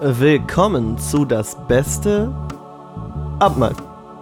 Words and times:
Willkommen 0.00 0.98
zu 0.98 1.24
das 1.24 1.56
Beste 1.68 2.30
Abmal 3.38 3.72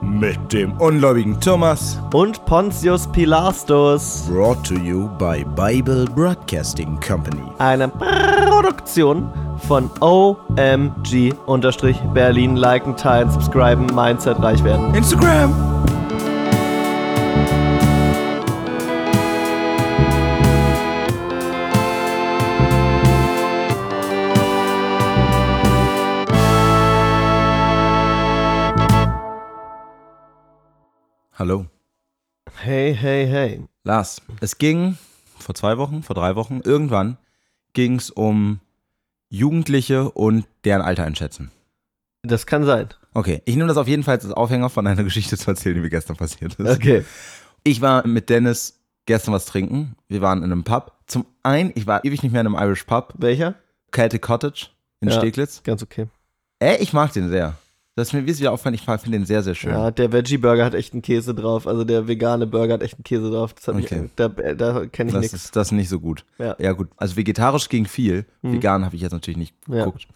Mit 0.01 0.53
dem 0.53 0.73
ungläubigen 0.79 1.41
Thomas. 1.41 2.01
und 2.13 2.45
Pontius 2.47 3.09
Pilastus, 3.09 4.29
Brought 4.31 4.63
to 4.65 4.75
you 4.75 5.09
by 5.19 5.45
Bible 5.57 6.05
Broadcasting 6.15 6.99
Company. 7.01 7.43
eine 7.59 7.89
Produktion 7.89 9.29
von 9.67 9.91
OMG-Berlin. 10.01 11.37
Liken, 12.57 12.97
teilen, 12.97 13.31
subscriben, 13.31 13.87
Mindset 13.95 14.41
reich 14.43 14.63
werden. 14.63 14.95
Instagram. 14.95 15.74
Hey, 32.65 32.97
hey, 32.99 33.27
hey. 33.27 33.63
Lars, 33.83 34.23
es 34.41 34.57
ging 34.57 34.97
vor 35.39 35.55
zwei 35.55 35.77
Wochen, 35.77 36.03
vor 36.03 36.15
drei 36.17 36.35
Wochen, 36.35 36.63
irgendwann 36.65 37.19
ging 37.75 37.97
es 37.97 38.09
um 38.09 38.59
Jugendliche 39.29 40.11
und 40.11 40.47
deren 40.65 40.81
Alter 40.81 41.05
einschätzen. 41.05 41.51
Das 42.23 42.47
kann 42.47 42.65
sein. 42.65 42.89
Okay, 43.13 43.43
ich 43.45 43.57
nehme 43.57 43.69
das 43.69 43.77
auf 43.77 43.87
jeden 43.87 44.03
Fall 44.03 44.15
als 44.15 44.31
Aufhänger 44.31 44.71
von 44.71 44.87
einer 44.87 45.05
Geschichte 45.05 45.37
zu 45.37 45.51
erzählen, 45.51 45.75
die 45.75 45.83
mir 45.83 45.91
gestern 45.91 46.17
passiert 46.17 46.55
ist. 46.55 46.71
Okay. 46.77 47.05
Ich 47.65 47.83
war 47.83 48.07
mit 48.07 48.31
Dennis 48.31 48.81
gestern 49.05 49.35
was 49.35 49.45
trinken. 49.45 49.95
Wir 50.09 50.23
waren 50.23 50.39
in 50.39 50.51
einem 50.51 50.65
Pub. 50.65 50.93
Zum 51.07 51.27
einen, 51.43 51.71
ich 51.75 51.87
war 51.87 52.03
ewig 52.07 52.23
nicht 52.23 52.33
mehr 52.33 52.41
in 52.41 52.47
einem 52.47 52.57
Irish 52.57 52.85
Pub. 52.85 53.13
Welcher? 53.19 53.57
Celtic 53.95 54.23
Cottage 54.23 54.69
in 55.03 55.11
Ja. 55.11 55.19
Steglitz. 55.19 55.63
Ganz 55.65 55.83
okay. 55.83 56.07
Ey, 56.61 56.79
ich 56.83 56.95
mag 56.95 57.13
den 57.13 57.29
sehr. 57.29 57.59
Das 57.97 58.09
ist 58.09 58.13
mir 58.13 58.27
wie 58.27 58.37
wieder 58.37 58.51
aufgefallen, 58.51 58.75
ich 58.75 58.83
finde 58.83 59.19
den 59.19 59.25
sehr, 59.25 59.45
sehr 59.45 59.55
schön. 59.55 59.71
Ja, 59.71 59.93
der 59.93 60.11
Veggie-Burger 60.11 60.65
hat 60.65 60.75
echt 60.75 60.95
einen 60.95 61.03
Käse 61.03 61.33
drauf. 61.33 61.69
Also 61.69 61.85
der 61.85 62.09
vegane 62.09 62.47
Burger 62.49 62.75
hat 62.75 62.83
echt 62.83 62.95
einen 62.95 63.05
Käse 63.05 63.31
drauf. 63.31 63.55
Das 63.55 63.69
hat 63.69 63.77
Okay. 63.77 64.01
mich, 64.03 64.11
da 64.17 64.29
da 64.29 64.87
kenne 64.87 65.11
ich 65.11 65.15
das 65.15 65.23
nichts. 65.23 65.33
ist 65.35 65.55
das 65.57 65.69
ist 65.69 65.73
nicht 65.73 65.89
so 65.89 66.01
gut. 66.01 66.25
Ja. 66.39 66.57
Ja, 66.59 66.73
gut. 66.73 66.89
Also 66.97 67.17
vegetarisch 67.17 67.69
ging 67.69 67.87
viel. 67.87 68.27
Mhm. 68.43 68.55
Vegan 68.55 68.85
habe 68.85 68.97
ich 68.97 69.03
jetzt 69.03 69.13
natürlich 69.13 69.37
nicht 69.39 69.55
Ja. 69.69 69.85
geguckt. 69.85 70.07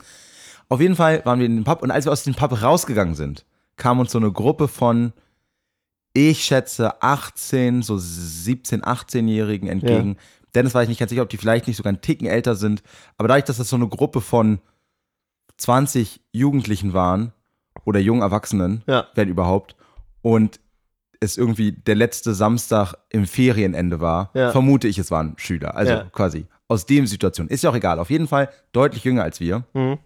Auf 0.68 0.80
jeden 0.80 0.96
Fall 0.96 1.24
waren 1.24 1.38
wir 1.38 1.46
in 1.46 1.54
den 1.54 1.64
Pub 1.64 1.82
und 1.82 1.92
als 1.92 2.04
wir 2.04 2.10
aus 2.12 2.24
dem 2.24 2.34
Pub 2.34 2.60
rausgegangen 2.60 3.14
sind, 3.14 3.46
kam 3.76 4.00
uns 4.00 4.10
so 4.10 4.18
eine 4.18 4.32
Gruppe 4.32 4.66
von, 4.66 5.12
ich 6.14 6.42
schätze, 6.44 7.00
18, 7.00 7.82
so 7.82 7.96
17, 7.96 8.82
18-Jährigen 8.82 9.68
entgegen. 9.68 10.16
Dennis 10.54 10.74
war 10.74 10.82
ich 10.82 10.88
nicht 10.88 10.98
ganz 10.98 11.10
sicher, 11.10 11.22
ob 11.22 11.28
die 11.28 11.36
vielleicht 11.36 11.68
nicht 11.68 11.76
sogar 11.76 11.90
einen 11.90 12.00
Ticken 12.00 12.26
älter 12.26 12.56
sind. 12.56 12.82
Aber 13.18 13.28
dadurch, 13.28 13.44
dass 13.44 13.58
das 13.58 13.68
so 13.68 13.76
eine 13.76 13.86
Gruppe 13.88 14.20
von 14.20 14.58
20 15.58 16.20
Jugendlichen 16.32 16.92
waren 16.92 17.32
oder 17.88 18.00
jungen 18.00 18.20
Erwachsenen, 18.22 18.82
Ja. 18.86 19.06
wenn 19.14 19.28
überhaupt, 19.28 19.74
und 20.20 20.60
es 21.20 21.36
irgendwie 21.38 21.72
der 21.72 21.94
letzte 21.94 22.34
Samstag 22.34 22.94
im 23.08 23.26
Ferienende 23.26 23.98
war, 24.00 24.30
Ja. 24.34 24.52
vermute 24.52 24.86
ich, 24.88 24.98
es 24.98 25.10
waren 25.10 25.34
Schüler. 25.38 25.74
Also 25.74 25.92
Ja. 25.92 26.04
quasi 26.12 26.46
aus 26.68 26.84
dem 26.84 27.06
Situation. 27.06 27.48
Ist 27.48 27.64
ja 27.64 27.70
auch 27.70 27.74
egal. 27.74 27.98
Auf 27.98 28.10
jeden 28.10 28.28
Fall 28.28 28.50
deutlich 28.72 29.04
jünger 29.04 29.22
als 29.22 29.40
wir. 29.40 29.64
Mhm. 29.72 29.98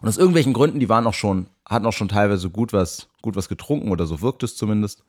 Und 0.00 0.08
aus 0.08 0.16
irgendwelchen 0.16 0.54
Gründen, 0.54 0.80
die 0.80 0.88
waren 0.88 1.06
auch 1.06 1.14
schon, 1.14 1.46
hatten 1.68 1.84
auch 1.86 1.92
schon 1.92 2.08
teilweise 2.08 2.48
gut 2.50 2.72
was, 2.72 3.08
gut 3.22 3.36
was 3.36 3.48
getrunken 3.48 3.90
oder 3.90 4.06
so 4.06 4.22
wirkt 4.22 4.42
es 4.42 4.56
zumindest. 4.56 5.04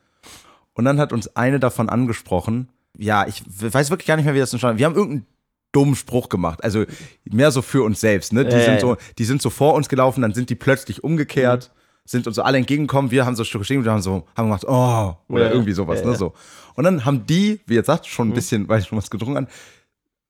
Und 0.73 0.84
dann 0.86 1.00
hat 1.00 1.14
uns 1.14 1.34
eine 1.36 1.60
davon 1.60 1.88
angesprochen. 1.90 2.68
Ja, 2.98 3.26
ich 3.26 3.42
weiß 3.48 3.90
wirklich 3.90 4.08
gar 4.08 4.18
nicht 4.18 4.26
mehr, 4.26 4.36
wie 4.36 4.40
das 4.40 4.52
entstanden 4.54 4.80
Wir 4.80 4.86
haben 4.86 4.96
irgendeinen 4.96 5.26
dummen 5.72 5.96
Spruch 5.96 6.30
gemacht. 6.30 6.64
Also 6.64 6.84
mehr 7.26 7.52
so 7.52 7.62
für 7.62 7.84
uns 7.84 8.00
selbst. 8.00 8.32
Ne? 8.32 8.46
Die, 8.46 8.56
Ja, 8.56 8.64
sind 8.64 8.80
so, 8.82 8.96
die 9.18 9.26
sind 9.26 9.42
so 9.42 9.50
vor 9.50 9.73
uns 9.73 9.90
gelaufen, 9.90 10.22
dann 10.22 10.34
sind 10.34 10.50
die 10.50 10.56
plötzlich 10.56 11.04
umgekehrt, 11.04 11.72
sind 12.05 12.27
uns 12.27 12.36
so 12.36 12.43
alle 12.43 12.58
entgegengekommen. 12.58 13.11
Wir 13.11 13.26
haben 13.26 13.36
so 13.36 13.43
stehen 13.43 13.80
und 13.80 13.88
haben 13.88 14.02
so, 14.02 14.26
haben 14.38 14.45
gemacht, 14.48 14.64
oh, 14.67 15.16
oder 15.27 15.48
Ja, 15.48 15.52
irgendwie 15.52 15.73
sowas. 15.73 16.02
ja, 16.02 16.08
ne? 16.08 16.16
So. 16.16 16.33
Und 16.76 16.83
dann 16.83 17.04
haben 17.04 17.26
die, 17.26 17.60
wie 17.66 17.76
jetzt 17.76 17.88
sagt, 17.88 18.05
schon 18.05 18.30
ein 18.30 18.33
bisschen, 18.33 18.70
weil 18.70 18.80
ich 18.80 18.88
schon 18.88 18.98
was 18.98 19.10
getrunken 19.10 19.38
haben, 19.38 19.48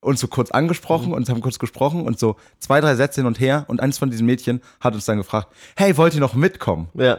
uns 0.00 0.20
so 0.20 0.28
kurz 0.28 0.50
angesprochen 0.50 1.12
und 1.12 1.28
haben 1.28 1.40
kurz 1.40 1.58
gesprochen 1.58 2.02
und 2.02 2.18
so 2.18 2.36
zwei, 2.58 2.80
drei 2.80 2.94
Sätze 2.94 3.20
hin 3.20 3.26
und 3.26 3.40
her. 3.40 3.64
Und 3.68 3.80
eins 3.80 3.98
von 3.98 4.10
diesen 4.10 4.26
Mädchen 4.26 4.62
hat 4.80 4.94
uns 4.94 5.04
dann 5.04 5.18
gefragt, 5.18 5.48
hey, 5.76 5.96
wollt 5.96 6.14
ihr 6.14 6.20
noch 6.20 6.34
mitkommen? 6.34 6.88
Ja. 6.94 7.18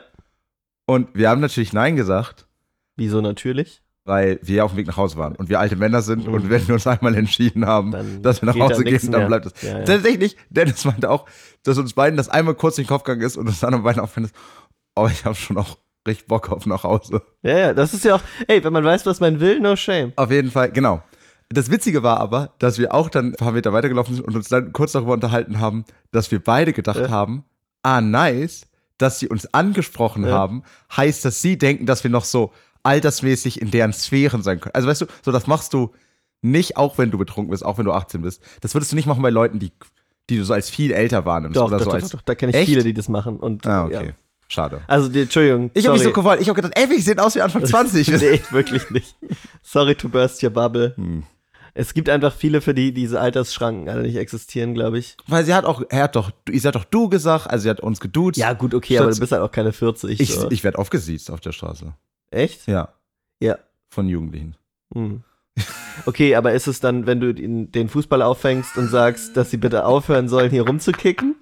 Und 0.85 1.09
wir 1.13 1.29
haben 1.29 1.41
natürlich 1.41 1.73
Nein 1.73 1.95
gesagt, 1.95 2.45
Wieso 2.95 3.21
natürlich? 3.21 3.83
Weil 4.07 4.39
wir 4.41 4.55
ja 4.55 4.63
auf 4.63 4.71
dem 4.71 4.77
Weg 4.77 4.87
nach 4.87 4.97
Hause 4.97 5.17
waren 5.17 5.35
und 5.35 5.49
wir 5.49 5.59
alte 5.59 5.75
Männer 5.75 6.01
sind 6.01 6.27
und 6.27 6.49
wenn 6.49 6.67
wir 6.67 6.73
uns 6.75 6.87
einmal 6.87 7.13
entschieden 7.15 7.65
haben, 7.65 7.91
Dann 7.91 8.21
dass 8.23 8.41
wir 8.41 8.47
nach 8.47 8.55
da 8.55 8.61
Hause 8.61 8.83
nix 8.83 9.03
gehen, 9.03 9.11
dann 9.11 9.27
bleibt 9.27 9.45
es. 9.45 9.61
Ja, 9.61 9.79
ja. 9.79 9.83
Tatsächlich, 9.85 10.35
Dennis 10.49 10.83
meinte 10.85 11.09
auch, 11.11 11.25
dass 11.63 11.77
uns 11.77 11.93
beiden 11.93 12.17
das 12.17 12.29
einmal 12.29 12.55
kurz 12.55 12.77
in 12.77 12.85
den 12.85 12.89
Kopf 12.89 13.03
gegangen 13.03 13.21
ist 13.21 13.37
und 13.37 13.47
uns 13.47 13.59
dann 13.59 13.83
beiden 13.83 14.01
aufgefallen 14.01 14.25
ist, 14.25 14.35
oh, 14.95 15.07
ich 15.11 15.25
habe 15.25 15.35
schon 15.35 15.57
auch 15.57 15.77
richtig 16.07 16.27
Bock 16.27 16.49
auf 16.51 16.65
nach 16.65 16.83
Hause. 16.83 17.21
Ja, 17.43 17.57
ja, 17.57 17.73
das 17.73 17.93
ist 17.93 18.05
ja 18.05 18.15
auch, 18.15 18.21
ey, 18.47 18.63
wenn 18.63 18.73
man 18.73 18.83
weiß, 18.85 19.05
was 19.05 19.19
man 19.19 19.39
will, 19.39 19.59
no 19.59 19.75
shame. 19.75 20.13
Auf 20.15 20.31
jeden 20.31 20.49
Fall, 20.51 20.71
genau. 20.71 21.03
Das 21.49 21.69
Witzige 21.71 22.03
war 22.03 22.19
aber, 22.19 22.53
dass 22.59 22.77
wir 22.77 22.93
auch 22.93 23.09
dann 23.09 23.27
ein 23.27 23.33
paar 23.35 23.51
Meter 23.51 23.71
weitergelaufen 23.73 24.15
sind 24.15 24.25
und 24.25 24.35
uns 24.35 24.49
dann 24.49 24.73
kurz 24.73 24.93
darüber 24.93 25.13
unterhalten 25.13 25.59
haben, 25.59 25.85
dass 26.11 26.31
wir 26.31 26.43
beide 26.43 26.73
gedacht 26.73 26.99
Ja. 26.99 27.09
haben, 27.09 27.43
ah, 27.83 28.01
nice, 28.01 28.63
dass 28.97 29.19
sie 29.19 29.27
uns 29.29 29.53
angesprochen 29.53 30.25
Ja. 30.25 30.31
haben, 30.31 30.63
heißt, 30.95 31.23
dass 31.23 31.41
sie 31.41 31.57
denken, 31.57 31.85
dass 31.85 32.03
wir 32.03 32.11
noch 32.11 32.25
so 32.25 32.51
altersmäßig 32.87 33.61
in 33.61 33.69
deren 33.71 33.93
Sphären 33.93 34.41
sein 34.41 34.59
können. 34.59 34.73
Also 34.75 34.87
weißt 34.87 35.01
du, 35.01 35.05
so 35.23 35.31
das 35.31 35.45
machst 35.47 35.73
du 35.73 35.91
nicht, 36.41 36.77
auch 36.77 36.97
wenn 36.97 37.11
du 37.11 37.17
betrunken 37.17 37.51
bist, 37.51 37.65
auch 37.65 37.77
wenn 37.77 37.85
du 37.85 37.91
18 37.91 38.21
bist. 38.21 38.41
Das 38.61 38.73
würdest 38.73 38.91
du 38.91 38.95
nicht 38.95 39.05
machen 39.05 39.21
bei 39.21 39.29
Leuten, 39.29 39.59
die, 39.59 39.71
die 40.29 40.37
du 40.37 40.43
so 40.45 40.53
als 40.53 40.69
viel 40.69 40.91
älter 40.91 41.25
wahrnimmst 41.25 41.57
Doch, 41.57 41.67
oder 41.67 41.77
doch, 41.77 41.85
so 41.85 41.89
doch, 41.91 41.95
als. 41.95 42.09
doch, 42.09 42.21
da 42.21 42.35
kenne 42.35 42.51
ich 42.51 42.57
Echt? 42.57 42.67
viele, 42.69 42.83
die 42.83 42.93
das 42.93 43.09
machen. 43.09 43.37
Und, 43.37 43.65
Ah, 43.67 43.85
okay. 43.85 44.07
ja. 44.07 44.13
Schade. 44.49 44.81
Also, 44.87 45.09
die, 45.09 45.21
Entschuldigung. 45.23 45.71
Ich 45.73 45.85
habe 45.85 45.97
mich 45.97 46.03
so 46.05 46.13
gewollt. 46.13 46.39
Ich 46.39 46.47
habe 46.47 46.55
gedacht, 46.61 46.71
ey, 46.79 46.89
wir 46.89 47.01
sehen 47.01 47.19
aus 47.19 47.35
wie 47.35 47.41
Anfang 47.41 47.65
20. 47.65 48.07
nee, 48.21 48.39
wirklich 48.51 48.89
nicht. 48.91 49.15
Sorry 49.61 49.93
to 49.95 50.07
burst 50.07 50.41
your 50.41 50.51
bubble. 50.51 50.93
Hm. 50.95 51.23
Es 51.73 51.93
gibt 51.93 52.07
einfach 52.09 52.33
viele, 52.33 52.61
für 52.61 52.73
die 52.73 52.93
diese 52.93 53.19
Altersschranken 53.19 53.89
alle 53.89 54.03
nicht 54.03 54.15
existieren, 54.15 54.73
glaube 54.73 54.99
ich. 54.99 55.17
Weil 55.27 55.43
sie 55.45 55.53
hat 55.53 55.65
auch, 55.65 55.83
er 55.89 56.03
hat 56.03 56.15
doch, 56.15 56.31
ihr 56.49 56.59
seid 56.61 56.75
doch 56.75 56.85
du 56.85 57.09
gesagt, 57.09 57.49
also 57.49 57.63
sie 57.63 57.69
hat 57.69 57.81
uns 57.81 57.99
geduzt. 57.99 58.37
Ja, 58.37 58.53
gut, 58.53 58.73
okay, 58.73 58.93
Statt- 58.95 59.03
aber 59.03 59.13
du 59.13 59.19
bist 59.19 59.31
halt 59.33 59.41
auch 59.43 59.51
keine 59.51 59.73
40. 59.73 60.19
Ich, 60.19 60.33
so. 60.33 60.49
ich 60.49 60.63
werde 60.63 60.77
aufgesiezt 60.79 61.29
auf 61.29 61.39
der 61.41 61.51
Straße. 61.51 61.93
Echt? 62.31 62.67
Ja, 62.67 62.89
Ja. 63.39 63.57
von 63.89 64.07
Jugendlichen. 64.07 64.55
Hm. 64.93 65.23
Okay, 66.05 66.35
aber 66.35 66.53
ist 66.53 66.67
es 66.67 66.79
dann, 66.79 67.07
wenn 67.07 67.19
du 67.19 67.33
den, 67.33 67.71
den 67.71 67.89
Fußball 67.89 68.21
auffängst 68.21 68.77
und 68.77 68.87
sagst, 68.89 69.35
dass 69.35 69.49
sie 69.49 69.57
bitte 69.57 69.85
aufhören 69.85 70.29
sollen, 70.29 70.51
hier 70.51 70.67
rumzukicken? 70.67 71.35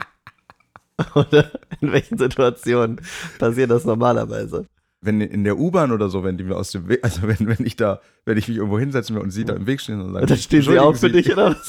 Oder 1.16 1.52
in 1.82 1.92
welchen 1.92 2.18
Situationen 2.18 3.02
passiert 3.38 3.70
das 3.72 3.84
normalerweise? 3.84 4.66
Wenn 5.02 5.20
in 5.22 5.44
der 5.44 5.58
U-Bahn 5.60 5.92
oder 5.92 6.10
so, 6.10 6.24
wenn 6.24 6.38
die 6.38 6.44
mir 6.46 6.56
aus 6.56 6.72
dem 6.72 6.88
Weg, 6.88 7.04
also 7.04 7.24
wenn, 7.24 7.46
wenn 7.48 7.64
ich 7.66 7.76
da, 7.76 8.00
wenn 8.24 8.38
ich 8.38 8.48
mich 8.48 8.58
irgendwo 8.58 8.80
hinsetzen 8.80 9.16
will 9.16 9.22
und 9.22 9.30
sie 9.32 9.44
da 9.46 9.54
im 9.54 9.68
Weg 9.68 9.82
stehen 9.82 10.02
und 10.02 10.14
sagen, 10.14 10.26
dann 10.26 10.38
stehen 10.38 10.62
sie 10.64 10.70
"Entschuldigen 10.76 10.86
auf 10.88 11.00
für 11.00 11.10
dich 11.12 11.32
oder 11.32 11.52
was? 11.52 11.68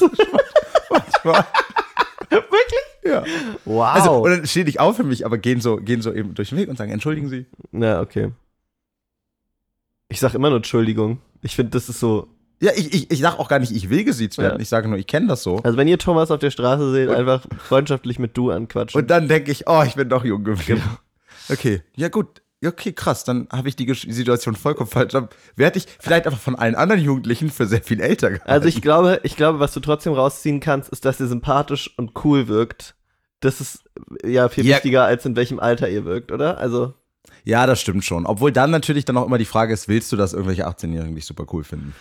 manchmal." 0.89 1.45
Wirklich? 2.31 2.79
ja. 3.03 3.23
Wow. 3.65 3.85
Also, 3.93 4.11
und 4.23 4.31
dann 4.31 4.47
stehen 4.47 4.65
nicht 4.65 4.79
auf 4.79 4.95
für 4.95 5.03
mich, 5.03 5.23
aber 5.25 5.37
gehen 5.37 5.61
so, 5.61 5.75
gehen 5.77 6.01
so 6.01 6.13
eben 6.13 6.33
durch 6.33 6.49
den 6.49 6.57
Weg 6.57 6.69
und 6.69 6.77
sagen, 6.77 6.91
entschuldigen 6.91 7.29
Sie. 7.29 7.45
Na, 7.71 8.01
okay. 8.01 8.31
Ich 10.09 10.19
sag 10.19 10.33
immer 10.33 10.49
nur 10.49 10.57
Entschuldigung. 10.57 11.19
Ich 11.41 11.55
finde, 11.55 11.71
das 11.71 11.89
ist 11.89 11.99
so. 11.99 12.27
Ja, 12.59 12.71
ich, 12.75 12.91
ich, 12.93 13.11
ich 13.11 13.19
sage 13.19 13.37
auch 13.37 13.49
gar 13.49 13.59
nicht, 13.59 13.71
ich 13.71 13.89
will 13.89 14.03
gesiezt 14.03 14.37
werden. 14.39 14.55
Ja. 14.55 14.61
Ich 14.61 14.69
sage 14.69 14.87
nur, 14.87 14.97
ich 14.97 15.05
kenne 15.05 15.27
das 15.27 15.43
so. 15.43 15.57
Also, 15.57 15.77
wenn 15.77 15.87
ihr 15.87 15.99
Thomas 15.99 16.31
auf 16.31 16.39
der 16.39 16.49
Straße 16.49 16.91
seht, 16.91 17.09
einfach 17.09 17.45
freundschaftlich 17.59 18.17
mit 18.17 18.35
du 18.35 18.49
anquatschen. 18.49 18.99
Und 18.99 19.11
dann 19.11 19.27
denke 19.27 19.51
ich, 19.51 19.67
oh, 19.67 19.83
ich 19.85 19.93
bin 19.95 20.09
doch 20.09 20.25
jung 20.25 20.43
geblieben. 20.43 20.81
Genau. 20.81 20.97
Okay, 21.49 21.81
ja 21.95 22.09
gut. 22.09 22.41
Okay, 22.65 22.91
krass, 22.91 23.23
dann 23.23 23.47
habe 23.51 23.69
ich 23.69 23.75
die 23.75 23.93
Situation 23.93 24.55
vollkommen 24.55 24.89
falsch. 24.89 25.13
Dann 25.13 25.29
werde 25.55 25.77
ich 25.77 25.85
vielleicht 25.99 26.25
einfach 26.25 26.39
von 26.39 26.55
allen 26.55 26.73
anderen 26.73 26.99
Jugendlichen 27.01 27.51
für 27.51 27.67
sehr 27.67 27.83
viel 27.83 28.01
älter 28.01 28.31
gehalten. 28.31 28.49
Also 28.49 28.67
ich 28.67 28.81
glaube, 28.81 29.19
ich 29.21 29.35
glaube, 29.35 29.59
was 29.59 29.73
du 29.73 29.79
trotzdem 29.79 30.13
rausziehen 30.13 30.59
kannst, 30.59 30.89
ist, 30.89 31.05
dass 31.05 31.19
ihr 31.19 31.27
sympathisch 31.27 31.93
und 31.97 32.13
cool 32.25 32.47
wirkt. 32.47 32.95
Das 33.41 33.61
ist 33.61 33.83
ja 34.25 34.49
viel 34.49 34.65
Ja. 34.65 34.77
wichtiger, 34.77 35.05
als 35.05 35.23
in 35.27 35.35
welchem 35.35 35.59
Alter 35.59 35.87
ihr 35.87 36.03
wirkt, 36.05 36.31
oder? 36.31 36.57
Also, 36.57 36.95
Ja, 37.43 37.65
das 37.65 37.79
stimmt 37.81 38.03
schon. 38.05 38.25
Obwohl 38.25 38.51
dann 38.51 38.71
natürlich 38.71 39.05
dann 39.05 39.17
auch 39.17 39.25
immer 39.25 39.37
die 39.37 39.45
Frage 39.45 39.73
ist, 39.73 39.87
willst 39.87 40.11
du, 40.11 40.15
dass 40.17 40.33
irgendwelche 40.33 40.67
18-Jährigen 40.67 41.15
dich 41.15 41.25
super 41.25 41.45
cool 41.53 41.63
finden? 41.63 41.93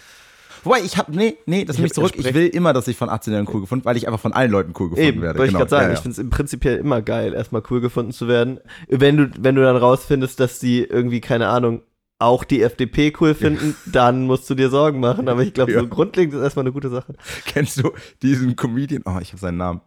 Wobei, 0.65 0.81
ich 0.81 0.97
habe, 0.97 1.15
nee, 1.15 1.37
nee, 1.47 1.65
das 1.65 1.77
Ich 1.77 1.79
nehme 1.81 1.87
ich 1.87 1.91
hab- 1.91 1.95
zurück. 1.95 2.13
ich 2.17 2.27
Ich 2.27 2.35
will 2.35 2.49
immer, 2.49 2.73
dass 2.73 2.89
ich 2.89 2.97
von 2.97 3.09
18-Jährigen 3.09 3.53
cool 3.55 3.61
gefunden, 3.61 3.85
weil 3.85 3.97
ich 3.97 4.09
einfach 4.09 4.19
von 4.21 4.33
allen 4.33 4.51
Leuten 4.51 4.73
cool 4.79 4.91
gefunden 4.91 5.09
eben, 5.09 5.23
werde. 5.23 5.39
wollte 5.39 5.49
ich 5.51 5.53
Genau. 5.55 5.59
gerade 5.61 5.71
sagen. 5.71 5.83
Ja, 5.85 5.89
ja. 5.91 5.95
Ich 5.95 6.01
finde 6.01 6.13
es 6.13 6.19
im 6.19 6.31
Prinzipiell 6.31 6.77
immer 6.79 7.03
geil, 7.03 7.35
erstmal 7.35 7.63
cool 7.71 7.81
gefunden 7.81 8.11
zu 8.13 8.27
werden. 8.27 8.59
Wenn 8.89 9.17
du, 9.17 9.31
wenn 9.39 9.55
du 9.55 9.63
dann 9.63 9.77
rausfindest, 9.77 10.41
dass 10.41 10.59
die 10.59 10.83
irgendwie, 10.83 11.21
keine 11.21 11.49
Ahnung, 11.49 11.83
auch 12.19 12.45
die 12.45 12.63
FDP 12.63 13.13
cool 13.21 13.35
finden, 13.35 13.77
dann 13.85 14.25
musst 14.27 14.49
du 14.51 14.55
dir 14.55 14.71
Sorgen 14.71 14.99
machen. 15.01 15.29
Aber 15.29 15.43
ich 15.43 15.53
glaube, 15.55 15.71
Ja. 15.73 15.81
so 15.81 15.87
grundlegend 15.87 16.35
ist 16.35 16.41
erstmal 16.41 16.65
eine 16.65 16.73
gute 16.73 16.89
Sache. 16.89 17.15
Kennst 17.45 17.79
du 17.79 17.93
diesen 18.23 18.57
Comedian? 18.57 19.03
Oh, 19.05 19.19
ich 19.21 19.29
habe 19.33 19.39
seinen 19.39 19.59
Namen. 19.59 19.83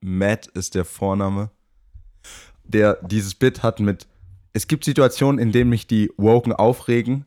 Matt 0.00 0.48
ist 0.48 0.74
der 0.74 0.84
Vorname. 0.84 1.50
Der 2.64 2.98
dieses 3.02 3.34
Bit 3.34 3.62
hat 3.62 3.80
mit. 3.80 4.06
Es 4.58 4.66
gibt 4.66 4.84
Situationen, 4.84 5.38
in 5.38 5.52
denen 5.52 5.70
mich 5.70 5.86
die 5.86 6.10
Woken 6.16 6.52
aufregen, 6.52 7.24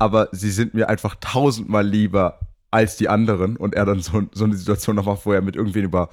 aber 0.00 0.28
sie 0.32 0.50
sind 0.50 0.74
mir 0.74 0.88
einfach 0.88 1.14
tausendmal 1.20 1.86
lieber 1.86 2.40
als 2.72 2.96
die 2.96 3.08
anderen. 3.08 3.56
Und 3.56 3.76
er 3.76 3.84
dann 3.84 4.00
so, 4.00 4.24
so 4.32 4.42
eine 4.42 4.56
Situation 4.56 4.96
noch 4.96 5.06
macht, 5.06 5.24
wo 5.24 5.32
er 5.32 5.40
mit 5.40 5.54
irgendwen 5.54 5.84
über 5.84 6.08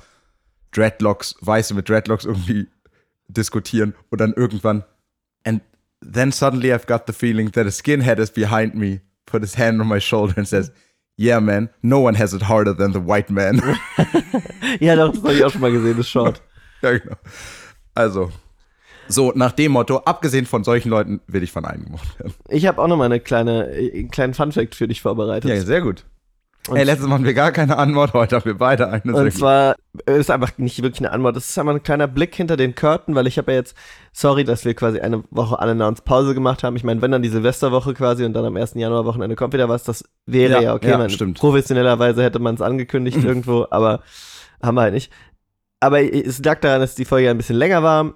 Dreadlocks, 0.71 1.35
Weiße 1.41 1.73
mit 1.73 1.89
Dreadlocks 1.89 2.25
irgendwie 2.25 2.67
diskutieren 3.27 3.95
und 4.11 4.21
dann 4.21 4.33
irgendwann 4.33 4.83
and 5.45 5.63
then 5.99 6.31
suddenly 6.31 6.71
I've 6.71 6.85
got 6.85 7.07
the 7.07 7.13
feeling 7.13 7.51
that 7.53 7.65
a 7.65 7.71
skinhead 7.71 8.19
is 8.19 8.29
behind 8.29 8.75
me, 8.75 9.01
put 9.25 9.41
his 9.41 9.57
hand 9.57 9.81
on 9.81 9.87
my 9.87 9.99
shoulder 9.99 10.35
and 10.37 10.47
says, 10.47 10.71
Yeah, 11.17 11.39
man, 11.39 11.71
no 11.81 12.01
one 12.01 12.19
has 12.19 12.35
it 12.35 12.43
harder 12.43 12.75
than 12.77 12.93
the 12.93 13.01
white 13.01 13.31
man. 13.31 13.63
Ja, 14.79 14.95
doch, 14.95 15.11
das 15.11 15.23
habe 15.23 15.33
ich 15.33 15.43
auch 15.43 15.51
schon 15.51 15.61
mal 15.61 15.71
gesehen, 15.71 15.97
das 15.97 16.07
Short. 16.07 16.39
ja, 16.83 16.99
genau. 16.99 17.15
Also, 17.95 18.31
so 19.11 19.31
nach 19.35 19.51
dem 19.51 19.73
Motto, 19.73 19.97
abgesehen 19.97 20.45
von 20.45 20.63
solchen 20.63 20.89
Leuten, 20.89 21.21
will 21.27 21.43
ich 21.43 21.51
von 21.51 21.65
einem 21.65 21.85
gemocht 21.85 22.19
werden. 22.19 22.33
Ich 22.49 22.65
habe 22.65 22.81
auch 22.81 22.87
noch 22.87 22.97
mal 22.97 23.05
eine 23.05 23.19
kleine, 23.19 23.67
äh, 23.71 23.99
einen 23.99 24.11
kleinen 24.11 24.33
Funfact 24.33 24.75
für 24.75 24.87
dich 24.87 25.01
vorbereitet. 25.01 25.49
Ja, 25.49 25.59
sehr 25.61 25.81
gut. 25.81 26.05
Und- 26.67 26.77
Ey, 26.77 26.83
letztes 26.83 27.07
Mal 27.07 27.15
hatten 27.15 27.25
wir 27.25 27.33
gar 27.33 27.51
keine 27.51 27.75
Antwort, 27.79 28.13
heute 28.13 28.35
haben 28.35 28.45
wir 28.45 28.55
beide 28.57 28.87
eine. 28.87 29.15
Und 29.15 29.31
zwar 29.33 29.75
äh, 30.05 30.19
ist 30.19 30.29
einfach 30.29 30.51
nicht 30.59 30.79
wirklich 30.83 30.99
eine 31.01 31.11
Antwort. 31.11 31.35
Das 31.35 31.49
ist 31.49 31.57
einfach 31.57 31.73
ein 31.73 31.81
kleiner 31.81 32.07
Blick 32.07 32.35
hinter 32.35 32.55
den 32.55 32.75
Curtain, 32.75 33.15
weil 33.15 33.25
ich 33.25 33.39
habe 33.39 33.51
ja 33.51 33.57
jetzt, 33.57 33.75
sorry, 34.13 34.43
dass 34.43 34.63
wir 34.63 34.75
quasi 34.75 34.99
eine 34.99 35.23
Woche 35.31 35.55
unannounced 35.57 36.05
Pause 36.05 36.35
gemacht 36.35 36.61
haben. 36.63 36.75
Ich 36.75 36.83
meine, 36.83 37.01
wenn 37.01 37.09
dann 37.11 37.23
die 37.23 37.29
Silvesterwoche 37.29 37.95
quasi 37.95 38.25
und 38.25 38.33
dann 38.33 38.45
am 38.45 38.55
1. 38.55 38.75
Januar 38.75 39.05
Wochenende 39.05 39.35
kommt 39.35 39.53
wieder 39.53 39.69
was, 39.69 39.83
das 39.85 40.03
wäre 40.27 40.53
Ja, 40.53 40.61
ja, 40.61 40.73
okay. 40.75 40.91
ja, 40.91 40.97
Man- 40.99 41.09
stimmt. 41.09 41.39
Professionellerweise 41.39 42.21
hätte 42.21 42.37
man 42.37 42.53
es 42.53 42.61
angekündigt 42.61 43.17
irgendwo, 43.23 43.65
aber 43.71 44.01
haben 44.61 44.75
wir 44.75 44.81
halt 44.81 44.93
nicht. 44.93 45.11
Aber 45.79 45.99
es 46.03 46.43
lag 46.45 46.59
daran, 46.59 46.79
dass 46.81 46.93
die 46.93 47.05
Folge 47.05 47.31
ein 47.31 47.37
bisschen 47.37 47.55
länger 47.55 47.81
war 47.81 48.13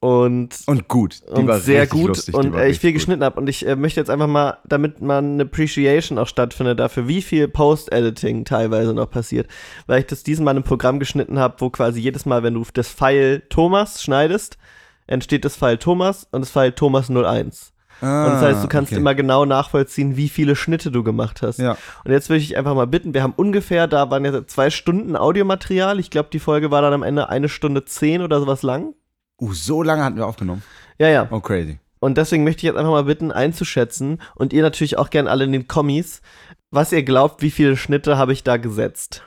und 0.00 0.50
Und 0.66 0.88
gut. 0.88 1.22
Die 1.28 1.40
und 1.40 1.46
war 1.48 1.58
sehr 1.58 1.86
gut 1.86 2.08
lustig, 2.08 2.34
und 2.34 2.54
äh, 2.54 2.68
ich 2.68 2.80
viel 2.80 2.90
gut. 2.90 3.00
geschnitten 3.00 3.24
habe 3.24 3.40
und 3.40 3.48
ich 3.48 3.66
äh, 3.66 3.76
möchte 3.76 3.98
jetzt 3.98 4.10
einfach 4.10 4.26
mal, 4.26 4.58
damit 4.64 5.00
man 5.00 5.32
eine 5.32 5.42
Appreciation 5.44 6.18
auch 6.18 6.26
stattfindet 6.26 6.78
dafür, 6.78 7.08
wie 7.08 7.22
viel 7.22 7.48
Post-Editing 7.48 8.44
teilweise 8.44 8.92
noch 8.92 9.10
passiert, 9.10 9.48
weil 9.86 10.00
ich 10.00 10.06
das 10.06 10.22
diesmal 10.22 10.52
in 10.52 10.58
einem 10.58 10.64
Programm 10.64 10.98
geschnitten 10.98 11.38
habe, 11.38 11.56
wo 11.58 11.70
quasi 11.70 12.00
jedes 12.00 12.26
Mal, 12.26 12.42
wenn 12.42 12.54
du 12.54 12.64
das 12.74 12.88
Pfeil 12.88 13.42
Thomas 13.48 14.02
schneidest, 14.02 14.58
entsteht 15.06 15.44
das 15.44 15.56
Pfeil 15.56 15.78
Thomas 15.78 16.28
und 16.30 16.42
das 16.42 16.50
Pfeil 16.50 16.72
Thomas 16.72 17.08
01. 17.10 17.72
Ah, 18.02 18.26
und 18.26 18.32
das 18.34 18.42
heißt, 18.42 18.64
du 18.64 18.68
kannst 18.68 18.92
okay. 18.92 19.00
immer 19.00 19.14
genau 19.14 19.46
nachvollziehen, 19.46 20.16
wie 20.16 20.28
viele 20.28 20.54
Schnitte 20.54 20.90
du 20.90 21.02
gemacht 21.02 21.40
hast. 21.40 21.58
Ja. 21.58 21.78
Und 22.04 22.12
jetzt 22.12 22.28
würde 22.28 22.42
ich 22.42 22.58
einfach 22.58 22.74
mal 22.74 22.86
bitten, 22.86 23.14
wir 23.14 23.22
haben 23.22 23.32
ungefähr, 23.34 23.86
da 23.86 24.10
waren 24.10 24.24
jetzt 24.26 24.50
zwei 24.50 24.68
Stunden 24.68 25.16
Audiomaterial. 25.16 25.98
Ich 25.98 26.10
glaube, 26.10 26.28
die 26.30 26.38
Folge 26.38 26.70
war 26.70 26.82
dann 26.82 26.92
am 26.92 27.02
Ende 27.02 27.30
eine 27.30 27.48
Stunde 27.48 27.86
zehn 27.86 28.20
oder 28.20 28.40
sowas 28.40 28.62
lang. 28.62 28.94
Uh, 29.40 29.52
so 29.52 29.82
lange 29.82 30.04
hatten 30.04 30.16
wir 30.16 30.26
aufgenommen. 30.26 30.62
Ja, 30.98 31.08
ja. 31.08 31.28
Oh, 31.30 31.40
crazy. 31.40 31.78
Und 31.98 32.18
deswegen 32.18 32.44
möchte 32.44 32.60
ich 32.60 32.64
jetzt 32.64 32.76
einfach 32.76 32.90
mal 32.90 33.04
bitten, 33.04 33.32
einzuschätzen 33.32 34.20
und 34.34 34.52
ihr 34.52 34.62
natürlich 34.62 34.98
auch 34.98 35.10
gern 35.10 35.28
alle 35.28 35.44
in 35.44 35.52
den 35.52 35.68
Kommis, 35.68 36.22
was 36.70 36.92
ihr 36.92 37.02
glaubt, 37.02 37.42
wie 37.42 37.50
viele 37.50 37.76
Schnitte 37.76 38.18
habe 38.18 38.32
ich 38.32 38.44
da 38.44 38.56
gesetzt. 38.56 39.22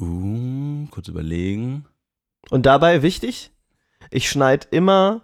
Uh, 0.00 0.86
kurz 0.90 1.08
überlegen. 1.08 1.86
Und 2.50 2.66
dabei 2.66 3.02
wichtig, 3.02 3.52
ich 4.10 4.28
schneide 4.28 4.66
immer 4.70 5.22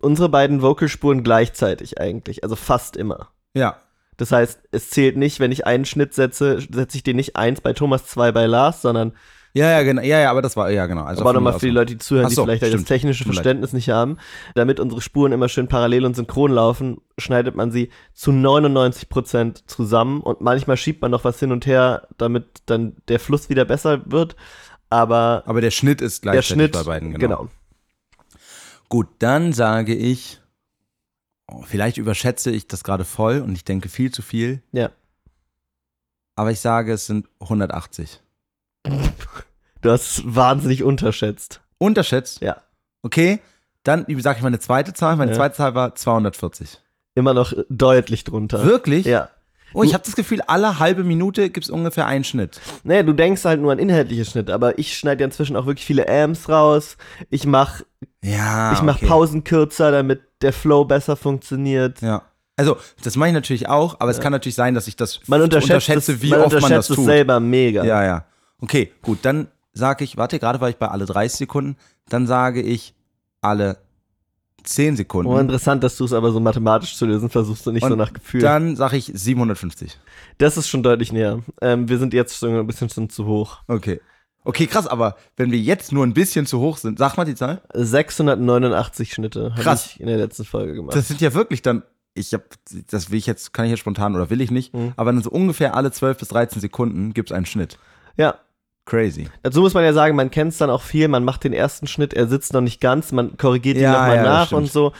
unsere 0.00 0.28
beiden 0.28 0.62
Vocalspuren 0.62 1.24
gleichzeitig 1.24 1.98
eigentlich, 1.98 2.42
also 2.44 2.56
fast 2.56 2.96
immer. 2.96 3.30
Ja. 3.54 3.80
Das 4.16 4.30
heißt, 4.30 4.60
es 4.70 4.90
zählt 4.90 5.16
nicht, 5.16 5.40
wenn 5.40 5.50
ich 5.50 5.66
einen 5.66 5.84
Schnitt 5.84 6.14
setze, 6.14 6.60
setze 6.60 6.96
ich 6.96 7.02
den 7.02 7.16
nicht 7.16 7.36
eins 7.36 7.60
bei 7.60 7.72
Thomas, 7.72 8.06
zwei 8.06 8.30
bei 8.30 8.46
Lars, 8.46 8.82
sondern 8.82 9.12
Ja, 9.56 9.70
ja, 9.70 9.82
genau. 9.84 10.02
Ja, 10.02 10.18
ja, 10.18 10.30
aber 10.32 10.42
das 10.42 10.56
war, 10.56 10.68
ja, 10.70 10.86
genau. 10.86 11.04
Also 11.04 11.20
aber 11.20 11.32
nochmal 11.32 11.52
für 11.60 11.66
die 11.66 11.72
Leute, 11.72 11.92
die 11.92 11.98
zuhören, 11.98 12.26
Ach 12.26 12.28
die 12.30 12.34
so, 12.34 12.42
vielleicht 12.44 12.62
das 12.62 12.70
stimmt. 12.70 12.88
technische 12.88 13.22
mir 13.22 13.28
leid. 13.28 13.36
Verständnis 13.36 13.72
nicht 13.72 13.88
haben, 13.88 14.18
damit 14.56 14.80
unsere 14.80 15.00
Spuren 15.00 15.30
immer 15.30 15.48
schön 15.48 15.68
parallel 15.68 16.04
und 16.06 16.16
synchron 16.16 16.50
laufen, 16.50 17.00
schneidet 17.18 17.54
man 17.54 17.70
sie 17.70 17.90
zu 18.14 18.32
99% 18.32 19.62
zusammen 19.66 20.22
und 20.22 20.40
manchmal 20.40 20.76
schiebt 20.76 21.02
man 21.02 21.12
noch 21.12 21.22
was 21.22 21.38
hin 21.38 21.52
und 21.52 21.66
her, 21.66 22.08
damit 22.18 22.62
dann 22.66 22.96
der 23.06 23.20
Fluss 23.20 23.48
wieder 23.48 23.64
besser 23.64 24.02
wird, 24.06 24.34
aber 24.90 25.44
Aber 25.46 25.60
der 25.60 25.70
Schnitt 25.70 26.00
ist 26.00 26.24
der 26.24 26.32
gleichzeitig 26.32 26.54
Schnitt, 26.54 26.72
bei 26.72 26.82
beiden, 26.82 27.12
genau. 27.14 27.36
genau. 27.42 27.50
Gut, 28.88 29.06
dann 29.20 29.52
sage 29.52 29.94
ich, 29.94 30.40
oh, 31.46 31.62
vielleicht 31.62 31.96
überschätze 31.96 32.50
ich 32.50 32.66
das 32.66 32.82
gerade 32.82 33.04
voll 33.04 33.38
und 33.40 33.52
ich 33.54 33.64
denke 33.64 33.88
viel 33.88 34.10
zu 34.10 34.22
viel. 34.22 34.62
Ja. 34.72 34.90
Aber 36.34 36.50
ich 36.50 36.58
sage, 36.58 36.92
es 36.92 37.06
sind 37.06 37.28
180. 37.40 38.20
Du 39.82 39.90
hast 39.90 40.18
es 40.18 40.22
wahnsinnig 40.24 40.82
unterschätzt. 40.82 41.60
Unterschätzt? 41.78 42.40
Ja. 42.40 42.58
Okay, 43.02 43.40
dann 43.82 44.06
sage 44.20 44.38
ich 44.38 44.42
meine 44.42 44.58
zweite 44.58 44.94
Zahl. 44.94 45.16
Meine 45.16 45.32
Ja. 45.32 45.36
zweite 45.36 45.56
Zahl 45.56 45.74
war 45.74 45.94
240. 45.94 46.80
Immer 47.14 47.34
noch 47.34 47.52
deutlich 47.68 48.24
drunter. 48.24 48.64
Wirklich? 48.64 49.04
Ja. 49.06 49.28
Oh, 49.74 49.82
ich 49.82 49.92
habe 49.92 50.04
das 50.04 50.14
Gefühl, 50.14 50.40
alle 50.46 50.78
halbe 50.78 51.02
Minute 51.02 51.50
gibt 51.50 51.66
es 51.66 51.70
ungefähr 51.70 52.06
einen 52.06 52.22
Schnitt. 52.22 52.60
Nee, 52.84 53.02
du 53.02 53.12
denkst 53.12 53.44
halt 53.44 53.60
nur 53.60 53.72
an 53.72 53.80
inhaltliche 53.80 54.24
Schnitte, 54.24 54.54
aber 54.54 54.78
ich 54.78 54.96
schneide 54.96 55.22
ja 55.22 55.24
inzwischen 55.26 55.56
auch 55.56 55.66
wirklich 55.66 55.84
viele 55.84 56.08
Amps 56.08 56.48
raus. 56.48 56.96
Ich 57.28 57.44
mach, 57.44 57.80
Ja. 58.22 58.72
ich 58.72 58.82
mach 58.82 58.96
okay. 58.96 59.06
Pausen 59.06 59.42
kürzer, 59.42 59.90
damit 59.90 60.22
der 60.42 60.52
Flow 60.52 60.84
besser 60.84 61.16
funktioniert. 61.16 62.00
Ja. 62.02 62.22
Also, 62.56 62.76
das 63.02 63.16
mache 63.16 63.30
ich 63.30 63.34
natürlich 63.34 63.68
auch, 63.68 63.98
aber 63.98 64.12
es 64.12 64.18
Ja. 64.18 64.22
kann 64.22 64.30
natürlich 64.32 64.54
sein, 64.54 64.74
dass 64.74 64.86
ich 64.86 64.94
das 64.94 65.20
Man 65.26 65.42
unterschätzt, 65.42 65.70
unterschätze, 65.70 66.12
es, 66.12 66.22
wie 66.22 66.30
man 66.30 66.42
oft 66.42 66.52
man 66.52 66.54
das 66.60 66.64
unterschätzt 66.64 66.90
es 66.90 66.96
tut. 66.96 67.04
selber 67.06 67.40
mega. 67.40 67.84
Ja, 67.84 68.04
ja. 68.04 68.24
Okay, 68.60 68.92
gut, 69.02 69.18
dann 69.22 69.48
sage 69.72 70.04
ich, 70.04 70.16
warte, 70.16 70.38
gerade 70.38 70.60
war 70.60 70.68
ich 70.68 70.76
bei 70.76 70.88
alle 70.88 71.04
30 71.06 71.38
Sekunden, 71.38 71.76
dann 72.08 72.26
sage 72.26 72.62
ich 72.62 72.94
alle 73.40 73.78
10 74.62 74.96
Sekunden. 74.96 75.30
Oh, 75.30 75.38
interessant, 75.38 75.84
dass 75.84 75.96
du 75.96 76.04
es 76.04 76.12
aber 76.14 76.32
so 76.32 76.40
mathematisch 76.40 76.96
zu 76.96 77.04
lösen 77.04 77.28
versuchst 77.28 77.66
und 77.66 77.74
nicht 77.74 77.84
so 77.84 77.92
Und 77.92 77.98
nach 77.98 78.12
Gefühl. 78.12 78.40
Dann 78.40 78.76
sage 78.76 78.96
ich 78.96 79.10
750. 79.14 79.98
das 80.38 80.56
ist 80.56 80.68
schon 80.68 80.82
deutlich 80.82 81.12
näher. 81.12 81.40
Ähm, 81.60 81.88
wir 81.88 81.98
sind 81.98 82.14
jetzt 82.14 82.38
schon 82.38 82.54
ein 82.56 82.66
bisschen 82.66 82.88
schon 82.88 83.10
zu 83.10 83.26
hoch. 83.26 83.58
Okay. 83.68 84.00
Okay, 84.46 84.66
krass, 84.66 84.86
aber 84.86 85.16
wenn 85.36 85.50
wir 85.50 85.58
jetzt 85.58 85.90
nur 85.92 86.04
ein 86.06 86.14
bisschen 86.14 86.46
zu 86.46 86.60
hoch 86.60 86.76
sind, 86.76 86.98
sag 86.98 87.16
mal 87.16 87.24
die 87.24 87.34
Zahl. 87.34 87.62
689 87.74 89.12
Schnitte 89.12 89.54
habe 89.56 89.74
ich 89.84 90.00
in 90.00 90.06
der 90.06 90.18
letzten 90.18 90.44
Folge 90.44 90.74
gemacht. 90.74 90.94
Das 90.96 91.08
sind 91.08 91.20
ja 91.20 91.32
wirklich 91.34 91.62
dann, 91.62 91.82
ich 92.14 92.32
habe, 92.34 92.44
das 92.90 93.10
will 93.10 93.18
ich 93.18 93.26
jetzt, 93.26 93.52
kann 93.52 93.64
ich 93.64 93.70
jetzt 93.70 93.80
spontan 93.80 94.14
oder 94.14 94.30
will 94.30 94.40
ich 94.40 94.50
nicht, 94.50 94.74
Mhm. 94.74 94.92
aber 94.96 95.12
dann 95.12 95.22
so 95.22 95.30
ungefähr 95.30 95.74
alle 95.74 95.90
12 95.92 96.18
bis 96.18 96.28
13 96.28 96.60
Sekunden 96.60 97.12
gibt 97.14 97.30
es 97.30 97.36
einen 97.36 97.46
Schnitt. 97.46 97.78
ja, 98.16 98.36
Crazy. 98.86 99.28
dazu 99.42 99.60
muss 99.60 99.72
man 99.74 99.82
ja 99.82 99.92
sagen, 99.94 100.14
man 100.14 100.30
kennt 100.30 100.52
es 100.52 100.58
dann 100.58 100.68
auch 100.68 100.82
viel, 100.82 101.08
man 101.08 101.24
macht 101.24 101.44
den 101.44 101.54
ersten 101.54 101.86
Schnitt, 101.86 102.12
er 102.12 102.26
sitzt 102.26 102.52
noch 102.52 102.60
nicht 102.60 102.80
ganz, 102.82 103.12
man 103.12 103.36
korrigiert 103.38 103.76
ihn 103.76 103.82
Ja, 103.84 103.92
nochmal 103.92 104.16
ja, 104.16 104.22
nach 104.22 104.52
und 104.52 104.70
so. 104.70 104.92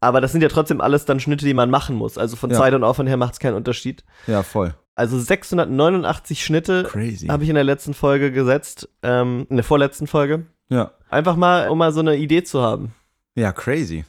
Aber 0.00 0.20
das 0.20 0.32
sind 0.32 0.42
ja 0.42 0.48
trotzdem 0.48 0.80
alles 0.80 1.04
dann 1.04 1.20
Schnitte, 1.20 1.44
die 1.44 1.54
man 1.54 1.68
machen 1.70 1.96
muss. 1.96 2.16
Also 2.16 2.36
von 2.36 2.50
Ja. 2.50 2.56
Zeit 2.56 2.72
und 2.74 2.84
Aufwand 2.84 3.08
her 3.08 3.16
macht 3.16 3.34
es 3.34 3.38
keinen 3.38 3.54
Unterschied. 3.54 4.04
Ja, 4.26 4.42
voll. 4.42 4.74
Also 4.94 5.18
689 5.18 6.42
Schnitte 6.44 6.88
habe 7.28 7.42
ich 7.44 7.48
in 7.50 7.54
der 7.54 7.64
letzten 7.64 7.92
Folge 7.92 8.32
gesetzt, 8.32 8.88
ähm, 9.02 9.46
in 9.50 9.56
der 9.56 9.64
vorletzten 9.64 10.06
Folge. 10.06 10.46
Ja. 10.68 10.92
Einfach 11.10 11.36
mal, 11.36 11.68
um 11.68 11.76
mal 11.78 11.92
so 11.92 12.00
eine 12.00 12.16
Idee 12.16 12.42
zu 12.42 12.62
haben. 12.62 12.94
Ja, 13.34 13.52
crazy. 13.52 14.04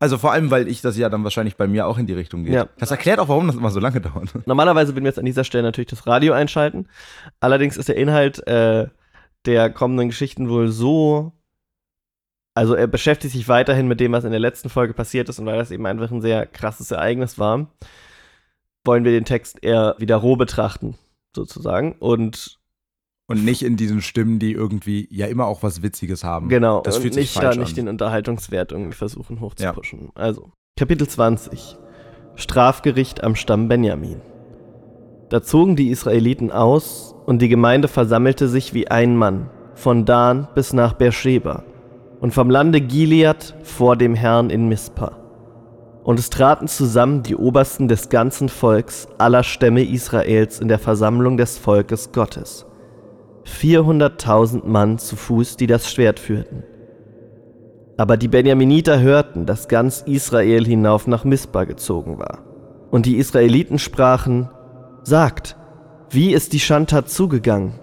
Also 0.00 0.16
vor 0.16 0.32
allem, 0.32 0.50
weil 0.50 0.68
ich 0.68 0.80
das 0.80 0.96
ja 0.96 1.08
dann 1.08 1.24
wahrscheinlich 1.24 1.56
bei 1.56 1.66
mir 1.66 1.86
auch 1.86 1.98
in 1.98 2.06
die 2.06 2.12
Richtung 2.12 2.44
geht. 2.44 2.54
Ja. 2.54 2.68
Das 2.78 2.90
erklärt 2.90 3.18
auch, 3.18 3.28
warum 3.28 3.48
das 3.48 3.56
immer 3.56 3.70
so 3.70 3.80
lange 3.80 4.00
dauert. 4.00 4.30
Normalerweise 4.46 4.94
würden 4.94 5.04
wir 5.04 5.10
jetzt 5.10 5.18
an 5.18 5.24
dieser 5.24 5.44
Stelle 5.44 5.64
natürlich 5.64 5.90
das 5.90 6.06
Radio 6.06 6.34
einschalten. 6.34 6.86
Allerdings 7.40 7.76
ist 7.76 7.88
der 7.88 7.96
Inhalt 7.96 8.46
äh, 8.46 8.88
der 9.44 9.70
kommenden 9.70 10.08
Geschichten 10.08 10.48
wohl 10.48 10.68
so. 10.68 11.32
Also 12.54 12.74
er 12.74 12.86
beschäftigt 12.86 13.32
sich 13.32 13.48
weiterhin 13.48 13.88
mit 13.88 14.00
dem, 14.00 14.12
was 14.12 14.24
in 14.24 14.30
der 14.30 14.40
letzten 14.40 14.68
Folge 14.68 14.94
passiert 14.94 15.28
ist 15.28 15.38
und 15.38 15.46
weil 15.46 15.58
das 15.58 15.70
eben 15.70 15.86
einfach 15.86 16.10
ein 16.10 16.20
sehr 16.20 16.46
krasses 16.46 16.90
Ereignis 16.90 17.38
war, 17.38 17.68
wollen 18.84 19.04
wir 19.04 19.12
den 19.12 19.24
Text 19.24 19.62
eher 19.62 19.96
wieder 19.98 20.16
roh 20.16 20.36
betrachten, 20.36 20.96
sozusagen. 21.34 21.92
Und 21.98 22.58
Und 23.30 23.44
nicht 23.44 23.62
in 23.62 23.76
diesen 23.76 24.00
Stimmen, 24.00 24.38
die 24.38 24.52
irgendwie 24.52 25.06
ja 25.10 25.26
immer 25.26 25.46
auch 25.46 25.62
was 25.62 25.82
Witziges 25.82 26.24
haben. 26.24 26.48
genau, 26.48 26.80
Das 26.80 26.96
und 26.96 27.02
fühlt 27.02 27.14
sich 27.14 27.24
nicht 27.24 27.36
da 27.36 27.40
falsch 27.42 27.58
nicht 27.58 27.70
an. 27.70 27.74
den 27.76 27.88
Unterhaltungswert 27.88 28.72
irgendwie 28.72 28.96
versuchen 28.96 29.40
hochzupushen. 29.40 30.08
Also, 30.14 30.50
Kapitel 30.78 31.06
20. 31.06 31.76
Strafgericht 32.36 33.22
am 33.22 33.34
Stamm 33.34 33.68
Benjamin. 33.68 34.22
Da 35.28 35.42
zogen 35.42 35.76
die 35.76 35.88
Israeliten 35.90 36.50
aus, 36.50 37.14
und 37.26 37.42
die 37.42 37.50
Gemeinde 37.50 37.88
versammelte 37.88 38.48
sich 38.48 38.72
wie 38.72 38.88
ein 38.88 39.14
Mann, 39.14 39.50
von 39.74 40.06
Dan 40.06 40.48
bis 40.54 40.72
nach 40.72 40.94
Beersheba, 40.94 41.64
und 42.20 42.32
vom 42.32 42.48
Lande 42.48 42.80
Gilead 42.80 43.54
vor 43.62 43.96
dem 43.96 44.14
Herrn 44.14 44.48
in 44.48 44.68
Mispa. 44.68 45.18
Und 46.02 46.18
es 46.18 46.30
traten 46.30 46.66
zusammen 46.68 47.22
die 47.22 47.36
Obersten 47.36 47.88
des 47.88 48.08
ganzen 48.08 48.48
Volks 48.48 49.06
aller 49.18 49.42
Stämme 49.42 49.84
Israels 49.84 50.60
in 50.60 50.68
der 50.68 50.78
Versammlung 50.78 51.36
des 51.36 51.58
Volkes 51.58 52.12
Gottes. 52.12 52.64
400.000 53.48 54.66
Mann 54.66 54.98
zu 54.98 55.16
Fuß, 55.16 55.56
die 55.56 55.66
das 55.66 55.90
Schwert 55.90 56.20
führten. 56.20 56.62
Aber 57.96 58.16
die 58.16 58.28
Benjaminiter 58.28 59.00
hörten, 59.00 59.46
dass 59.46 59.68
ganz 59.68 60.02
Israel 60.06 60.64
hinauf 60.64 61.06
nach 61.06 61.24
Mispa 61.24 61.64
gezogen 61.64 62.18
war. 62.18 62.38
Und 62.90 63.06
die 63.06 63.16
Israeliten 63.16 63.78
sprachen, 63.78 64.48
Sagt, 65.02 65.56
wie 66.10 66.32
ist 66.32 66.52
die 66.52 66.60
Schandtat 66.60 67.08
zugegangen? 67.08 67.74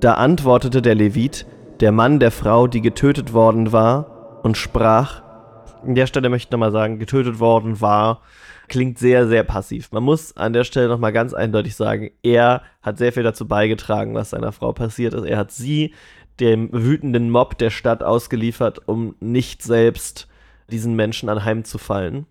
Da 0.00 0.14
antwortete 0.14 0.82
der 0.82 0.94
Levit, 0.94 1.46
der 1.80 1.92
Mann 1.92 2.20
der 2.20 2.30
Frau, 2.30 2.66
die 2.66 2.80
getötet 2.80 3.32
worden 3.32 3.72
war, 3.72 4.40
und 4.42 4.56
sprach, 4.56 5.22
an 5.84 5.94
der 5.94 6.06
Stelle 6.06 6.28
möchte 6.28 6.48
ich 6.48 6.52
nochmal 6.52 6.72
sagen, 6.72 6.98
getötet 6.98 7.40
worden 7.40 7.80
war, 7.80 8.20
klingt 8.68 8.98
sehr, 8.98 9.28
sehr 9.28 9.44
passiv. 9.44 9.92
Man 9.92 10.02
muss 10.02 10.36
an 10.36 10.52
der 10.52 10.64
Stelle 10.64 10.88
nochmal 10.88 11.12
ganz 11.12 11.34
eindeutig 11.34 11.76
sagen, 11.76 12.10
er 12.22 12.62
hat 12.80 12.98
sehr 12.98 13.12
viel 13.12 13.22
dazu 13.22 13.46
beigetragen, 13.46 14.14
was 14.14 14.30
seiner 14.30 14.52
Frau 14.52 14.72
passiert 14.72 15.14
ist. 15.14 15.24
Er 15.24 15.38
hat 15.38 15.52
sie 15.52 15.94
dem 16.40 16.70
wütenden 16.72 17.30
Mob 17.30 17.58
der 17.58 17.70
Stadt 17.70 18.02
ausgeliefert, 18.02 18.88
um 18.88 19.14
nicht 19.20 19.62
selbst 19.62 20.28
diesen 20.70 20.94
Menschen 20.94 21.28
anheimzufallen. 21.28 22.26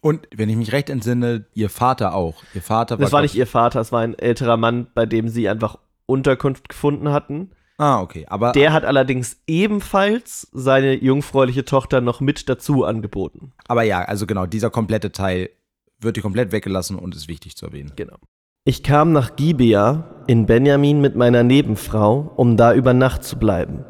Und 0.00 0.28
wenn 0.34 0.50
ich 0.50 0.56
mich 0.56 0.72
recht 0.72 0.90
entsinne, 0.90 1.46
ihr 1.54 1.70
Vater 1.70 2.14
auch. 2.14 2.42
Ihr 2.54 2.60
Vater 2.60 2.98
war. 2.98 3.04
Das 3.04 3.12
war 3.12 3.22
nicht 3.22 3.34
ihr 3.34 3.46
Vater, 3.46 3.80
es 3.80 3.90
war 3.90 4.02
ein 4.02 4.18
älterer 4.18 4.58
Mann, 4.58 4.86
bei 4.94 5.06
dem 5.06 5.28
sie 5.28 5.48
einfach 5.48 5.78
Unterkunft 6.04 6.68
gefunden 6.68 7.10
hatten. 7.10 7.52
Ah, 7.76 8.00
okay. 8.00 8.24
Aber 8.28 8.52
der 8.52 8.72
hat 8.72 8.84
allerdings 8.84 9.36
ebenfalls 9.46 10.48
seine 10.52 10.94
jungfräuliche 10.94 11.64
Tochter 11.64 12.00
noch 12.00 12.20
mit 12.20 12.48
dazu 12.48 12.84
angeboten. 12.84 13.52
Aber 13.66 13.82
ja, 13.82 14.02
also 14.02 14.26
genau, 14.26 14.46
dieser 14.46 14.70
komplette 14.70 15.10
Teil 15.12 15.50
wird 15.98 16.16
hier 16.16 16.22
komplett 16.22 16.52
weggelassen 16.52 16.96
und 16.96 17.14
ist 17.14 17.28
wichtig 17.28 17.56
zu 17.56 17.66
erwähnen. 17.66 17.92
Genau. 17.96 18.16
Ich 18.64 18.82
kam 18.82 19.12
nach 19.12 19.36
Gibea 19.36 20.24
in 20.26 20.46
Benjamin 20.46 21.00
mit 21.00 21.16
meiner 21.16 21.42
Nebenfrau, 21.42 22.32
um 22.36 22.56
da 22.56 22.72
über 22.72 22.94
Nacht 22.94 23.24
zu 23.24 23.38
bleiben. 23.38 23.84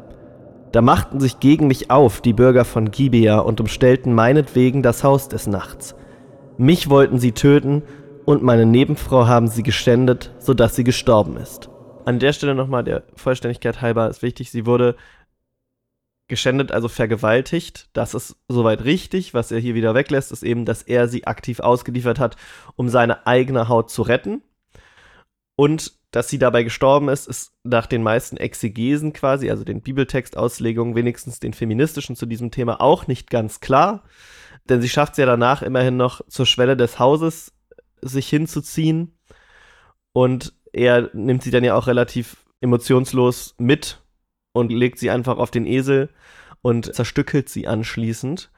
Da 0.71 0.81
machten 0.81 1.21
sich 1.21 1.39
gegen 1.39 1.67
mich 1.67 1.89
auf 1.89 2.19
die 2.19 2.33
Bürger 2.33 2.65
von 2.65 2.91
Gibea 2.91 3.39
und 3.39 3.61
umstellten 3.61 4.13
meinetwegen 4.13 4.83
das 4.83 5.03
Haus 5.03 5.29
des 5.29 5.47
Nachts. 5.47 5.95
Mich 6.57 6.89
wollten 6.89 7.19
sie 7.19 7.31
töten 7.31 7.83
und 8.25 8.43
meine 8.43 8.65
Nebenfrau 8.65 9.27
haben 9.27 9.47
sie 9.47 9.63
geschändet, 9.63 10.33
sodass 10.39 10.75
sie 10.75 10.83
gestorben 10.83 11.37
ist. 11.37 11.69
An 12.05 12.19
der 12.19 12.33
Stelle 12.33 12.53
nochmal 12.53 12.83
der 12.83 13.03
Vollständigkeit 13.15 13.81
halber 13.81 14.07
ist 14.09 14.21
wichtig, 14.21 14.51
sie 14.51 14.65
wurde 14.65 14.95
geschändet, 16.27 16.71
also 16.71 16.87
vergewaltigt. 16.87 17.89
Das 17.93 18.13
ist 18.13 18.35
soweit 18.47 18.83
richtig. 18.83 19.33
Was 19.33 19.51
er 19.51 19.59
hier 19.59 19.75
wieder 19.75 19.95
weglässt, 19.95 20.31
ist 20.31 20.43
eben, 20.43 20.65
dass 20.65 20.83
er 20.83 21.07
sie 21.07 21.25
aktiv 21.25 21.59
ausgeliefert 21.59 22.19
hat, 22.19 22.35
um 22.75 22.89
seine 22.89 23.25
eigene 23.27 23.69
Haut 23.69 23.89
zu 23.89 24.03
retten. 24.03 24.43
Und 25.55 25.93
dass 26.11 26.29
sie 26.29 26.39
dabei 26.39 26.63
gestorben 26.63 27.09
ist, 27.09 27.27
ist 27.27 27.53
nach 27.63 27.87
den 27.87 28.03
meisten 28.03 28.37
Exegesen 28.37 29.11
quasi, 29.11 29.49
also 29.49 29.63
den 29.63 29.81
Bibeltextauslegungen, 29.81 30.95
wenigstens 30.95 31.39
den 31.39 31.53
feministischen 31.53 32.15
zu 32.15 32.25
diesem 32.25 32.51
Thema 32.51 32.81
auch 32.81 33.07
nicht 33.07 33.29
ganz 33.29 33.59
klar. 33.59 34.03
Denn 34.69 34.81
sie 34.81 34.89
schafft 34.89 35.13
es 35.13 35.17
ja 35.17 35.25
danach 35.25 35.61
immerhin 35.61 35.97
noch 35.97 36.21
zur 36.27 36.45
Schwelle 36.45 36.77
des 36.77 36.99
Hauses 36.99 37.53
sich 38.01 38.29
hinzuziehen. 38.29 39.17
Und 40.13 40.53
er 40.75 41.09
nimmt 41.13 41.41
sie 41.41 41.51
dann 41.51 41.63
ja 41.63 41.75
auch 41.75 41.87
relativ 41.87 42.45
emotionslos 42.59 43.55
mit 43.57 44.01
und 44.53 44.71
legt 44.71 44.99
sie 44.99 45.09
einfach 45.09 45.37
auf 45.37 45.49
den 45.49 45.65
Esel 45.65 46.09
und 46.61 46.93
zerstückelt 46.93 47.47
sie 47.47 47.67
anschließend. 47.67 48.51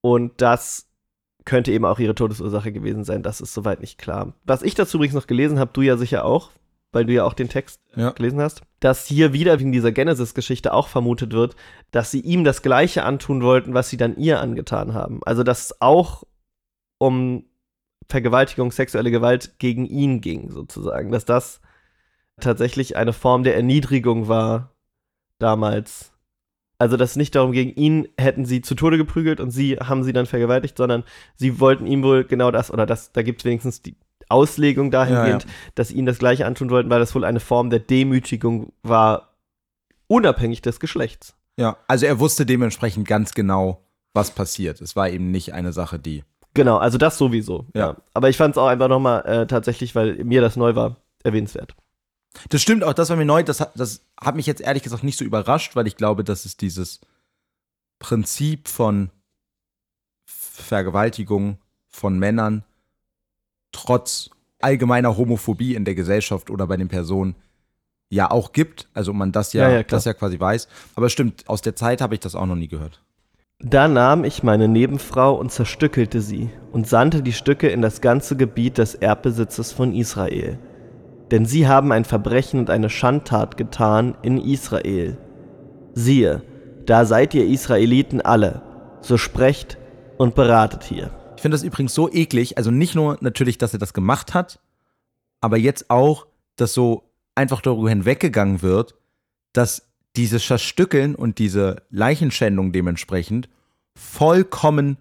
Und 0.00 0.40
das 0.40 0.88
könnte 1.44 1.72
eben 1.72 1.84
auch 1.84 1.98
ihre 1.98 2.14
Todesursache 2.14 2.72
gewesen 2.72 3.04
sein. 3.04 3.22
Das 3.22 3.40
ist 3.40 3.52
soweit 3.52 3.80
nicht 3.80 3.98
klar. 3.98 4.34
Was 4.44 4.62
ich 4.62 4.74
dazu 4.74 4.96
übrigens 4.96 5.14
noch 5.14 5.26
gelesen 5.26 5.58
habe, 5.58 5.72
du 5.74 5.82
ja 5.82 5.96
sicher 5.96 6.24
auch, 6.24 6.50
weil 6.92 7.04
du 7.04 7.12
ja 7.12 7.24
auch 7.24 7.34
den 7.34 7.48
Text 7.48 7.80
ja. 7.94 8.10
gelesen 8.10 8.40
hast, 8.40 8.62
dass 8.80 9.06
hier 9.06 9.32
wieder 9.34 9.58
wegen 9.60 9.72
dieser 9.72 9.92
Genesis-Geschichte 9.92 10.72
auch 10.72 10.88
vermutet 10.88 11.32
wird, 11.32 11.54
dass 11.90 12.10
sie 12.10 12.20
ihm 12.20 12.44
das 12.44 12.62
Gleiche 12.62 13.04
antun 13.04 13.42
wollten, 13.42 13.74
was 13.74 13.90
sie 13.90 13.98
dann 13.98 14.16
ihr 14.16 14.40
angetan 14.40 14.94
haben. 14.94 15.20
Also, 15.24 15.42
dass 15.42 15.66
es 15.66 15.80
auch 15.82 16.24
um 16.98 17.44
Vergewaltigung, 18.08 18.72
sexuelle 18.72 19.10
Gewalt 19.10 19.58
gegen 19.58 19.84
ihn 19.84 20.20
ging, 20.20 20.50
sozusagen. 20.50 21.10
Dass 21.10 21.24
das 21.24 21.60
tatsächlich 22.40 22.96
eine 22.96 23.12
Form 23.12 23.42
der 23.42 23.56
Erniedrigung 23.56 24.28
war 24.28 24.72
damals. 25.38 26.12
Also, 26.78 26.96
dass 26.96 27.10
es 27.10 27.16
nicht 27.16 27.34
darum 27.34 27.52
ging, 27.52 27.74
ihn 27.74 28.08
hätten 28.16 28.44
sie 28.44 28.62
zu 28.62 28.76
Tode 28.76 28.98
geprügelt 28.98 29.40
und 29.40 29.50
sie 29.50 29.76
haben 29.76 30.04
sie 30.04 30.12
dann 30.12 30.26
vergewaltigt, 30.26 30.76
sondern 30.76 31.02
sie 31.34 31.58
wollten 31.58 31.86
ihm 31.86 32.04
wohl 32.04 32.24
genau 32.24 32.52
das, 32.52 32.70
oder 32.70 32.86
das, 32.86 33.12
da 33.12 33.22
gibt 33.22 33.40
es 33.40 33.44
wenigstens 33.44 33.82
die 33.82 33.96
Auslegung 34.28 34.90
dahingehend, 34.90 35.44
ja, 35.44 35.48
ja. 35.48 35.54
dass 35.74 35.88
sie 35.88 35.94
ihm 35.94 36.06
das 36.06 36.18
Gleiche 36.18 36.46
antun 36.46 36.70
wollten, 36.70 36.88
weil 36.88 37.00
das 37.00 37.14
wohl 37.14 37.24
eine 37.24 37.40
Form 37.40 37.70
der 37.70 37.80
Demütigung 37.80 38.72
war, 38.82 39.34
unabhängig 40.06 40.62
des 40.62 40.78
Geschlechts. 40.78 41.34
Ja, 41.58 41.78
also 41.88 42.06
er 42.06 42.20
wusste 42.20 42.46
dementsprechend 42.46 43.08
ganz 43.08 43.34
genau, 43.34 43.84
was 44.14 44.30
passiert. 44.30 44.80
Es 44.80 44.94
war 44.94 45.08
eben 45.08 45.32
nicht 45.32 45.54
eine 45.54 45.72
Sache, 45.72 45.98
die 45.98 46.22
Genau, 46.54 46.78
also 46.78 46.98
das 46.98 47.18
sowieso. 47.18 47.66
Ja. 47.74 47.80
ja. 47.88 47.96
Aber 48.14 48.28
ich 48.28 48.36
fand 48.36 48.54
es 48.54 48.58
auch 48.58 48.66
einfach 48.66 48.88
nochmal 48.88 49.24
äh, 49.26 49.46
tatsächlich, 49.46 49.94
weil 49.94 50.24
mir 50.24 50.40
das 50.40 50.56
neu 50.56 50.74
war, 50.74 50.96
erwähnenswert. 51.22 51.74
Das 52.48 52.62
stimmt 52.62 52.84
auch, 52.84 52.92
das 52.92 53.10
war 53.10 53.16
mir 53.16 53.24
neu. 53.24 53.42
Das, 53.42 53.58
das 53.74 54.02
hat 54.20 54.36
mich 54.36 54.46
jetzt 54.46 54.60
ehrlich 54.60 54.82
gesagt 54.82 55.04
nicht 55.04 55.18
so 55.18 55.24
überrascht, 55.24 55.76
weil 55.76 55.86
ich 55.86 55.96
glaube, 55.96 56.24
dass 56.24 56.44
es 56.44 56.56
dieses 56.56 57.00
Prinzip 57.98 58.68
von 58.68 59.10
Vergewaltigung 60.26 61.58
von 61.88 62.18
Männern 62.18 62.64
trotz 63.72 64.30
allgemeiner 64.60 65.16
Homophobie 65.16 65.74
in 65.74 65.84
der 65.84 65.94
Gesellschaft 65.94 66.50
oder 66.50 66.66
bei 66.66 66.76
den 66.76 66.88
Personen 66.88 67.36
ja 68.10 68.30
auch 68.30 68.52
gibt. 68.52 68.88
Also 68.94 69.12
man 69.12 69.32
das 69.32 69.52
ja, 69.52 69.68
ja, 69.68 69.76
ja 69.76 69.82
das 69.82 70.04
ja 70.04 70.14
quasi 70.14 70.38
weiß. 70.38 70.68
Aber 70.94 71.08
stimmt, 71.10 71.48
aus 71.48 71.62
der 71.62 71.76
Zeit 71.76 72.00
habe 72.00 72.14
ich 72.14 72.20
das 72.20 72.34
auch 72.34 72.46
noch 72.46 72.56
nie 72.56 72.68
gehört. 72.68 73.02
Da 73.60 73.88
nahm 73.88 74.22
ich 74.22 74.44
meine 74.44 74.68
Nebenfrau 74.68 75.34
und 75.34 75.50
zerstückelte 75.50 76.20
sie 76.20 76.48
und 76.70 76.86
sandte 76.86 77.22
die 77.22 77.32
Stücke 77.32 77.66
in 77.66 77.82
das 77.82 78.00
ganze 78.00 78.36
Gebiet 78.36 78.78
des 78.78 78.94
Erbbesitzes 78.94 79.72
von 79.72 79.92
Israel. 79.94 80.60
Denn 81.32 81.44
sie 81.44 81.66
haben 81.66 81.90
ein 81.90 82.04
Verbrechen 82.04 82.60
und 82.60 82.70
eine 82.70 82.88
Schandtat 82.88 83.56
getan 83.56 84.16
in 84.22 84.38
Israel. 84.38 85.18
Siehe, 85.92 86.42
da 86.86 87.04
seid 87.04 87.34
ihr 87.34 87.46
Israeliten 87.46 88.20
alle, 88.20 88.62
so 89.00 89.18
sprecht 89.18 89.76
und 90.18 90.36
beratet 90.36 90.84
hier. 90.84 91.10
Ich 91.34 91.42
finde 91.42 91.56
das 91.56 91.64
übrigens 91.64 91.94
so 91.94 92.08
eklig, 92.08 92.58
also 92.58 92.70
nicht 92.70 92.94
nur 92.94 93.18
natürlich, 93.22 93.58
dass 93.58 93.72
er 93.72 93.80
das 93.80 93.92
gemacht 93.92 94.34
hat, 94.34 94.60
aber 95.40 95.56
jetzt 95.56 95.90
auch, 95.90 96.28
dass 96.54 96.74
so 96.74 97.10
einfach 97.34 97.60
darüber 97.60 97.88
hinweggegangen 97.88 98.62
wird, 98.62 98.94
dass 99.52 99.87
dieses 100.18 100.44
Zerstückeln 100.44 101.14
und 101.14 101.38
diese 101.38 101.82
Leichenschändung 101.90 102.72
dementsprechend 102.72 103.48
vollkommen 103.96 104.98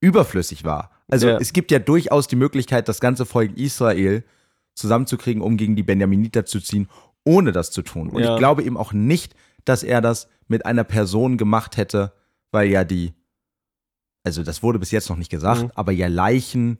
überflüssig 0.00 0.64
war. 0.64 0.92
Also 1.08 1.28
ja. 1.28 1.38
es 1.38 1.52
gibt 1.52 1.72
ja 1.72 1.80
durchaus 1.80 2.28
die 2.28 2.36
Möglichkeit, 2.36 2.88
das 2.88 3.00
ganze 3.00 3.26
Volk 3.26 3.58
Israel 3.58 4.22
zusammenzukriegen, 4.74 5.42
um 5.42 5.56
gegen 5.56 5.74
die 5.74 5.82
Benjaminiter 5.82 6.46
zu 6.46 6.60
ziehen, 6.60 6.88
ohne 7.24 7.50
das 7.50 7.72
zu 7.72 7.82
tun. 7.82 8.10
Und 8.10 8.22
ja. 8.22 8.32
ich 8.32 8.38
glaube 8.38 8.62
eben 8.62 8.76
auch 8.76 8.92
nicht, 8.92 9.34
dass 9.64 9.82
er 9.82 10.00
das 10.00 10.28
mit 10.46 10.64
einer 10.64 10.84
Person 10.84 11.36
gemacht 11.36 11.76
hätte, 11.76 12.12
weil 12.52 12.68
ja 12.68 12.84
die, 12.84 13.12
also 14.22 14.44
das 14.44 14.62
wurde 14.62 14.78
bis 14.78 14.92
jetzt 14.92 15.10
noch 15.10 15.16
nicht 15.16 15.30
gesagt, 15.32 15.62
mhm. 15.62 15.72
aber 15.74 15.90
ja 15.90 16.06
Leichen 16.06 16.78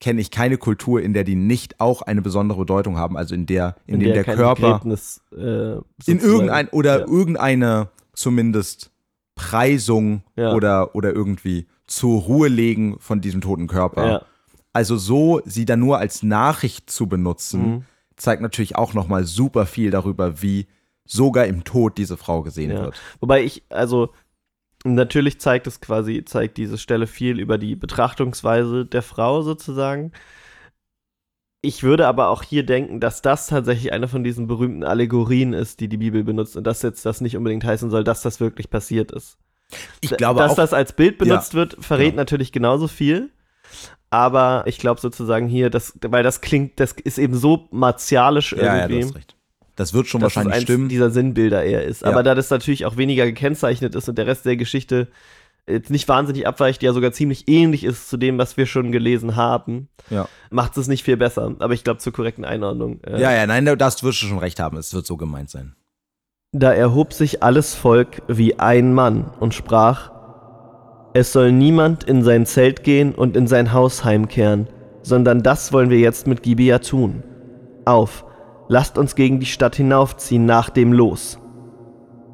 kenne 0.00 0.20
ich 0.20 0.30
keine 0.30 0.58
Kultur, 0.58 1.00
in 1.00 1.12
der 1.14 1.24
die 1.24 1.36
nicht 1.36 1.80
auch 1.80 2.02
eine 2.02 2.22
besondere 2.22 2.60
Bedeutung 2.60 2.98
haben, 2.98 3.16
also 3.16 3.34
in 3.34 3.46
der, 3.46 3.76
in, 3.86 3.94
in 3.94 4.00
dem 4.00 4.12
der, 4.12 4.24
der 4.24 4.34
Körper 4.34 4.74
Begräbnis, 4.74 5.20
äh, 5.32 5.76
in 6.06 6.20
irgendein 6.20 6.68
oder 6.68 7.00
ja. 7.00 7.06
irgendeine 7.06 7.88
zumindest 8.12 8.90
Preisung 9.34 10.22
ja. 10.36 10.52
oder, 10.54 10.94
oder 10.94 11.12
irgendwie 11.12 11.66
zur 11.86 12.20
Ruhe 12.22 12.48
legen 12.48 12.96
von 12.98 13.20
diesem 13.20 13.40
toten 13.40 13.68
Körper. 13.68 14.10
Ja. 14.10 14.22
Also 14.72 14.96
so 14.96 15.40
sie 15.44 15.64
dann 15.64 15.80
nur 15.80 15.98
als 15.98 16.22
Nachricht 16.22 16.90
zu 16.90 17.06
benutzen, 17.06 17.60
mhm. 17.60 17.84
zeigt 18.16 18.42
natürlich 18.42 18.76
auch 18.76 18.92
nochmal 18.92 19.24
super 19.24 19.64
viel 19.64 19.90
darüber, 19.90 20.42
wie 20.42 20.66
sogar 21.06 21.46
im 21.46 21.64
Tod 21.64 21.96
diese 21.98 22.16
Frau 22.16 22.42
gesehen 22.42 22.72
wird. 22.72 23.00
Wobei 23.20 23.44
ich, 23.44 23.62
also 23.68 24.10
natürlich 24.94 25.40
zeigt 25.40 25.66
es 25.66 25.80
quasi, 25.80 26.24
zeigt 26.24 26.56
diese 26.56 26.78
Stelle 26.78 27.06
viel 27.06 27.40
über 27.40 27.58
die 27.58 27.76
Betrachtungsweise 27.76 28.84
der 28.84 29.02
Frau 29.02 29.42
sozusagen. 29.42 30.12
Ich 31.62 31.82
würde 31.82 32.06
aber 32.06 32.28
auch 32.28 32.42
hier 32.42 32.64
denken, 32.64 33.00
dass 33.00 33.22
das 33.22 33.48
tatsächlich 33.48 33.92
eine 33.92 34.08
von 34.08 34.22
diesen 34.22 34.46
berühmten 34.46 34.84
Allegorien 34.84 35.52
ist, 35.52 35.80
die 35.80 35.88
die 35.88 35.96
Bibel 35.96 36.22
benutzt 36.22 36.56
und 36.56 36.64
dass 36.64 36.82
jetzt 36.82 37.04
das 37.04 37.20
nicht 37.20 37.36
unbedingt 37.36 37.64
heißen 37.64 37.90
soll, 37.90 38.04
dass 38.04 38.22
das 38.22 38.40
wirklich 38.40 38.70
passiert 38.70 39.10
ist. 39.10 39.38
Ich 40.00 40.16
glaube 40.16 40.40
dass 40.40 40.52
auch, 40.52 40.56
das 40.56 40.72
als 40.72 40.92
Bild 40.92 41.18
benutzt 41.18 41.54
ja, 41.54 41.58
wird, 41.58 41.76
verrät 41.80 42.10
genau. 42.10 42.20
natürlich 42.20 42.52
genauso 42.52 42.86
viel. 42.86 43.30
Aber 44.10 44.62
ich 44.66 44.78
glaube 44.78 45.00
sozusagen 45.00 45.48
hier, 45.48 45.68
das, 45.68 45.98
weil 46.02 46.22
das 46.22 46.40
klingt, 46.40 46.78
das 46.78 46.92
ist 46.92 47.18
eben 47.18 47.34
so 47.34 47.66
martialisch 47.72 48.52
irgendwie. 48.52 48.66
Ja, 48.66 48.76
ja, 48.76 48.88
du 48.88 49.02
hast 49.02 49.16
recht. 49.16 49.35
Das 49.76 49.92
wird 49.92 50.06
schon 50.06 50.20
dass 50.20 50.34
wahrscheinlich 50.34 50.62
stimmen. 50.62 50.88
dieser 50.88 51.10
Sinnbilder 51.10 51.62
eher 51.62 51.84
ist. 51.84 52.02
Ja. 52.02 52.08
Aber 52.08 52.22
da 52.22 52.34
das 52.34 52.50
natürlich 52.50 52.86
auch 52.86 52.96
weniger 52.96 53.26
gekennzeichnet 53.26 53.94
ist 53.94 54.08
und 54.08 54.16
der 54.16 54.26
Rest 54.26 54.46
der 54.46 54.56
Geschichte 54.56 55.08
jetzt 55.68 55.90
nicht 55.90 56.08
wahnsinnig 56.08 56.46
abweicht, 56.46 56.82
ja 56.82 56.92
sogar 56.92 57.12
ziemlich 57.12 57.48
ähnlich 57.48 57.84
ist 57.84 58.08
zu 58.08 58.16
dem, 58.16 58.38
was 58.38 58.56
wir 58.56 58.66
schon 58.66 58.92
gelesen 58.92 59.36
haben, 59.36 59.88
ja. 60.10 60.28
macht 60.50 60.76
es 60.76 60.86
nicht 60.88 61.02
viel 61.02 61.16
besser. 61.16 61.54
Aber 61.58 61.74
ich 61.74 61.84
glaube 61.84 61.98
zur 61.98 62.12
korrekten 62.12 62.44
Einordnung. 62.44 63.00
Äh, 63.02 63.20
ja, 63.20 63.32
ja, 63.32 63.46
nein, 63.46 63.64
das 63.76 64.02
wirst 64.02 64.22
du 64.22 64.26
schon 64.26 64.38
recht 64.38 64.60
haben. 64.60 64.76
Es 64.76 64.94
wird 64.94 65.06
so 65.06 65.16
gemeint 65.16 65.50
sein. 65.50 65.74
Da 66.52 66.72
erhob 66.72 67.12
sich 67.12 67.42
alles 67.42 67.74
Volk 67.74 68.22
wie 68.28 68.58
ein 68.58 68.94
Mann 68.94 69.30
und 69.40 69.54
sprach, 69.54 70.10
es 71.12 71.32
soll 71.32 71.50
niemand 71.50 72.04
in 72.04 72.22
sein 72.22 72.46
Zelt 72.46 72.84
gehen 72.84 73.14
und 73.14 73.36
in 73.36 73.46
sein 73.46 73.72
Haus 73.72 74.04
heimkehren, 74.04 74.68
sondern 75.02 75.42
das 75.42 75.72
wollen 75.72 75.90
wir 75.90 75.98
jetzt 75.98 76.26
mit 76.26 76.42
Gibea 76.42 76.78
tun. 76.78 77.22
Auf, 77.84 78.25
Lasst 78.68 78.98
uns 78.98 79.14
gegen 79.14 79.38
die 79.38 79.46
Stadt 79.46 79.76
hinaufziehen 79.76 80.44
nach 80.44 80.70
dem 80.70 80.92
Los. 80.92 81.38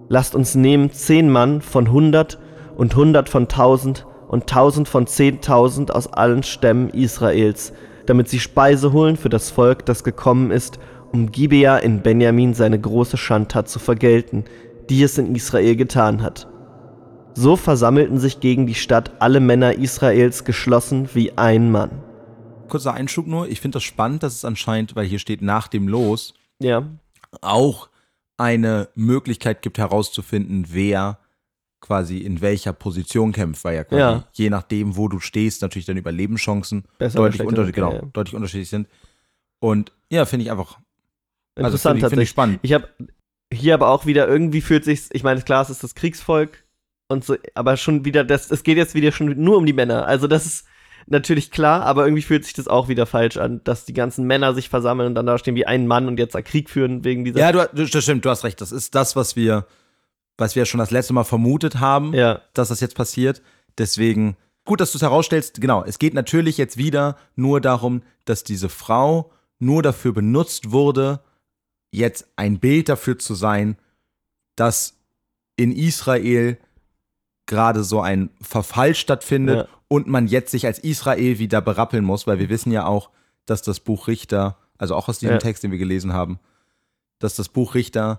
Lasst 0.08 0.34
uns 0.34 0.54
nehmen 0.54 0.90
zehn 0.90 1.30
Mann 1.30 1.60
von 1.60 1.92
hundert 1.92 2.38
und 2.76 2.96
hundert 2.96 3.28
von 3.28 3.48
tausend 3.48 4.06
und 4.28 4.46
tausend 4.46 4.88
von 4.88 5.06
zehntausend 5.06 5.94
aus 5.94 6.10
allen 6.12 6.42
Stämmen 6.42 6.88
Israels, 6.90 7.72
damit 8.06 8.28
sie 8.28 8.40
Speise 8.40 8.92
holen 8.92 9.16
für 9.16 9.28
das 9.28 9.50
Volk, 9.50 9.84
das 9.84 10.04
gekommen 10.04 10.50
ist, 10.50 10.78
um 11.12 11.30
Gibea 11.30 11.76
in 11.76 12.00
Benjamin 12.00 12.54
seine 12.54 12.80
große 12.80 13.18
Schandtat 13.18 13.68
zu 13.68 13.78
vergelten, 13.78 14.44
die 14.88 15.02
es 15.02 15.18
in 15.18 15.34
Israel 15.34 15.76
getan 15.76 16.22
hat. 16.22 16.48
So 17.34 17.56
versammelten 17.56 18.18
sich 18.18 18.40
gegen 18.40 18.66
die 18.66 18.74
Stadt 18.74 19.12
alle 19.18 19.40
Männer 19.40 19.74
Israels 19.74 20.44
geschlossen 20.44 21.10
wie 21.12 21.36
ein 21.36 21.70
Mann. 21.70 21.90
Kurzer 22.72 22.94
Einschub 22.94 23.26
nur, 23.26 23.50
ich 23.50 23.60
finde 23.60 23.76
das 23.76 23.82
spannend, 23.82 24.22
dass 24.22 24.34
es 24.34 24.46
anscheinend, 24.46 24.96
weil 24.96 25.04
hier 25.04 25.18
steht 25.18 25.42
nach 25.42 25.68
dem 25.68 25.88
Los, 25.88 26.32
Ja, 26.58 26.88
auch 27.42 27.90
eine 28.38 28.88
Möglichkeit 28.94 29.60
gibt 29.60 29.76
herauszufinden, 29.76 30.68
wer 30.70 31.18
quasi 31.82 32.16
in 32.16 32.40
welcher 32.40 32.72
Position 32.72 33.32
kämpft, 33.32 33.62
weil 33.64 33.76
ja 33.76 33.84
quasi 33.84 34.00
Ja. 34.00 34.28
je 34.32 34.48
nachdem, 34.48 34.96
wo 34.96 35.08
du 35.08 35.20
stehst, 35.20 35.60
natürlich 35.60 35.84
deine 35.84 36.00
Überlebenschancen 36.00 36.84
Besser 36.96 37.18
deutlich, 37.18 37.42
unter, 37.46 37.70
genau, 37.70 37.92
ja, 37.92 38.02
deutlich 38.14 38.34
unterschiedlich 38.34 38.70
sind. 38.70 38.88
Und 39.60 39.92
ja, 40.10 40.24
finde 40.24 40.44
ich 40.46 40.50
einfach 40.50 40.78
also 41.56 41.66
interessant 41.66 41.74
finde 41.76 41.76
ich, 41.76 41.82
finde 41.82 42.00
tatsächlich. 42.00 42.22
ich 42.22 42.30
spannend. 42.30 42.58
Ich 42.62 42.72
habe 42.72 42.88
hier 43.52 43.74
aber 43.74 43.88
auch 43.88 44.06
wieder 44.06 44.26
irgendwie 44.26 44.62
fühlt 44.62 44.86
sich's, 44.86 45.10
ich 45.12 45.24
meine, 45.24 45.42
klar, 45.42 45.60
es 45.60 45.68
ist 45.68 45.84
das 45.84 45.94
Kriegsvolk 45.94 46.64
und 47.08 47.22
so, 47.22 47.36
aber 47.54 47.76
schon 47.76 48.06
wieder 48.06 48.24
das 48.24 48.50
es 48.50 48.62
geht 48.62 48.78
jetzt 48.78 48.94
wieder 48.94 49.12
schon 49.12 49.26
nur 49.42 49.58
um 49.58 49.66
die 49.66 49.74
Männer. 49.74 50.06
Also 50.06 50.26
das 50.26 50.46
ist 50.46 50.66
natürlich 51.06 51.50
klar, 51.50 51.82
aber 51.84 52.04
irgendwie 52.04 52.22
fühlt 52.22 52.44
sich 52.44 52.54
das 52.54 52.68
auch 52.68 52.88
wieder 52.88 53.06
falsch 53.06 53.36
an, 53.36 53.60
dass 53.64 53.84
die 53.84 53.92
ganzen 53.92 54.26
Männer 54.26 54.54
sich 54.54 54.68
versammeln 54.68 55.08
und 55.08 55.14
dann 55.14 55.26
da 55.26 55.38
stehen 55.38 55.54
wie 55.54 55.66
ein 55.66 55.86
Mann 55.86 56.08
und 56.08 56.18
jetzt 56.18 56.34
da 56.34 56.42
Krieg 56.42 56.70
führen 56.70 57.04
wegen 57.04 57.24
dieser 57.24 57.40
Ja, 57.40 57.52
du, 57.52 57.86
das 57.86 58.02
stimmt, 58.02 58.24
du 58.24 58.30
hast 58.30 58.44
recht. 58.44 58.60
Das 58.60 58.72
ist 58.72 58.94
das, 58.94 59.16
was 59.16 59.36
wir, 59.36 59.66
was 60.38 60.56
wir 60.56 60.64
schon 60.64 60.78
das 60.78 60.90
letzte 60.90 61.12
Mal 61.12 61.24
vermutet 61.24 61.80
haben, 61.80 62.14
ja, 62.14 62.40
dass 62.54 62.68
das 62.68 62.80
jetzt 62.80 62.94
passiert. 62.94 63.42
Deswegen, 63.78 64.36
gut, 64.64 64.80
dass 64.80 64.92
du 64.92 64.98
es 64.98 65.02
herausstellst. 65.02 65.60
Genau, 65.60 65.84
es 65.84 65.98
geht 65.98 66.14
natürlich 66.14 66.58
jetzt 66.58 66.76
wieder 66.76 67.16
nur 67.36 67.60
darum, 67.60 68.02
dass 68.24 68.44
diese 68.44 68.68
Frau 68.68 69.30
nur 69.58 69.82
dafür 69.82 70.12
benutzt 70.12 70.72
wurde, 70.72 71.20
jetzt 71.92 72.26
ein 72.36 72.58
Bild 72.58 72.88
dafür 72.88 73.18
zu 73.18 73.34
sein, 73.34 73.76
dass 74.56 74.96
in 75.56 75.72
Israel 75.72 76.58
gerade 77.46 77.84
so 77.84 78.00
ein 78.00 78.30
Verfall 78.40 78.94
stattfindet 78.94 79.58
Ja. 79.58 79.68
Und 79.92 80.06
man 80.06 80.26
jetzt 80.26 80.50
sich 80.50 80.64
als 80.64 80.78
Israel 80.78 81.38
wieder 81.38 81.60
berappeln 81.60 82.02
muss, 82.02 82.26
weil 82.26 82.38
wir 82.38 82.48
wissen 82.48 82.72
ja 82.72 82.86
auch, 82.86 83.10
dass 83.44 83.60
das 83.60 83.78
Buch 83.78 84.08
Richter, 84.08 84.56
also 84.78 84.94
auch 84.94 85.06
aus 85.06 85.18
diesem 85.18 85.34
Ja. 85.34 85.38
Text, 85.38 85.62
den 85.62 85.70
wir 85.70 85.76
gelesen 85.76 86.14
haben, 86.14 86.38
dass 87.18 87.36
das 87.36 87.50
Buch 87.50 87.74
Richter, 87.74 88.18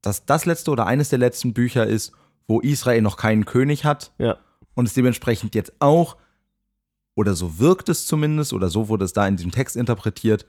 dass 0.00 0.24
das 0.24 0.46
letzte 0.46 0.70
oder 0.70 0.86
eines 0.86 1.10
der 1.10 1.18
letzten 1.18 1.52
Bücher 1.52 1.86
ist, 1.86 2.12
wo 2.48 2.58
Israel 2.60 3.02
noch 3.02 3.18
keinen 3.18 3.44
König 3.44 3.84
hat 3.84 4.12
ja. 4.16 4.38
und 4.72 4.86
es 4.86 4.94
dementsprechend 4.94 5.54
jetzt 5.54 5.74
auch, 5.78 6.16
oder 7.14 7.34
so 7.34 7.58
wirkt 7.58 7.90
es 7.90 8.06
zumindest, 8.06 8.54
oder 8.54 8.70
so 8.70 8.88
wurde 8.88 9.04
es 9.04 9.12
da 9.12 9.28
in 9.28 9.36
diesem 9.36 9.52
Text 9.52 9.76
interpretiert, 9.76 10.46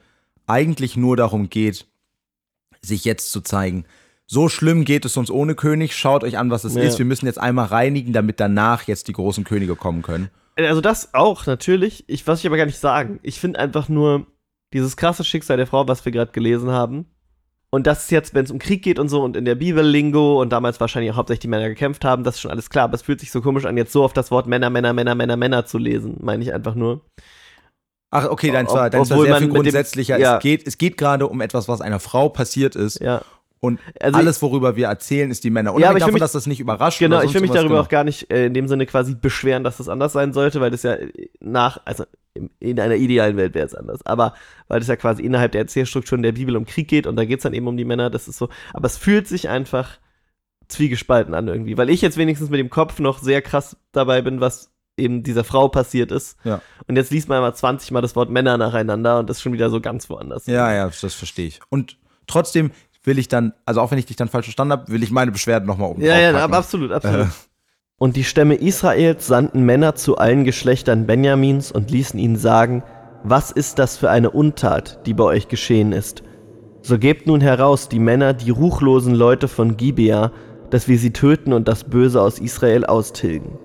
eigentlich 0.47 0.95
nur 0.95 1.17
darum 1.17 1.49
geht, 1.49 1.85
sich 2.81 3.03
jetzt 3.03 3.29
zu 3.33 3.41
zeigen, 3.41 3.83
so 4.27 4.49
schlimm 4.49 4.85
geht 4.85 5.05
es 5.05 5.17
uns 5.17 5.29
ohne 5.29 5.53
König, 5.55 5.95
schaut 5.95 6.23
euch 6.23 6.37
an, 6.37 6.49
was 6.49 6.63
es 6.63 6.75
Ja. 6.75 6.81
ist, 6.83 6.97
wir 6.97 7.05
müssen 7.05 7.25
jetzt 7.25 7.39
einmal 7.39 7.65
reinigen, 7.65 8.13
damit 8.13 8.39
danach 8.39 8.83
jetzt 8.83 9.07
die 9.07 9.13
großen 9.13 9.43
Könige 9.43 9.75
kommen 9.75 10.01
können. 10.01 10.29
Also 10.55 10.81
das 10.81 11.13
auch, 11.13 11.45
natürlich. 11.45 12.03
Ich, 12.07 12.25
was 12.27 12.39
ich 12.39 12.47
aber 12.47 12.57
gar 12.57 12.65
nicht 12.65 12.77
sagen. 12.79 13.19
Ich 13.23 13.39
finde 13.39 13.59
einfach 13.59 13.89
nur 13.89 14.27
dieses 14.73 14.97
krasse 14.97 15.23
Schicksal 15.23 15.57
der 15.57 15.67
Frau, 15.67 15.87
was 15.87 16.03
wir 16.05 16.11
gerade 16.11 16.31
gelesen 16.31 16.69
haben. 16.71 17.05
Und 17.71 17.87
das 17.87 18.03
ist 18.03 18.11
jetzt, 18.11 18.35
wenn 18.35 18.45
es 18.45 18.51
um 18.51 18.59
Krieg 18.59 18.83
geht 18.83 18.99
und 18.99 19.09
so 19.09 19.23
und 19.23 19.35
in 19.35 19.45
der 19.45 19.55
Bibel-Lingo 19.55 20.39
und 20.39 20.51
damals 20.51 20.79
wahrscheinlich 20.79 21.11
auch 21.11 21.15
hauptsächlich 21.15 21.41
die 21.41 21.47
Männer 21.47 21.69
gekämpft 21.69 22.05
haben, 22.05 22.23
das 22.23 22.35
ist 22.35 22.41
schon 22.41 22.51
alles 22.51 22.69
klar. 22.69 22.83
Aber 22.85 22.93
es 22.93 23.01
fühlt 23.01 23.19
sich 23.19 23.31
so 23.31 23.41
komisch 23.41 23.65
an, 23.65 23.77
jetzt 23.77 23.91
so 23.91 24.03
auf 24.03 24.13
das 24.13 24.29
Wort 24.29 24.45
Männer, 24.45 24.69
Männer, 24.69 24.93
Männer, 24.93 25.15
Männer, 25.15 25.37
Männer 25.37 25.65
zu 25.65 25.79
lesen, 25.79 26.17
meine 26.21 26.43
ich 26.43 26.53
einfach 26.53 26.75
nur. 26.75 27.01
Ach, 28.11 28.29
okay, 28.29 28.51
dein 28.51 28.67
war, 28.67 28.91
dein 28.91 28.99
war 28.99 29.05
sehr 29.07 29.17
viel 29.17 29.33
mit 29.33 29.41
dem- 29.41 29.49
grundsätzlicher. 29.49 30.19
ja. 30.19 30.37
Es, 30.37 30.43
geht, 30.43 30.67
es 30.67 30.77
geht 30.77 30.97
gerade 30.97 31.27
um 31.27 31.41
etwas, 31.41 31.67
was 31.67 31.81
einer 31.81 31.99
Frau 31.99 32.29
passiert 32.29 32.75
ist. 32.75 32.99
Ja. 33.01 33.23
Und 33.63 33.79
Also 34.01 34.17
alles, 34.19 34.41
worüber 34.41 34.75
wir 34.75 34.87
erzählen, 34.87 35.31
ist 35.31 35.45
die 35.45 35.49
Männer. 35.49 35.69
Ja, 35.69 35.75
Unabhängig 35.75 35.87
aber 35.89 35.97
ich 35.97 36.01
will 36.01 36.01
davon, 36.01 36.13
mich- 36.15 36.19
dass 36.19 36.31
das 36.33 36.47
nicht 36.47 36.59
überrascht 36.59 36.99
Genau, 36.99 37.21
ich 37.21 37.33
will 37.33 37.39
mich 37.39 37.51
darüber 37.51 37.75
sowas, 37.75 37.85
auch 37.85 37.89
gar 37.89 38.03
nicht 38.03 38.29
äh, 38.29 38.47
in 38.47 38.53
dem 38.53 38.67
Sinne 38.67 38.85
quasi 38.85 39.15
beschweren, 39.15 39.63
dass 39.63 39.77
das 39.77 39.87
anders 39.87 40.11
sein 40.11 40.33
sollte, 40.33 40.59
weil 40.59 40.69
das 40.69 40.83
ja 40.83 40.95
äh, 40.95 41.29
nach, 41.39 41.79
also 41.85 42.03
in 42.59 42.77
einer 42.77 42.95
idealen 42.95 43.37
Welt 43.37 43.53
wäre 43.53 43.65
es 43.65 43.73
anders, 43.73 44.05
aber 44.05 44.33
weil 44.67 44.79
das 44.79 44.89
ja 44.89 44.97
quasi 44.97 45.23
innerhalb 45.23 45.53
der 45.53 45.61
Erzählstrukturen 45.61 46.23
der 46.23 46.33
Bibel 46.33 46.57
um 46.57 46.65
Krieg 46.65 46.89
geht 46.89 47.07
und 47.07 47.15
da 47.15 47.23
geht 47.23 47.39
es 47.39 47.43
dann 47.43 47.53
eben 47.53 47.67
um 47.67 47.77
die 47.77 47.85
Männer, 47.85 48.09
das 48.09 48.27
ist 48.27 48.37
so, 48.37 48.49
aber 48.73 48.87
es 48.87 48.97
fühlt 48.97 49.29
sich 49.29 49.47
einfach 49.47 49.97
zwiegespalten 50.67 51.33
an 51.33 51.47
irgendwie, 51.47 51.77
weil 51.77 51.89
ich 51.89 52.01
jetzt 52.01 52.17
wenigstens 52.17 52.49
mit 52.49 52.59
dem 52.59 52.69
Kopf 52.69 52.99
noch 52.99 53.19
sehr 53.19 53.41
krass 53.41 53.77
dabei 53.93 54.21
bin, 54.21 54.41
was 54.41 54.71
eben 54.97 55.23
dieser 55.23 55.43
Frau 55.43 55.69
passiert 55.69 56.11
ist. 56.11 56.37
Ja. 56.43 56.61
Und 56.87 56.95
jetzt 56.97 57.11
liest 57.11 57.29
man 57.29 57.41
mal 57.41 57.53
20 57.53 57.91
Mal 57.91 58.01
das 58.01 58.15
Wort 58.15 58.29
Männer 58.29 58.57
nacheinander 58.57 59.19
und 59.19 59.29
das 59.29 59.37
ist 59.37 59.43
schon 59.43 59.53
wieder 59.53 59.69
so 59.69 59.81
ganz 59.81 60.09
woanders. 60.09 60.45
Ja, 60.47 60.73
ja, 60.73 60.85
das 61.01 61.13
verstehe 61.13 61.47
ich. 61.47 61.59
Und 61.69 61.97
trotzdem 62.27 62.71
will 63.03 63.19
ich 63.19 63.27
dann, 63.27 63.53
also 63.65 63.81
auch 63.81 63.91
wenn 63.91 63.97
ich 63.97 64.05
dich 64.05 64.15
dann 64.15 64.29
falsch 64.29 64.45
verstanden 64.45 64.71
habe, 64.71 64.91
will 64.91 65.03
ich 65.03 65.11
meine 65.11 65.31
Beschwerden 65.31 65.67
nochmal 65.67 65.89
oben 65.89 66.01
Ja, 66.01 66.19
ja, 66.19 66.45
absolut, 66.45 66.91
absolut. 66.91 67.27
Äh. 67.27 67.31
Und 67.97 68.15
die 68.15 68.23
Stämme 68.23 68.55
Israels 68.55 69.27
sandten 69.27 69.63
Männer 69.63 69.95
zu 69.95 70.17
allen 70.17 70.43
Geschlechtern 70.43 71.05
Benjamins 71.05 71.71
und 71.71 71.91
ließen 71.91 72.19
ihnen 72.19 72.35
sagen, 72.35 72.83
was 73.23 73.51
ist 73.51 73.79
das 73.79 73.97
für 73.97 74.09
eine 74.09 74.31
Untat, 74.31 75.05
die 75.05 75.13
bei 75.13 75.23
euch 75.23 75.47
geschehen 75.47 75.91
ist? 75.93 76.23
So 76.81 76.99
gebt 76.99 77.27
nun 77.27 77.39
heraus 77.39 77.87
die 77.87 77.99
Männer, 77.99 78.33
die 78.33 78.49
ruchlosen 78.49 79.15
Leute 79.15 79.47
von 79.47 79.77
Gibea, 79.77 80.33
dass 80.69 80.87
wir 80.87 80.97
sie 80.97 81.13
töten 81.13 81.53
und 81.53 81.67
das 81.67 81.85
Böse 81.85 82.21
aus 82.21 82.39
Israel 82.39 82.85
austilgen. 82.85 83.57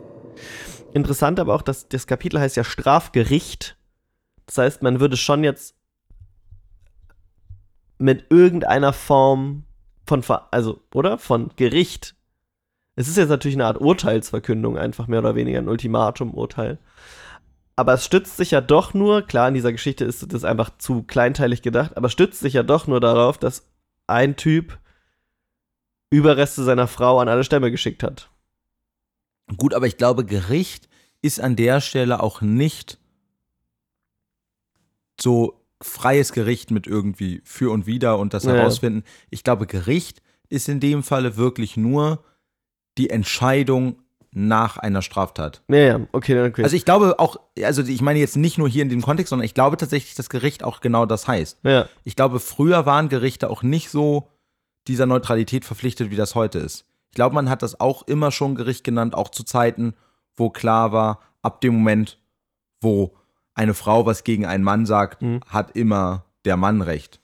Interessant 0.92 1.40
aber 1.40 1.54
auch, 1.54 1.62
dass 1.62 1.88
das 1.88 2.06
Kapitel 2.06 2.38
heißt 2.38 2.56
ja 2.56 2.64
Strafgericht. 2.64 3.76
Das 4.46 4.58
heißt, 4.58 4.82
man 4.82 5.00
würde 5.00 5.16
schon 5.16 5.42
jetzt 5.42 5.74
mit 7.98 8.26
irgendeiner 8.30 8.92
Form 8.92 9.64
von, 10.06 10.22
Ver 10.22 10.48
also, 10.50 10.80
oder? 10.94 11.18
Von 11.18 11.50
Gericht. 11.56 12.14
Es 12.96 13.08
ist 13.08 13.16
jetzt 13.16 13.28
natürlich 13.28 13.56
eine 13.56 13.66
Art 13.66 13.80
Urteilsverkündung, 13.80 14.78
einfach 14.78 15.06
mehr 15.06 15.20
oder 15.20 15.34
weniger 15.34 15.58
ein 15.58 15.68
Ultimatum-Urteil. 15.68 16.78
Aber 17.76 17.92
es 17.92 18.04
stützt 18.04 18.36
sich 18.36 18.50
ja 18.50 18.60
doch 18.60 18.92
nur, 18.92 19.22
klar, 19.22 19.48
in 19.48 19.54
dieser 19.54 19.70
Geschichte 19.70 20.04
ist 20.04 20.32
das 20.32 20.42
einfach 20.42 20.70
zu 20.78 21.04
kleinteilig 21.04 21.62
gedacht, 21.62 21.96
aber 21.96 22.08
stützt 22.08 22.40
sich 22.40 22.54
ja 22.54 22.64
doch 22.64 22.88
nur 22.88 23.00
darauf, 23.00 23.38
dass 23.38 23.68
ein 24.08 24.34
Typ 24.34 24.78
Überreste 26.10 26.64
seiner 26.64 26.88
Frau 26.88 27.20
an 27.20 27.28
alle 27.28 27.44
Stämme 27.44 27.70
geschickt 27.70 28.02
hat. 28.02 28.30
Gut, 29.56 29.74
aber 29.74 29.86
ich 29.86 29.96
glaube, 29.96 30.24
Gericht 30.24 30.88
ist 31.22 31.40
an 31.40 31.54
der 31.54 31.80
Stelle 31.80 32.20
auch 32.22 32.40
nicht 32.40 32.98
so 35.20 35.64
freies 35.82 36.32
Gericht 36.32 36.70
mit 36.70 36.86
irgendwie 36.86 37.40
für 37.44 37.70
und 37.70 37.86
wider 37.86 38.18
und 38.18 38.34
das 38.34 38.44
Ja. 38.44 38.52
herausfinden. 38.54 39.04
Ich 39.30 39.44
glaube, 39.44 39.66
Gericht 39.66 40.22
ist 40.48 40.68
in 40.68 40.80
dem 40.80 41.02
Falle 41.02 41.36
wirklich 41.36 41.76
nur 41.76 42.24
die 42.96 43.10
Entscheidung 43.10 43.96
nach 44.30 44.76
einer 44.76 45.02
Straftat. 45.02 45.62
Ja, 45.68 45.76
ja, 45.78 46.00
okay, 46.12 46.34
dann 46.34 46.48
okay. 46.50 46.62
Also 46.62 46.76
ich 46.76 46.84
glaube 46.84 47.18
auch, 47.18 47.38
also 47.62 47.82
ich 47.82 48.02
meine 48.02 48.18
jetzt 48.18 48.36
nicht 48.36 48.58
nur 48.58 48.68
hier 48.68 48.82
in 48.82 48.88
dem 48.88 49.02
Kontext, 49.02 49.30
sondern 49.30 49.46
ich 49.46 49.54
glaube 49.54 49.76
tatsächlich, 49.76 50.14
dass 50.14 50.28
Gericht 50.28 50.62
auch 50.64 50.80
genau 50.80 51.06
das 51.06 51.26
heißt. 51.26 51.58
ja, 51.62 51.88
Ich 52.04 52.14
glaube, 52.16 52.38
früher 52.40 52.84
waren 52.86 53.08
Gerichte 53.08 53.48
auch 53.50 53.62
nicht 53.62 53.88
so 53.90 54.28
dieser 54.86 55.06
Neutralität 55.06 55.64
verpflichtet, 55.64 56.10
wie 56.10 56.16
das 56.16 56.34
heute 56.34 56.58
ist. 56.58 56.84
Ich 57.10 57.14
glaube, 57.14 57.34
man 57.34 57.48
hat 57.48 57.62
das 57.62 57.80
auch 57.80 58.06
immer 58.06 58.30
schon 58.30 58.54
Gericht 58.54 58.84
genannt, 58.84 59.14
auch 59.14 59.30
zu 59.30 59.44
Zeiten, 59.44 59.94
wo 60.36 60.50
klar 60.50 60.92
war, 60.92 61.20
ab 61.42 61.60
dem 61.62 61.74
Moment, 61.74 62.18
wo 62.80 63.14
eine 63.58 63.74
Frau 63.74 64.06
was 64.06 64.24
gegen 64.24 64.46
einen 64.46 64.64
Mann 64.64 64.86
sagt, 64.86 65.20
Mhm. 65.22 65.40
hat 65.48 65.72
immer 65.76 66.24
der 66.44 66.56
Mann 66.56 66.80
recht. 66.80 67.20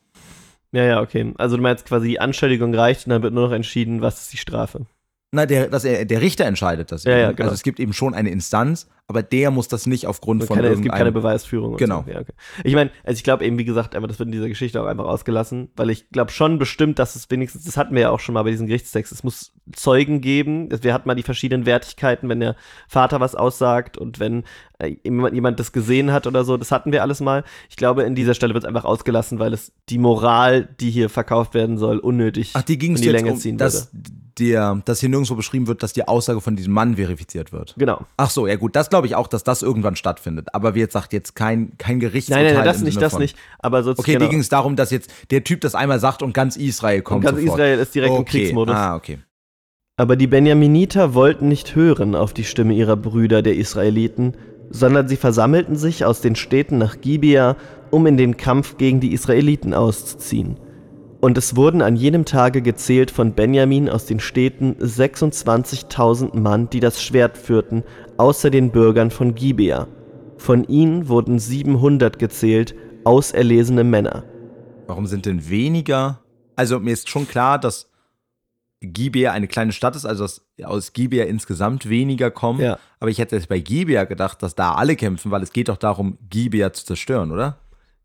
ja, 0.73 0.83
ja, 0.85 1.01
okay. 1.01 1.33
Also 1.39 1.57
du 1.57 1.63
meinst 1.63 1.87
quasi, 1.87 2.09
die 2.09 2.21
Anschuldigung 2.21 2.75
reicht 2.75 3.07
und 3.07 3.11
dann 3.11 3.23
wird 3.23 3.33
nur 3.33 3.47
noch 3.49 3.55
entschieden, 3.55 4.01
was 4.03 4.23
ist 4.23 4.33
die 4.33 4.37
Strafe. 4.39 4.87
Na, 5.35 5.47
der, 5.47 5.69
dass 5.69 5.85
er, 5.85 6.05
der 6.05 6.21
Richter 6.21 6.45
entscheidet 6.45 6.93
das. 6.93 7.03
Ja, 7.03 7.17
ja, 7.17 7.33
genau. 7.33 7.45
Also 7.45 7.55
es 7.55 7.65
gibt 7.65 7.81
eben 7.81 7.93
schon 7.93 8.15
eine 8.15 8.31
Instanz, 8.31 8.89
aber 9.09 9.23
der 9.23 9.51
muss 9.51 9.67
das 9.67 9.87
nicht 9.87 10.07
aufgrund 10.07 10.45
von 10.45 10.57
keine, 10.57 10.69
es 10.69 10.81
gibt 10.81 10.95
keine. 10.95 11.11
Beweisführung. 11.11 11.77
Genau. 11.77 12.05
So. 12.07 12.13
Ja, 12.13 12.21
okay. 12.21 12.33
Ich 12.63 12.75
meine, 12.75 12.91
also 13.03 13.17
ich 13.17 13.25
glaube 13.25 13.45
eben, 13.45 13.59
wie 13.59 13.65
gesagt, 13.65 13.97
aber 13.97 14.07
das 14.07 14.21
wird 14.21 14.29
in 14.29 14.33
dieser 14.33 14.49
Geschichte 14.49 14.81
auch 14.81 14.87
einfach 14.87 15.07
ausgelassen, 15.07 15.71
weil 15.75 15.91
ich 15.91 16.09
glaube 16.11 16.31
schon 16.31 16.59
bestimmt, 16.59 17.01
dass 17.01 17.17
es 17.17 17.29
wenigstens, 17.31 17.65
das 17.65 17.77
hatten 17.77 17.95
wir 17.95 18.03
ja 18.03 18.11
auch 18.11 18.21
schon 18.21 18.33
mal 18.33 18.45
bei 18.45 18.51
diesem 18.51 18.69
Gerichtstext, 18.69 19.13
es 19.13 19.25
muss 19.25 19.53
Zeugen 19.73 20.21
geben. 20.21 20.69
Wir 20.83 20.95
hatten 20.95 21.09
mal 21.09 21.15
die 21.17 21.23
verschiedenen 21.23 21.67
Wertigkeiten, 21.67 22.29
wenn 22.29 22.39
der 22.41 22.55
Vater 22.87 23.19
was 23.19 23.35
aussagt 23.35 23.99
und 23.99 24.21
wenn 24.21 24.45
äh, 24.79 24.97
jemand, 25.03 25.35
jemand 25.35 25.59
das 25.59 25.73
gesehen 25.73 26.13
hat 26.13 26.27
oder 26.29 26.45
so, 26.45 26.57
das 26.57 26.71
hatten 26.71 26.93
wir 26.93 27.03
alles 27.03 27.21
mal. 27.21 27.43
Ich 27.69 27.77
glaube, 27.77 28.05
in 28.05 28.15
dieser 28.15 28.35
Stelle 28.35 28.55
wird 28.55 28.63
es 28.65 28.69
einfach 28.69 28.85
ausgelassen, 28.85 29.41
weil 29.41 29.53
es 29.53 29.73
die 29.89 29.99
Moral, 29.99 30.69
die 30.81 30.91
hier 30.91 31.11
verkauft 31.11 31.55
werden 31.55 31.77
soll, 31.77 31.99
unnötig 31.99 32.53
Ach, 32.55 32.63
die 32.63 32.79
ging 32.79 32.95
in 32.95 33.03
die 33.03 33.09
jetzt 33.09 33.13
Länge 33.13 33.33
um, 33.33 33.39
ziehen 33.39 33.59
würde. 33.59 33.87
Der, 34.39 34.83
dass 34.85 35.01
hier 35.01 35.09
nirgendwo 35.09 35.35
beschrieben 35.35 35.67
wird, 35.67 35.83
dass 35.83 35.93
die 35.93 36.07
Aussage 36.09 36.41
von 36.41 36.57
diesem 36.57 36.73
Mann 36.73 36.97
verifiziert 36.97 37.53
wird. 37.53 37.75
Genau. 37.79 38.05
Ach 38.17 38.31
so, 38.31 38.47
ja 38.47 38.57
gut, 38.57 38.75
das 38.77 38.91
glaube 38.91 39.07
ich 39.07 39.15
auch, 39.15 39.27
dass 39.29 39.45
das 39.45 39.63
irgendwann 39.63 39.97
stattfindet. 39.97 40.49
Aber 40.53 40.75
wie 40.75 40.81
jetzt 40.81 40.93
sagt 40.93 41.13
jetzt 41.13 41.35
kein, 41.35 41.77
kein 41.79 42.01
Gerichtsurteil 42.01 42.45
Nein, 42.45 42.55
nein, 42.55 42.65
nein, 42.65 42.67
das 42.67 42.79
im 42.79 42.85
nicht, 42.85 42.95
Sinne 42.95 43.05
das 43.05 43.13
von- 43.13 43.23
nicht. 43.23 43.37
Aber 43.61 43.83
so 43.83 43.93
Okay, 43.93 44.15
genau. 44.15 44.29
ging 44.29 44.41
es 44.41 44.49
darum, 44.49 44.77
dass 44.77 44.91
jetzt 44.91 45.11
der 45.31 45.45
Typ 45.45 45.61
das 45.61 45.75
einmal 45.75 46.01
sagt 46.01 46.23
und 46.23 46.33
ganz 46.35 46.57
Israel 46.57 46.99
Und 46.99 47.05
kommt 47.05 47.25
ganz 47.25 47.39
sofort. 47.39 47.59
Israel 47.59 47.79
ist 47.79 47.95
direkt 47.95 48.15
im 48.15 48.21
okay. 48.21 48.31
Kriegsmodus. 48.41 48.75
Ah, 48.75 48.97
okay. 48.97 49.19
Aber 49.97 50.17
die 50.17 50.27
Benjaminiter 50.27 51.15
wollten 51.15 51.47
nicht 51.49 51.77
hören 51.77 52.17
auf 52.17 52.33
die 52.35 52.45
Stimme 52.45 52.75
ihrer 52.75 52.97
Brüder, 52.97 53.43
der 53.43 53.55
Israeliten, 53.55 54.37
sondern 54.71 55.07
sie 55.07 55.17
versammelten 55.17 55.77
sich 55.77 56.05
aus 56.05 56.21
den 56.21 56.35
Städten 56.35 56.79
nach 56.79 57.01
Gibea, 57.01 57.57
um 57.91 58.07
in 58.07 58.17
den 58.17 58.37
Kampf 58.37 58.77
gegen 58.77 58.99
die 58.99 59.13
Israeliten 59.13 59.73
auszuziehen. 59.73 60.57
Und 61.25 61.39
es 61.39 61.57
wurden 61.57 61.81
an 61.81 61.97
jenem 61.97 62.27
Tage 62.27 62.61
gezählt 62.61 63.11
von 63.11 63.33
Benjamin 63.33 63.89
aus 63.89 64.05
den 64.05 64.21
Städten 64.21 64.75
26.000 64.75 66.39
Mann, 66.39 66.69
die 66.69 66.81
das 66.81 67.03
Schwert 67.03 67.39
führten, 67.39 67.83
außer 68.19 68.51
den 68.51 68.71
Bürgern 68.71 69.11
von 69.11 69.35
Gibea. 69.35 69.89
Von 70.37 70.65
ihnen 70.65 71.09
wurden 71.09 71.39
700 71.39 72.19
gezählt, 72.19 72.75
auserlesene 73.05 73.85
Männer. 73.85 74.25
Warum 74.87 75.07
sind 75.07 75.25
denn 75.25 75.49
weniger? 75.49 76.21
Also 76.57 76.79
mir 76.79 76.93
ist 76.93 77.09
schon 77.09 77.27
klar, 77.27 77.59
dass 77.59 77.91
Gibea 78.83 79.33
eine 79.33 79.49
kleine 79.49 79.73
Stadt 79.73 79.97
ist, 79.97 80.05
also 80.05 80.25
dass 80.25 80.45
aus 80.63 80.93
Gibea 80.93 81.25
insgesamt 81.25 81.89
weniger 81.89 82.31
kommen. 82.31 82.61
Ja. 82.61 82.79
Aber 83.01 83.09
ich 83.11 83.17
hätte 83.17 83.37
jetzt 83.37 83.49
bei 83.49 83.61
Gibea 83.61 84.05
gedacht, 84.05 84.43
dass 84.43 84.57
da 84.57 84.75
alle 84.75 84.95
kämpfen, 84.95 85.31
weil 85.31 85.43
es 85.43 85.55
geht 85.55 85.71
doch 85.71 85.79
darum, 85.79 86.19
Gibea 86.29 86.75
zu 86.75 86.85
zerstören, 86.85 87.33
oder? 87.33 87.61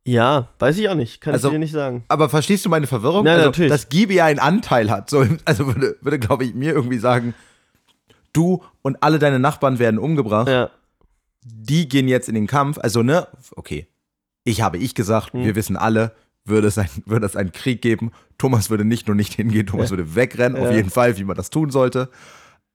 Ja, 0.05 0.47
weiß 0.59 0.77
ich 0.77 0.89
auch 0.89 0.95
nicht, 0.95 1.21
kann 1.21 1.33
Also- 1.33 1.49
ich 1.49 1.53
dir 1.53 1.59
nicht 1.59 1.71
sagen. 1.73 2.03
Aber 2.07 2.29
verstehst 2.29 2.65
du 2.65 2.69
meine 2.69 2.87
Verwirrung? 2.87 3.23
Nein, 3.25 3.35
also, 3.35 3.45
natürlich. 3.47 3.71
Dass 3.71 3.89
Gibea 3.89 4.25
einen 4.25 4.39
Anteil 4.39 4.89
hat. 4.89 5.09
So, 5.09 5.25
also 5.45 5.67
würde, 5.67 5.97
würde 6.01 6.19
glaube 6.19 6.45
ich, 6.45 6.53
mir 6.55 6.73
irgendwie 6.73 6.97
sagen, 6.97 7.33
du 8.33 8.63
und 8.81 9.03
alle 9.03 9.19
deine 9.19 9.39
Nachbarn 9.39 9.77
werden 9.79 9.99
umgebracht. 9.99 10.47
Ja, 10.47 10.69
Die 11.43 11.87
gehen 11.87 12.07
jetzt 12.07 12.27
in 12.27 12.35
den 12.35 12.47
Kampf. 12.47 12.77
Also, 12.79 13.01
ne, 13.03 13.27
okay. 13.55 13.87
Ich 14.43 14.61
habe 14.61 14.77
ich 14.77 14.93
gesagt, 14.95 15.33
Hm. 15.33 15.43
wir 15.45 15.55
wissen 15.55 15.77
alle, 15.77 16.13
würde 16.45 16.67
es, 16.67 16.77
ein, 16.77 16.89
würde 17.05 17.25
es 17.25 17.35
einen 17.35 17.51
Krieg 17.51 17.81
geben. 17.81 18.11
Thomas 18.37 18.69
würde 18.69 18.85
nicht 18.85 19.07
nur 19.07 19.15
nicht 19.15 19.33
hingehen, 19.33 19.67
Thomas 19.67 19.89
Ja. 19.89 19.97
würde 19.97 20.15
wegrennen, 20.15 20.57
auf 20.57 20.69
Ja. 20.69 20.75
jeden 20.77 20.89
Fall, 20.89 21.17
wie 21.17 21.23
man 21.23 21.35
das 21.37 21.49
tun 21.49 21.69
sollte. 21.69 22.09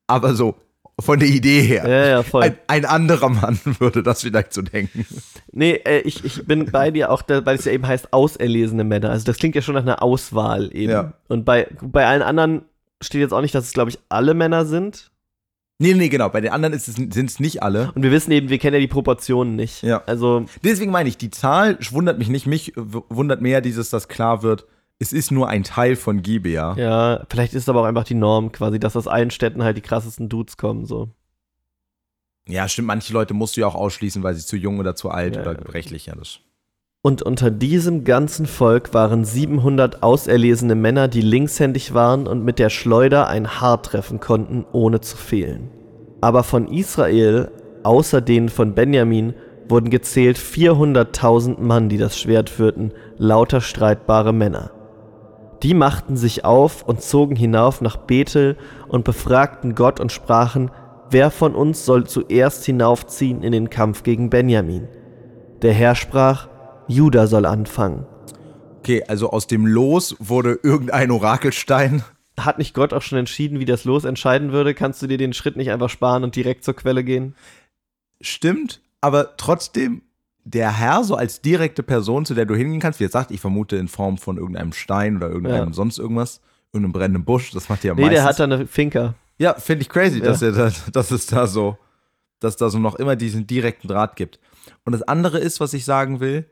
Aber 0.07 0.35
so, 0.35 0.55
von 0.99 1.19
der 1.19 1.27
Idee 1.27 1.61
her. 1.61 1.87
ja, 1.87 2.07
ja, 2.07 2.23
voll. 2.23 2.43
Ein, 2.43 2.57
ein 2.67 2.85
anderer 2.85 3.29
Mann 3.29 3.59
würde 3.79 4.01
das 4.03 4.21
vielleicht 4.21 4.53
so 4.53 4.61
denken. 4.61 5.05
Nee, 5.51 5.81
äh, 5.85 5.99
ich, 5.99 6.23
ich 6.23 6.45
bin 6.45 6.71
bei 6.71 6.91
dir 6.91 7.11
auch, 7.11 7.23
weil 7.27 7.57
es 7.57 7.65
ja 7.65 7.71
eben 7.71 7.85
heißt 7.85 8.13
auserlesene 8.13 8.83
Männer. 8.83 9.09
Also 9.09 9.25
das 9.25 9.37
klingt 9.37 9.55
ja 9.55 9.61
schon 9.61 9.75
nach 9.75 9.81
einer 9.81 10.01
Auswahl 10.01 10.69
eben. 10.73 10.91
Ja. 10.91 11.13
Und 11.27 11.43
bei, 11.45 11.67
bei 11.81 12.05
allen 12.05 12.21
anderen 12.21 12.63
steht 13.01 13.21
jetzt 13.21 13.33
auch 13.33 13.41
nicht, 13.41 13.53
dass 13.53 13.65
es, 13.65 13.73
glaube 13.73 13.89
ich, 13.89 13.99
alle 14.09 14.33
Männer 14.33 14.65
sind. 14.65 15.11
Nee, 15.77 15.93
nee, 15.93 16.07
genau. 16.07 16.29
Bei 16.29 16.39
den 16.39 16.51
anderen 16.51 16.77
sind 16.79 17.13
es 17.13 17.39
nicht 17.41 17.61
alle. 17.61 17.91
Und 17.95 18.03
wir 18.03 18.11
wissen 18.11 18.31
eben, 18.31 18.49
wir 18.49 18.59
kennen 18.59 18.75
ja 18.75 18.79
die 18.79 18.87
Proportionen 18.87 19.57
nicht. 19.57 19.83
Ja. 19.83 20.03
Also, 20.05 20.45
Deswegen 20.63 20.91
meine 20.91 21.09
ich, 21.09 21.17
die 21.17 21.31
Zahl 21.31 21.77
wundert 21.91 22.17
mich 22.17 22.29
nicht. 22.29 22.47
Mich 22.47 22.71
wundert 22.75 23.41
mehr 23.41 23.59
dieses, 23.59 23.89
dass 23.89 24.07
klar 24.07 24.41
wird, 24.41 24.65
es 24.99 25.13
ist 25.13 25.31
nur 25.31 25.49
ein 25.49 25.63
Teil 25.63 25.95
von 25.95 26.21
Gibea. 26.21 26.75
ja, 26.77 27.25
vielleicht 27.29 27.53
ist 27.53 27.63
es 27.63 27.69
aber 27.69 27.81
auch 27.81 27.85
einfach 27.85 28.05
die 28.05 28.13
Norm 28.13 28.51
quasi, 28.51 28.79
dass 28.79 28.95
aus 28.95 29.07
allen 29.07 29.31
Städten 29.31 29.63
halt 29.63 29.77
die 29.77 29.81
krassesten 29.81 30.29
Dudes 30.29 30.57
kommen, 30.57 30.85
so. 30.85 31.09
Ja, 32.47 32.67
stimmt. 32.67 32.87
Manche 32.87 33.11
Leute 33.13 33.33
musst 33.33 33.57
du 33.57 33.61
ja 33.61 33.67
auch 33.67 33.75
ausschließen, 33.75 34.21
weil 34.23 34.35
sie 34.35 34.45
zu 34.45 34.55
jung 34.55 34.79
oder 34.79 34.95
zu 34.95 35.09
alt 35.09 35.35
Ja, 35.35 35.41
oder 35.41 35.55
gebrechlich. 35.55 36.05
Ja. 36.05 36.13
Und 37.01 37.21
unter 37.21 37.51
diesem 37.51 38.03
ganzen 38.03 38.45
Volk 38.45 38.93
waren 38.93 39.25
700 39.25 40.03
auserlesene 40.03 40.75
Männer, 40.75 41.07
die 41.07 41.21
linkshändig 41.21 41.93
waren 41.93 42.27
und 42.27 42.43
mit 42.43 42.59
der 42.59 42.69
Schleuder 42.69 43.27
ein 43.27 43.59
Haar 43.61 43.81
treffen 43.81 44.19
konnten, 44.19 44.65
ohne 44.71 45.01
zu 45.01 45.17
fehlen. 45.17 45.69
Aber 46.21 46.43
von 46.43 46.67
Israel, 46.67 47.51
außer 47.83 48.21
denen 48.21 48.49
von 48.49 48.73
Benjamin, 48.73 49.33
wurden 49.67 49.89
gezählt 49.89 50.37
400.000 50.37 51.59
Mann, 51.59 51.89
die 51.89 51.97
das 51.97 52.17
Schwert 52.19 52.49
führten, 52.49 52.91
lauter 53.17 53.61
streitbare 53.61 54.33
Männer. 54.33 54.71
Die 55.63 55.73
machten 55.73 56.17
sich 56.17 56.45
auf 56.45 56.83
und 56.83 57.01
zogen 57.01 57.35
hinauf 57.35 57.81
nach 57.81 57.97
Bethel 57.97 58.57
und 58.87 59.03
befragten 59.03 59.75
Gott 59.75 59.99
und 59.99 60.11
sprachen, 60.11 60.71
wer 61.09 61.31
von 61.31 61.55
uns 61.55 61.85
soll 61.85 62.05
zuerst 62.05 62.65
hinaufziehen 62.65 63.41
in 63.41 63.51
den 63.51 63.69
Kampf 63.69 64.03
gegen 64.03 64.29
Benjamin? 64.29 64.87
Der 65.61 65.73
Herr 65.73 65.95
sprach, 65.95 66.49
Juda 66.87 67.27
soll 67.27 67.45
anfangen. 67.45 68.05
Okay, 68.79 69.03
also 69.07 69.31
aus 69.31 69.47
dem 69.47 69.65
Los 69.65 70.15
wurde 70.19 70.59
irgendein 70.61 71.09
Orakelstein. 71.09 72.03
Hat 72.39 72.59
nicht 72.59 72.73
Gott 72.73 72.93
auch 72.93 73.01
schon 73.01 73.17
entschieden, 73.17 73.59
wie 73.59 73.65
das 73.65 73.85
Los 73.85 74.03
entscheiden 74.03 74.51
würde? 74.51 74.73
Kannst 74.73 75.01
du 75.01 75.07
dir 75.07 75.17
den 75.17 75.33
Schritt 75.33 75.55
nicht 75.55 75.71
einfach 75.71 75.89
sparen 75.89 76.23
und 76.23 76.35
direkt 76.35 76.63
zur 76.63 76.75
Quelle 76.75 77.03
gehen? 77.03 77.33
Stimmt, 78.21 78.81
aber 79.01 79.37
trotzdem, 79.37 80.01
der 80.47 80.77
Herr 80.77 81.03
so 81.03 81.15
als 81.15 81.41
direkte 81.41 81.83
Person, 81.83 82.25
zu 82.25 82.33
der 82.35 82.45
du 82.45 82.55
hingehen 82.55 82.79
kannst, 82.79 82.99
wie 82.99 83.03
jetzt 83.05 83.13
sagt, 83.13 83.31
ich 83.31 83.41
vermute 83.41 83.75
in 83.77 83.87
Form 83.87 84.17
von 84.17 84.37
irgendeinem 84.37 84.71
Stein 84.73 85.17
oder 85.17 85.27
irgendeinem 85.27 85.69
Ja. 85.69 85.73
sonst 85.73 85.97
irgendwas, 85.97 86.39
irgendeinem 86.71 86.93
brennenden 86.93 87.25
Busch, 87.25 87.51
das 87.51 87.67
macht 87.67 87.83
ja 87.83 87.93
Nee, 87.95 88.01
meistens. 88.01 88.15
der 88.15 88.23
hat 88.25 88.39
da 88.39 88.43
eine 88.45 88.67
Finca. 88.67 89.15
Ja, 89.37 89.55
finde 89.55 89.81
ich 89.81 89.89
crazy, 89.89 90.19
Ja. 90.19 90.25
dass, 90.25 90.41
er 90.41 90.51
da, 90.51 90.71
dass 90.93 91.11
es 91.11 91.25
da 91.25 91.47
so, 91.47 91.77
dass 92.39 92.57
da 92.57 92.69
so 92.69 92.77
noch 92.79 92.95
immer 92.95 93.15
diesen 93.15 93.47
direkten 93.47 93.87
Draht 93.87 94.15
gibt. 94.15 94.39
Und 94.85 94.93
das 94.93 95.01
andere 95.01 95.39
ist, 95.39 95.59
was 95.59 95.73
ich 95.73 95.83
sagen 95.83 96.19
will, 96.19 96.45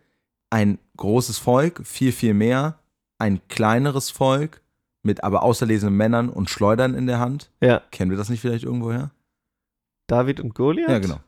ein 0.49 0.79
großes 0.97 1.38
Volk, 1.38 1.82
viel, 1.86 2.12
viel 2.12 2.34
mehr, 2.34 2.79
ein 3.19 3.41
kleineres 3.47 4.10
Volk 4.10 4.62
mit 5.03 5.23
aber 5.23 5.43
auserlesenen 5.43 5.95
Männern 5.95 6.29
und 6.29 6.49
Schleudern 6.49 6.95
in 6.95 7.06
der 7.08 7.19
Hand. 7.19 7.51
Ja. 7.62 7.82
Kennen 7.91 8.10
wir 8.12 8.17
das 8.17 8.29
nicht 8.29 8.41
vielleicht 8.41 8.63
irgendwoher? 8.63 9.12
David 10.08 10.39
und 10.39 10.56
Goliath? 10.56 10.89
Ja, 10.89 10.99
genau. 10.99 11.19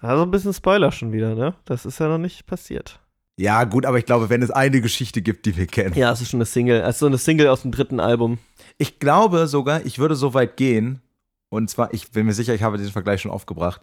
Also 0.00 0.22
ein 0.22 0.30
bisschen 0.30 0.52
Spoiler 0.52 0.92
schon 0.92 1.12
wieder, 1.12 1.34
ne? 1.34 1.54
Das 1.64 1.86
ist 1.86 1.98
ja 2.00 2.08
noch 2.08 2.18
nicht 2.18 2.46
passiert. 2.46 3.00
Ja, 3.36 3.64
gut, 3.64 3.84
aber 3.84 3.98
ich 3.98 4.06
glaube, 4.06 4.28
wenn 4.30 4.42
es 4.42 4.50
eine 4.50 4.80
Geschichte 4.80 5.20
gibt, 5.22 5.46
die 5.46 5.56
wir 5.56 5.66
kennen. 5.66 5.94
Ja, 5.96 6.12
es 6.12 6.20
ist 6.20 6.30
schon 6.30 6.38
eine 6.38 6.46
Single. 6.46 6.82
Also 6.82 7.06
eine 7.06 7.18
Single 7.18 7.48
aus 7.48 7.62
dem 7.62 7.72
dritten 7.72 7.98
Album. 7.98 8.38
Ich 8.78 9.00
glaube 9.00 9.46
sogar, 9.48 9.84
ich 9.84 9.98
würde 9.98 10.14
so 10.14 10.34
weit 10.34 10.56
gehen, 10.56 11.00
und 11.48 11.68
zwar, 11.70 11.92
ich 11.92 12.10
bin 12.12 12.26
mir 12.26 12.32
sicher, 12.32 12.54
ich 12.54 12.62
habe 12.62 12.78
diesen 12.78 12.92
Vergleich 12.92 13.20
schon 13.20 13.30
aufgebracht, 13.30 13.80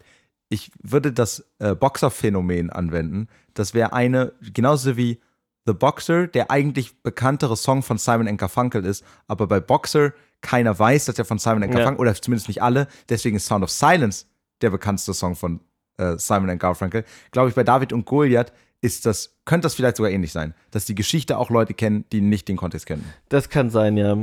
ich 0.48 0.70
würde 0.82 1.12
das 1.12 1.44
äh, 1.58 1.74
Boxer-Phänomen 1.74 2.70
anwenden. 2.70 3.28
Das 3.54 3.72
wäre 3.74 3.92
eine, 3.92 4.32
genauso 4.52 4.96
wie 4.96 5.20
The 5.66 5.72
Boxer, 5.72 6.26
der 6.26 6.50
eigentlich 6.50 7.02
bekanntere 7.02 7.56
Song 7.56 7.82
von 7.82 7.96
Simon 7.98 8.36
Garfunkel 8.36 8.84
ist, 8.84 9.04
aber 9.28 9.46
bei 9.46 9.60
Boxer 9.60 10.12
keiner 10.40 10.78
weiß, 10.78 11.06
dass 11.06 11.18
er 11.18 11.24
von 11.24 11.38
Simon 11.38 11.62
Ja. 11.62 11.68
Garfunkel, 11.68 12.00
oder 12.00 12.14
zumindest 12.14 12.48
nicht 12.48 12.62
alle, 12.62 12.88
deswegen 13.08 13.36
ist 13.36 13.46
Sound 13.46 13.64
of 13.64 13.70
Silence 13.70 14.26
der 14.60 14.70
bekannteste 14.70 15.14
Song 15.14 15.36
von 15.36 15.60
äh, 15.96 16.16
Simon 16.16 16.58
Garfunkel. 16.58 17.04
Glaube 17.30 17.48
ich, 17.48 17.54
bei 17.54 17.64
David 17.64 17.92
und 17.92 18.06
Goliath 18.06 18.52
ist 18.80 19.06
das, 19.06 19.36
könnte 19.44 19.66
das 19.66 19.74
vielleicht 19.74 19.96
sogar 19.96 20.10
ähnlich 20.10 20.32
sein, 20.32 20.54
dass 20.72 20.84
die 20.84 20.94
Geschichte 20.94 21.38
auch 21.38 21.50
Leute 21.50 21.72
kennen, 21.74 22.04
die 22.12 22.20
nicht 22.20 22.48
den 22.48 22.56
Kontext 22.56 22.86
kennen. 22.86 23.04
Das 23.28 23.48
kann 23.48 23.70
sein, 23.70 23.96
ja. 23.96 24.16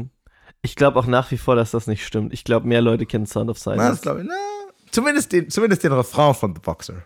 Ich 0.61 0.75
glaube 0.75 0.99
auch 0.99 1.07
nach 1.07 1.31
wie 1.31 1.37
vor, 1.37 1.55
dass 1.55 1.71
das 1.71 1.87
nicht 1.87 2.05
stimmt. 2.05 2.33
Ich 2.33 2.43
glaube, 2.43 2.67
mehr 2.67 2.81
Leute 2.81 3.05
kennen 3.05 3.25
Sound 3.25 3.49
of 3.49 3.57
Na, 3.65 3.75
das 3.75 3.81
Silence. 3.81 4.01
glaube 4.01 4.21
ich, 4.21 4.27
na, 4.27 4.35
zumindest 4.91 5.31
den, 5.31 5.49
zumindest 5.49 5.83
den 5.83 5.93
Refrain 5.93 6.33
von 6.33 6.53
The 6.53 6.61
Boxer. 6.61 7.03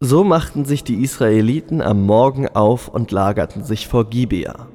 So 0.00 0.24
machten 0.24 0.64
sich 0.64 0.82
die 0.84 1.02
Israeliten 1.02 1.80
am 1.80 2.02
Morgen 2.02 2.48
auf 2.48 2.88
und 2.88 3.10
lagerten 3.12 3.64
sich 3.64 3.86
vor 3.86 4.08
Gibea. 4.08 4.68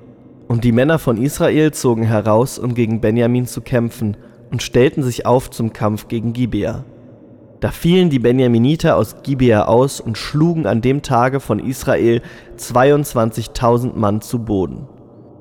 Und 0.47 0.63
die 0.63 0.71
Männer 0.71 0.99
von 0.99 1.21
Israel 1.21 1.73
zogen 1.73 2.03
heraus, 2.03 2.59
um 2.59 2.75
gegen 2.75 3.01
Benjamin 3.01 3.47
zu 3.47 3.61
kämpfen, 3.61 4.15
und 4.51 4.61
stellten 4.61 5.01
sich 5.01 5.25
auf 5.25 5.49
zum 5.49 5.73
Kampf 5.73 6.07
gegen 6.07 6.33
Gibea. 6.33 6.85
Da 7.63 7.71
fielen 7.71 8.09
die 8.09 8.19
Benjaminiter 8.19 8.97
aus 8.97 9.23
Gibea 9.23 9.63
aus 9.63 10.01
und 10.01 10.17
schlugen 10.17 10.67
an 10.67 10.81
dem 10.81 11.01
Tage 11.01 11.39
von 11.39 11.59
Israel 11.59 12.21
22.000 12.57 13.95
Mann 13.95 14.19
zu 14.19 14.43
Boden. 14.43 14.85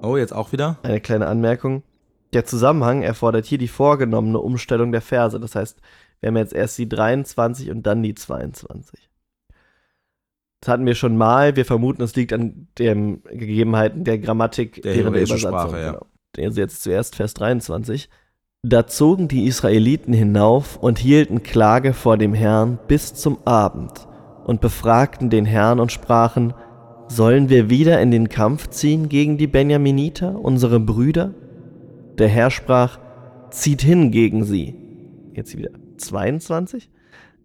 Oh, 0.03 0.17
jetzt 0.17 0.33
auch 0.33 0.53
wieder? 0.53 0.79
Eine 0.85 1.01
kleine 1.01 1.27
Anmerkung. 1.27 1.83
Der 2.33 2.45
Zusammenhang 2.45 3.03
erfordert 3.03 3.47
hier 3.47 3.59
die 3.59 3.67
vorgenommene 3.67 4.39
Umstellung 4.39 4.93
der 4.93 5.01
Verse. 5.01 5.41
Das 5.41 5.57
heißt, 5.57 5.81
wir 6.21 6.29
haben 6.29 6.37
jetzt 6.37 6.53
erst 6.53 6.79
die 6.79 6.89
23 6.89 7.73
und 7.73 7.89
dann 7.89 8.05
die 8.05 8.15
22. 8.15 9.11
Das 10.61 10.69
hatten 10.69 10.87
wir 10.87 10.95
schon 10.95 11.17
mal. 11.17 11.57
Wir 11.57 11.65
vermuten, 11.65 12.03
es 12.03 12.15
liegt 12.15 12.33
an 12.33 12.69
den 12.79 13.25
Gegebenheiten 13.25 14.05
der 14.05 14.21
Grammatik 14.21 14.81
Der 14.83 14.95
während 14.95 15.17
der 15.17 15.23
hebräischen 15.23 15.49
Übersetzung. 15.49 15.71
Sprache, 15.71 15.83
ja. 15.83 15.91
Genau. 16.35 16.47
Also 16.47 16.61
jetzt 16.61 16.85
zuerst 16.85 17.17
Vers 17.17 17.35
23. 17.35 18.09
Da 18.65 18.87
zogen 18.87 19.27
die 19.27 19.47
Israeliten 19.49 20.13
hinauf 20.13 20.77
und 20.77 21.01
hielten 21.01 21.43
Klage 21.43 21.93
vor 21.93 22.17
dem 22.17 22.33
Herrn 22.33 22.79
bis 22.87 23.13
zum 23.13 23.39
Abend 23.45 24.07
und 24.45 24.61
befragten 24.61 25.31
den 25.31 25.45
Herrn 25.45 25.81
und 25.81 25.91
sprachen, 25.91 26.55
Sollen 27.09 27.49
wir 27.49 27.71
wieder 27.71 28.01
in 28.01 28.13
den 28.13 28.29
Kampf 28.29 28.69
ziehen 28.69 29.09
gegen 29.09 29.37
die 29.37 29.49
Benjaminiter, 29.49 30.39
unsere 30.41 30.79
Brüder? 30.79 31.35
Der 32.19 32.29
Herr 32.29 32.53
sprach, 32.53 33.01
Zieht 33.51 33.83
hin 33.83 34.13
gegen 34.13 34.45
sie. 34.45 34.77
Jetzt 35.33 35.59
wieder 35.59 35.71
22. 35.97 36.89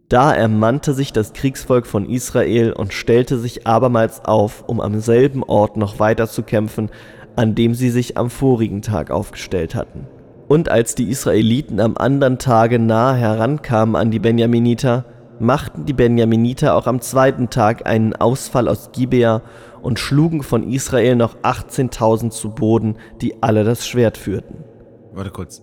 Da 0.09 0.31
ermannte 0.31 0.93
sich 0.93 1.13
das 1.13 1.33
Kriegsvolk 1.33 1.87
von 1.87 2.07
Israel 2.07 2.73
und 2.73 2.93
stellte 2.93 3.39
sich 3.39 3.65
abermals 3.65 4.23
auf, 4.23 4.65
um 4.67 4.79
am 4.79 4.99
selben 4.99 5.41
Ort 5.41 5.77
noch 5.77 5.97
weiter 5.99 6.27
zu 6.27 6.43
kämpfen, 6.43 6.91
an 7.35 7.55
dem 7.55 7.73
sie 7.73 7.89
sich 7.89 8.17
am 8.17 8.29
vorigen 8.29 8.83
Tag 8.83 9.09
aufgestellt 9.09 9.73
hatten. 9.73 10.05
Und 10.47 10.69
als 10.69 10.95
die 10.95 11.09
Israeliten 11.09 11.79
am 11.79 11.97
anderen 11.97 12.39
Tage 12.39 12.79
nahe 12.79 13.17
herankamen 13.17 13.95
an 13.95 14.11
die 14.11 14.19
Benjaminiter, 14.19 15.05
machten 15.39 15.85
die 15.85 15.93
Benjaminiter 15.93 16.75
auch 16.75 16.87
am 16.87 17.01
zweiten 17.01 17.49
Tag 17.49 17.85
einen 17.85 18.15
Ausfall 18.15 18.67
aus 18.67 18.91
Gibea 18.91 19.41
und 19.81 19.99
schlugen 19.99 20.43
von 20.43 20.71
Israel 20.71 21.15
noch 21.15 21.35
18.000 21.37 22.29
zu 22.29 22.49
Boden, 22.51 22.97
die 23.21 23.43
alle 23.43 23.63
das 23.63 23.87
Schwert 23.87 24.17
führten. 24.17 24.63
Warte 25.11 25.31
kurz. 25.31 25.61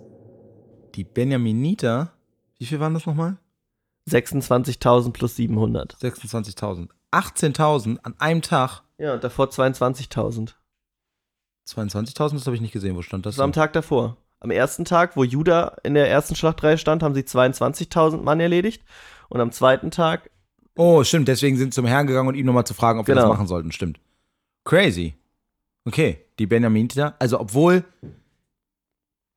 Die 0.95 1.05
Benjaminiter, 1.05 2.13
wie 2.59 2.67
viel 2.67 2.79
waren 2.79 2.95
das 2.95 3.07
nochmal? 3.07 3.39
26.000 4.09 5.13
plus 5.13 5.37
700. 5.37 5.97
26.000. 5.97 6.89
18.000 7.11 7.99
an 8.03 8.15
einem 8.19 8.43
Tag. 8.43 8.83
Ja, 8.99 9.15
und 9.15 9.25
davor 9.25 9.47
22.000. 9.47 10.55
22.000, 11.67 12.35
das 12.35 12.47
habe 12.47 12.55
ich 12.55 12.61
nicht 12.61 12.73
gesehen. 12.73 12.97
Wo 12.97 13.03
stand 13.03 13.25
das? 13.25 13.35
Das 13.35 13.39
war 13.39 13.45
am? 13.45 13.53
Tag 13.53 13.73
davor. 13.73 14.19
Am 14.45 14.51
ersten 14.51 14.85
Tag, 14.85 15.17
wo 15.17 15.25
Juda 15.25 15.75
in 15.85 15.95
der 15.95 16.11
ersten 16.11 16.35
Schlachtreihe 16.37 16.77
stand, 16.77 17.03
haben 17.03 17.15
sie 17.15 17.23
22.000 17.23 18.21
Mann 18.23 18.41
erledigt. 18.41 18.85
Und 19.31 19.41
am 19.41 19.51
zweiten 19.53 19.91
Tag, 19.91 20.31
Oh, 20.77 21.03
stimmt. 21.05 21.29
Deswegen 21.29 21.57
sind 21.57 21.73
sie 21.73 21.77
zum 21.77 21.87
Herrn 21.87 22.07
gegangen 22.07 22.29
und 22.29 22.35
ihm 22.35 22.45
nochmal 22.45 22.67
zu 22.67 22.75
fragen, 22.75 22.99
ob 22.99 23.07
wir 23.07 23.15
Genau. 23.15 23.29
das 23.29 23.37
machen 23.39 23.47
sollten. 23.47 23.73
Stimmt. 23.73 24.01
Crazy. 24.65 25.15
Okay, 25.87 26.19
die 26.39 26.47
Benjaminiter. 26.47 27.15
Also, 27.21 27.41
obwohl 27.41 27.85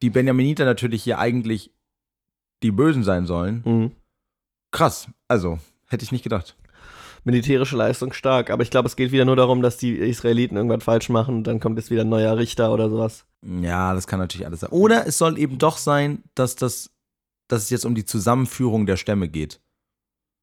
die 0.01 0.09
Benjaminiter 0.09 0.65
natürlich 0.65 1.03
hier 1.03 1.19
eigentlich 1.19 1.71
die 2.63 2.71
Bösen 2.71 3.03
sein 3.03 3.25
sollen. 3.27 3.61
mh, 3.65 3.91
Krass. 4.71 5.07
Also, 5.29 5.59
hätte 5.87 6.03
ich 6.03 6.11
nicht 6.11 6.23
gedacht. 6.23 6.57
Militärische 7.27 7.75
Leistung 7.77 8.13
stark. 8.13 8.49
Aber 8.49 8.63
ich 8.63 8.71
glaube, 8.71 8.87
es 8.87 8.95
geht 8.95 9.11
wieder 9.11 9.25
nur 9.25 9.35
darum, 9.35 9.61
dass 9.61 9.77
die 9.77 9.95
Israeliten 9.95 10.57
irgendwas 10.57 10.83
falsch 10.83 11.09
machen. 11.09 11.35
Und 11.35 11.43
dann 11.43 11.59
kommt 11.59 11.77
jetzt 11.77 11.91
wieder 11.91 12.01
ein 12.01 12.09
neuer 12.09 12.37
Richter 12.37 12.73
oder 12.73 12.89
sowas. 12.89 13.25
Ja, 13.45 13.93
das 13.93 14.07
kann 14.07 14.19
natürlich 14.19 14.47
alles 14.47 14.61
sein. 14.61 14.71
Oder 14.71 15.05
es 15.05 15.17
soll 15.19 15.37
eben 15.37 15.59
doch 15.59 15.77
sein, 15.77 16.23
dass, 16.33 16.55
das, 16.55 16.89
dass 17.47 17.63
es 17.63 17.69
jetzt 17.69 17.85
um 17.85 17.93
die 17.93 18.05
Zusammenführung 18.05 18.87
der 18.87 18.97
Stämme 18.97 19.27
geht. 19.27 19.59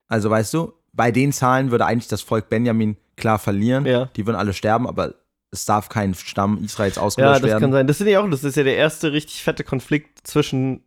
Also, 0.07 0.31
weißt 0.31 0.55
du, 0.55 0.73
bei 0.93 1.11
den 1.11 1.33
Zahlen 1.33 1.71
würde 1.73 1.87
eigentlich 1.87 2.09
das 2.09 2.23
Volk 2.23 2.49
Benjamin 2.49 2.97
klar 3.17 3.39
verlieren. 3.39 3.87
Ja. 3.87 4.07
Die 4.15 4.27
würden 4.27 4.37
alle 4.37 4.53
sterben, 4.53 4.87
aber 4.87 5.15
es 5.51 5.65
darf 5.65 5.89
kein 5.89 6.15
Stamm 6.15 6.63
Israels 6.63 6.97
Ja, 6.97 7.03
ausgelöscht 7.03 7.43
das 7.43 7.43
werden. 7.51 7.61
kann 7.61 7.73
sein. 7.73 7.87
Das 7.87 7.99
sind 7.99 8.09
ja 8.09 8.21
auch, 8.21 8.29
das 8.29 8.45
ist 8.45 8.57
ja 8.57 8.63
der 8.63 8.77
erste 8.77 9.13
richtig 9.13 9.43
fette 9.43 9.65
Konflikt 9.65 10.27
zwischen 10.27 10.83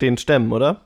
den 0.00 0.18
Stämmen, 0.18 0.52
oder? 0.52 0.82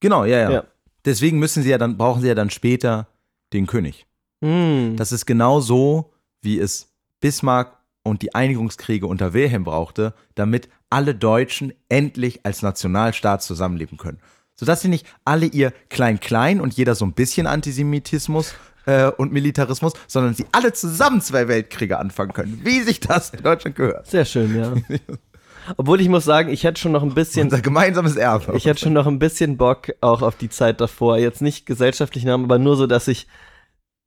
Genau, 0.00 0.24
ja, 0.24 0.38
ja, 0.38 0.50
Ja. 0.50 0.64
Deswegen 1.04 1.38
müssen 1.38 1.62
sie 1.62 1.70
ja 1.70 1.78
dann, 1.78 1.96
brauchen 1.96 2.20
sie 2.22 2.28
ja 2.28 2.34
dann 2.34 2.50
später 2.50 3.06
den 3.52 3.66
König. 3.66 4.06
Hm. 4.42 4.96
Das 4.96 5.12
ist 5.12 5.26
genau 5.26 5.60
so, 5.60 6.12
wie 6.42 6.58
es 6.58 6.88
Bismarck 7.20 7.78
und 8.02 8.22
die 8.22 8.34
Einigungskriege 8.34 9.06
unter 9.06 9.32
Wilhelm 9.32 9.64
brauchte, 9.64 10.14
damit 10.34 10.68
alle 10.90 11.14
Deutschen 11.14 11.72
endlich 11.88 12.44
als 12.44 12.62
Nationalstaat 12.62 13.42
zusammenleben 13.42 13.98
können. 13.98 14.18
Sodass 14.54 14.80
sie 14.80 14.88
nicht 14.88 15.06
alle 15.24 15.46
ihr 15.46 15.72
Klein-Klein 15.88 16.60
und 16.60 16.74
jeder 16.74 16.94
so 16.94 17.04
ein 17.04 17.12
bisschen 17.12 17.46
Antisemitismus 17.46 18.54
äh, 18.86 19.10
und 19.10 19.32
Militarismus, 19.32 19.92
sondern 20.06 20.34
sie 20.34 20.46
alle 20.50 20.72
zusammen 20.72 21.20
zwei 21.20 21.46
Weltkriege 21.46 21.98
anfangen 21.98 22.32
können, 22.32 22.60
wie 22.64 22.80
sich 22.80 23.00
das 23.00 23.30
in 23.30 23.42
Deutschland 23.42 23.76
gehört. 23.76 24.06
Sehr 24.06 24.24
schön, 24.24 24.56
ja. 24.56 24.74
Obwohl 25.76 26.00
ich 26.00 26.08
muss 26.08 26.24
sagen, 26.24 26.50
ich 26.50 26.64
hätte 26.64 26.80
schon 26.80 26.92
noch 26.92 27.02
ein 27.02 27.14
bisschen, 27.14 27.44
Unser 27.44 27.60
gemeinsames 27.60 28.16
Erbe. 28.16 28.56
ich 28.56 28.64
hätte 28.64 28.80
schon 28.80 28.92
noch 28.92 29.06
ein 29.06 29.18
bisschen 29.18 29.56
Bock 29.56 29.92
auch 30.00 30.22
auf 30.22 30.36
die 30.36 30.48
Zeit 30.48 30.80
davor. 30.80 31.18
Jetzt 31.18 31.42
nicht 31.42 31.66
gesellschaftlich 31.66 32.24
Namen, 32.24 32.44
aber 32.44 32.58
nur 32.58 32.76
so, 32.76 32.86
dass 32.86 33.08
ich 33.08 33.26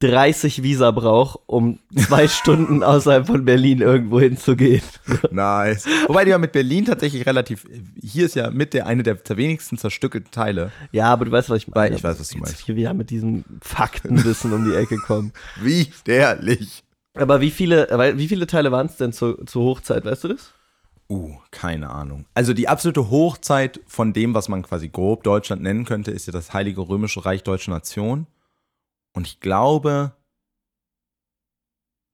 30 0.02 0.64
Visa 0.64 0.90
brauche, 0.90 1.40
um 1.46 1.80
zwei 1.96 2.28
Stunden 2.30 2.82
außerhalb 2.84 3.28
von 3.28 3.46
Berlin 3.46 3.82
irgendwo 3.82 4.20
hinzugehen. 4.20 4.82
Nice. 5.30 5.86
Wobei 6.08 6.26
die 6.26 6.32
ja 6.32 6.40
mit 6.40 6.52
Berlin 6.52 6.86
tatsächlich 6.86 7.26
relativ, 7.26 7.68
hier 8.02 8.26
ist 8.26 8.36
ja 8.36 8.50
mit 8.50 8.74
der 8.74 8.88
eine 8.88 9.04
der 9.04 9.18
wenigsten 9.38 9.78
zerstückelten 9.78 10.32
Teile. 10.32 10.72
Ja, 10.92 11.06
aber 11.06 11.26
du 11.26 11.32
weißt, 11.32 11.50
was 11.52 11.58
ich 11.58 11.68
meine. 11.68 11.92
Weil 11.92 11.96
ich 11.96 12.04
weiß, 12.04 12.20
was 12.20 12.30
du 12.30 12.40
meinst. 12.40 12.60
Hier 12.66 12.76
wieder 12.76 12.94
mit 12.96 13.12
diesem 13.12 13.44
Faktenwissen 13.62 14.52
um 14.54 14.66
die 14.66 14.76
Ecke 14.76 14.98
kommen. 14.98 15.34
Widerlich. 15.62 16.84
Aber 17.14 17.42
wie 17.42 17.52
viele, 17.52 17.88
wie 18.18 18.28
viele 18.28 18.48
Teile 18.48 18.72
waren 18.72 18.88
es 18.88 18.98
denn 18.98 19.14
zur, 19.14 19.46
zur 19.46 19.64
Hochzeit, 19.64 20.06
weißt 20.06 20.24
du 20.24 20.28
das? 20.30 20.54
Uh, 21.12 21.36
keine 21.52 21.90
Ahnung. 21.90 22.26
Also 22.34 22.54
die 22.54 22.70
absolute 22.70 23.10
Hochzeit 23.10 23.82
von 23.86 24.14
dem, 24.14 24.34
was 24.34 24.48
man 24.48 24.62
quasi 24.64 24.88
grob 24.88 25.24
Deutschland 25.24 25.62
nennen 25.62 25.84
könnte, 25.84 26.12
ist 26.12 26.26
ja 26.26 26.32
das 26.32 26.54
Heilige 26.54 26.88
Römische 26.88 27.26
Reich 27.26 27.44
Deutsche 27.44 27.70
Nation. 27.70 28.28
Und 29.14 29.28
ich 29.28 29.42
glaube, 29.42 30.14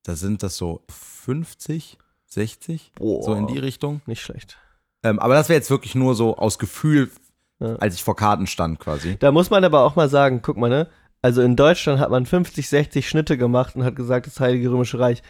da 0.03 0.15
sind 0.15 0.41
das 0.41 0.57
so 0.57 0.81
50, 0.89 1.99
60, 2.25 2.93
Boah. 2.95 3.21
so 3.23 3.36
in 3.36 3.45
die 3.45 3.60
Richtung. 3.60 4.01
Nicht 4.07 4.23
schlecht. 4.23 4.57
Ähm, 5.03 5.19
aber 5.19 5.36
das 5.36 5.47
wäre 5.47 5.57
jetzt 5.60 5.69
wirklich 5.69 5.93
nur 5.93 6.15
so 6.15 6.36
aus 6.36 6.57
Gefühl, 6.57 7.12
Ja. 7.60 7.75
als 7.75 7.93
ich 7.93 8.03
vor 8.03 8.15
Karten 8.15 8.47
stand 8.47 8.79
quasi. 8.79 9.15
Da 9.19 9.31
muss 9.31 9.51
man 9.51 9.63
aber 9.63 9.83
auch 9.83 9.95
mal 9.95 10.10
sagen, 10.10 10.41
guck 10.41 10.57
mal, 10.57 10.69
ne? 10.69 10.89
Also 11.21 11.43
in 11.43 11.55
Deutschland 11.55 11.99
hat 11.99 12.10
man 12.10 12.25
50, 12.25 12.67
60 12.67 13.07
Schnitte 13.07 13.38
gemacht 13.38 13.75
und 13.75 13.83
hat 13.83 13.95
gesagt, 13.95 14.25
das 14.25 14.39
Heilige 14.39 14.71
Römische 14.71 14.97
Reich. 14.99 15.21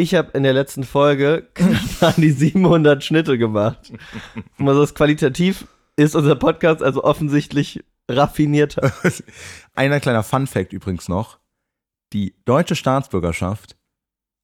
Ich 0.00 0.14
habe 0.14 0.30
in 0.32 0.44
der 0.44 0.54
letzten 0.54 0.84
Folge 0.84 1.46
an 2.00 2.14
die 2.16 2.30
700 2.30 3.04
Schnitte 3.04 3.36
gemacht. 3.36 3.92
Also 4.58 4.80
das 4.80 4.94
qualitativ 4.94 5.66
ist 5.96 6.16
unser 6.16 6.36
Podcast 6.36 6.82
also 6.82 7.04
offensichtlich 7.04 7.84
raffinierter. 8.08 8.92
Einer 9.74 10.00
kleiner 10.00 10.22
Fun-Fact 10.22 10.72
übrigens 10.72 11.08
noch: 11.08 11.38
Die 12.14 12.34
deutsche 12.46 12.76
Staatsbürgerschaft 12.76 13.76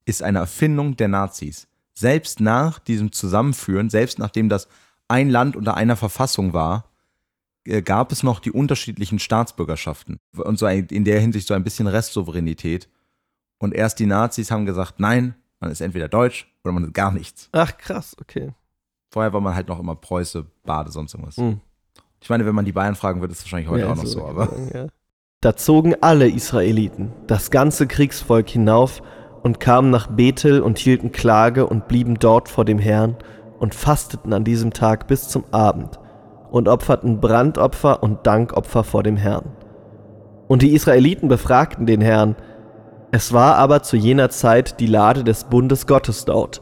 ist 0.04 0.22
eine 0.22 0.40
Erfindung 0.40 0.96
der 0.96 1.08
Nazis. 1.08 1.68
Selbst 1.94 2.40
nach 2.40 2.78
diesem 2.78 3.12
Zusammenführen, 3.12 3.88
selbst 3.88 4.18
nachdem 4.18 4.50
das 4.50 4.68
ein 5.08 5.30
Land 5.30 5.56
unter 5.56 5.74
einer 5.74 5.96
Verfassung 5.96 6.52
war, 6.52 6.90
äh, 7.64 7.80
gab 7.80 8.12
es 8.12 8.22
noch 8.22 8.40
die 8.40 8.52
unterschiedlichen 8.52 9.18
Staatsbürgerschaften. 9.18 10.18
Und 10.36 10.58
so 10.58 10.66
in 10.66 11.04
der 11.04 11.18
Hinsicht 11.18 11.48
so 11.48 11.54
ein 11.54 11.64
bisschen 11.64 11.86
Restsouveränität. 11.86 12.90
Und 13.58 13.72
erst 13.72 14.00
die 14.00 14.06
Nazis 14.06 14.50
haben 14.50 14.66
gesagt: 14.66 15.00
Nein, 15.00 15.34
man 15.60 15.70
ist 15.70 15.80
entweder 15.80 16.08
deutsch 16.08 16.52
oder 16.64 16.72
man 16.72 16.84
ist 16.84 16.94
gar 16.94 17.12
nichts. 17.12 17.48
Ach 17.52 17.76
krass, 17.76 18.16
okay. 18.20 18.52
Vorher 19.10 19.32
war 19.32 19.40
man 19.40 19.54
halt 19.54 19.68
noch 19.68 19.78
immer 19.78 19.94
Preuße, 19.94 20.46
Bade, 20.64 20.90
sonst 20.90 21.14
irgendwas. 21.14 21.36
Hm. 21.36 21.60
Ich 22.20 22.28
meine, 22.28 22.44
wenn 22.44 22.54
man 22.54 22.64
die 22.64 22.72
Bayern 22.72 22.96
fragen 22.96 23.20
würde, 23.20 23.32
ist 23.32 23.38
es 23.38 23.44
wahrscheinlich 23.44 23.68
heute 23.68 23.84
Ja, 23.84 23.92
auch 23.92 23.96
noch 23.96 24.06
so, 24.06 24.26
aber. 24.26 24.48
Ja. 24.74 24.88
Da 25.40 25.54
zogen 25.54 25.94
alle 26.00 26.28
Israeliten, 26.28 27.12
das 27.26 27.50
ganze 27.50 27.86
Kriegsvolk 27.86 28.48
hinauf 28.48 29.02
und 29.42 29.60
kamen 29.60 29.90
nach 29.90 30.08
Bethel 30.08 30.60
und 30.60 30.78
hielten 30.78 31.12
Klage 31.12 31.66
und 31.66 31.88
blieben 31.88 32.18
dort 32.18 32.48
vor 32.48 32.64
dem 32.64 32.78
Herrn 32.78 33.16
und 33.58 33.74
fasteten 33.74 34.32
an 34.32 34.44
diesem 34.44 34.72
Tag 34.72 35.06
bis 35.06 35.28
zum 35.28 35.44
Abend 35.52 36.00
und 36.50 36.68
opferten 36.68 37.20
Brandopfer 37.20 38.02
und 38.02 38.26
Dankopfer 38.26 38.82
vor 38.82 39.02
dem 39.02 39.16
Herrn. 39.16 39.52
Und 40.48 40.62
die 40.62 40.74
Israeliten 40.74 41.28
befragten 41.28 41.86
den 41.86 42.00
Herrn, 42.00 42.36
es 43.16 43.32
war 43.32 43.56
aber 43.56 43.82
zu 43.82 43.96
jener 43.96 44.28
Zeit 44.28 44.78
die 44.78 44.86
Lade 44.86 45.24
des 45.24 45.44
Bundes 45.44 45.86
Gottes 45.86 46.26
dort. 46.26 46.60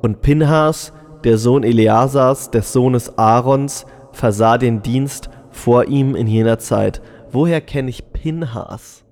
Und 0.00 0.22
Pinhas, 0.22 0.94
der 1.22 1.36
Sohn 1.36 1.64
Eleasars, 1.64 2.50
des 2.50 2.72
Sohnes 2.72 3.18
Aarons, 3.18 3.84
versah 4.10 4.56
den 4.56 4.80
Dienst 4.80 5.28
vor 5.50 5.84
ihm 5.88 6.14
in 6.14 6.26
jener 6.26 6.58
Zeit. 6.58 7.02
Woher 7.30 7.60
kenne 7.60 7.90
ich 7.90 8.10
Pinhas? 8.10 9.04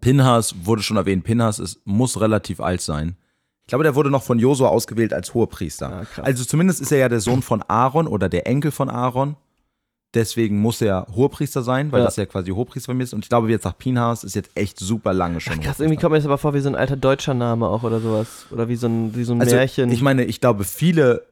Pinhas 0.00 0.54
wurde 0.62 0.82
schon 0.82 0.98
erwähnt. 0.98 1.24
Pinhas 1.24 1.58
ist, 1.58 1.80
muss 1.84 2.20
relativ 2.20 2.60
alt 2.60 2.80
sein. 2.80 3.16
Ich 3.62 3.70
glaube, 3.70 3.82
der 3.82 3.96
wurde 3.96 4.12
noch 4.12 4.22
von 4.22 4.38
Josua 4.38 4.68
ausgewählt 4.68 5.12
als 5.12 5.34
Hohepriester. 5.34 6.06
Ah, 6.16 6.22
also 6.22 6.44
zumindest 6.44 6.80
ist 6.80 6.92
er 6.92 6.98
ja 6.98 7.08
der 7.08 7.18
Sohn 7.18 7.42
von 7.42 7.60
Aaron 7.66 8.06
oder 8.06 8.28
der 8.28 8.46
Enkel 8.46 8.70
von 8.70 8.88
Aaron. 8.88 9.34
Deswegen 10.14 10.58
muss 10.60 10.80
er 10.80 11.06
Hohepriester 11.14 11.62
sein, 11.62 11.92
weil 11.92 12.00
Ja. 12.00 12.06
das 12.06 12.16
ja 12.16 12.24
quasi 12.24 12.50
Hohepriester 12.50 12.92
bei 12.92 12.96
mir 12.96 13.04
ist. 13.04 13.12
Und 13.12 13.24
ich 13.24 13.28
glaube, 13.28 13.48
wie 13.48 13.52
jetzt 13.52 13.64
nach 13.64 13.76
Pinhas 13.76 14.24
ist 14.24 14.34
jetzt 14.34 14.50
echt 14.54 14.78
super 14.78 15.12
lange 15.12 15.40
schon. 15.40 15.60
Krass, 15.60 15.80
irgendwie 15.80 16.00
kommt 16.00 16.12
mir 16.12 16.18
das 16.18 16.24
aber 16.24 16.38
vor 16.38 16.54
wie 16.54 16.60
so 16.60 16.68
ein 16.68 16.74
alter 16.76 16.96
deutscher 16.96 17.34
Name 17.34 17.68
auch 17.68 17.82
oder 17.82 18.00
sowas. 18.00 18.46
Oder 18.50 18.68
wie 18.68 18.76
so 18.76 18.86
ein, 18.86 19.14
wie 19.14 19.24
so 19.24 19.34
ein 19.34 19.40
also, 19.40 19.54
Märchen. 19.54 19.90
Ich 19.92 20.00
meine, 20.00 20.24
ich 20.24 20.40
glaube, 20.40 20.64
viele, 20.64 21.26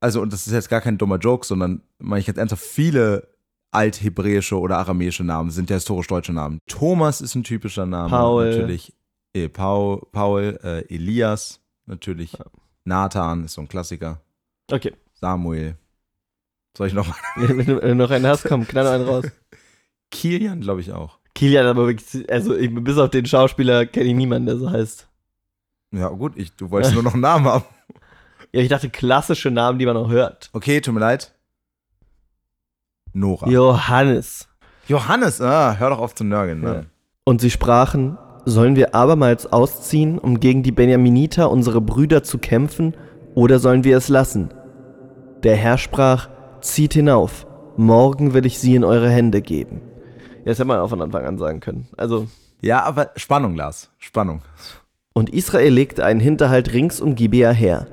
also, 0.00 0.22
und 0.22 0.32
das 0.32 0.46
ist 0.46 0.54
jetzt 0.54 0.70
gar 0.70 0.80
kein 0.80 0.96
dummer 0.96 1.18
Joke, 1.18 1.46
sondern 1.46 1.82
meine 1.98 2.20
ich 2.20 2.26
jetzt 2.26 2.38
ernsthaft, 2.38 2.62
viele 2.64 3.28
althebräische 3.72 4.58
oder 4.58 4.78
aramäische 4.78 5.24
Namen 5.24 5.50
sind 5.50 5.68
ja 5.68 5.74
historisch 5.74 6.06
deutsche 6.06 6.32
Namen. 6.32 6.60
Thomas 6.66 7.20
ist 7.20 7.34
ein 7.34 7.44
typischer 7.44 7.84
Name. 7.86 8.08
Paul. 8.08 8.50
Natürlich. 8.50 8.94
Eh, 9.34 9.48
Paul, 9.48 10.00
Paul 10.12 10.58
äh, 10.62 10.94
Elias, 10.94 11.60
natürlich. 11.86 12.38
Nathan 12.84 13.44
ist 13.44 13.54
so 13.54 13.60
ein 13.60 13.68
Klassiker. 13.68 14.20
okay. 14.70 14.92
Samuel. 15.14 15.76
Soll 16.76 16.88
ich 16.88 16.94
noch 16.94 17.06
mal? 17.06 17.16
Wenn 17.36 17.66
du, 17.66 17.82
wenn 17.82 17.88
du 17.88 17.94
noch 17.94 18.10
einen 18.10 18.26
hast, 18.26 18.44
komm, 18.44 18.66
knall 18.66 18.86
einen 18.86 19.04
raus. 19.04 19.26
Kilian, 20.10 20.60
glaube 20.60 20.80
ich 20.80 20.92
auch. 20.92 21.18
Kilian, 21.34 21.66
aber 21.66 21.86
wirklich, 21.86 22.30
also 22.30 22.56
ich, 22.56 22.72
bis 22.74 22.98
auf 22.98 23.10
den 23.10 23.26
Schauspieler 23.26 23.86
kenne 23.86 24.06
ich 24.06 24.14
niemanden, 24.14 24.46
der 24.46 24.56
so 24.56 24.70
heißt. 24.70 25.08
Ja, 25.92 26.08
gut, 26.08 26.32
ich, 26.36 26.54
du 26.56 26.70
wolltest 26.70 26.94
nur 26.94 27.02
noch 27.02 27.14
einen 27.14 27.22
Namen 27.22 27.46
haben. 27.46 27.64
Ja, 28.52 28.60
ich 28.60 28.68
dachte 28.68 28.88
klassische 28.88 29.50
Namen, 29.50 29.80
die 29.80 29.86
man 29.86 29.96
auch 29.96 30.10
hört. 30.10 30.48
Okay, 30.52 30.80
tut 30.80 30.94
mir 30.94 31.00
leid. 31.00 31.34
Nora. 33.12 33.48
Johannes. 33.48 34.46
Johannes, 34.86 35.40
ah, 35.40 35.74
hör 35.76 35.90
doch 35.90 35.98
auf 35.98 36.14
zu 36.14 36.22
nörgeln. 36.22 36.62
Ja. 36.62 36.72
Ne? 36.74 36.86
Und 37.24 37.40
sie 37.40 37.50
sprachen, 37.50 38.16
sollen 38.44 38.76
wir 38.76 38.94
abermals 38.94 39.52
ausziehen, 39.52 40.20
um 40.20 40.38
gegen 40.38 40.62
die 40.62 40.70
Benjaminiter, 40.70 41.50
unsere 41.50 41.80
Brüder, 41.80 42.22
zu 42.22 42.38
kämpfen, 42.38 42.96
oder 43.34 43.58
sollen 43.58 43.82
wir 43.82 43.96
es 43.96 44.08
lassen? 44.08 44.54
Der 45.42 45.56
Herr 45.56 45.76
sprach, 45.76 46.28
zieht 46.64 46.94
hinauf, 46.94 47.46
morgen 47.76 48.34
will 48.34 48.46
ich 48.46 48.58
sie 48.58 48.74
in 48.74 48.84
eure 48.84 49.08
Hände 49.08 49.42
geben. 49.42 49.80
Ja, 50.44 50.50
das 50.50 50.58
hätte 50.58 50.68
man 50.68 50.80
auch 50.80 50.88
von 50.88 51.02
Anfang 51.02 51.24
an 51.24 51.38
sagen 51.38 51.60
können. 51.60 51.88
Also, 51.96 52.26
Ja, 52.60 52.82
aber 52.82 53.10
Spannung, 53.16 53.54
Lars. 53.54 53.90
Spannung. 53.98 54.42
und 55.12 55.30
Israel 55.30 55.72
legte 55.72 56.04
einen 56.04 56.18
Hinterhalt 56.20 56.72
rings 56.72 57.00
um 57.00 57.14
Gibea 57.14 57.52
her. 57.52 57.86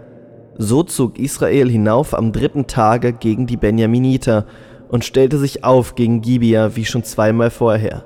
So 0.57 0.81
zog 0.83 1.19
Israel 1.19 1.69
hinauf 1.69 2.13
am 2.15 2.31
dritten 2.31 2.65
Tage 2.67 3.13
gegen 3.13 3.45
die 3.45 3.57
Benjaminiter 3.57 4.45
und 4.89 5.05
stellte 5.05 5.37
sich 5.37 5.63
auf 5.63 5.93
gegen 5.95 6.21
Gibea 6.21 6.75
wie 6.75 6.85
schon 6.85 7.03
zweimal 7.03 7.49
vorher. 7.51 8.05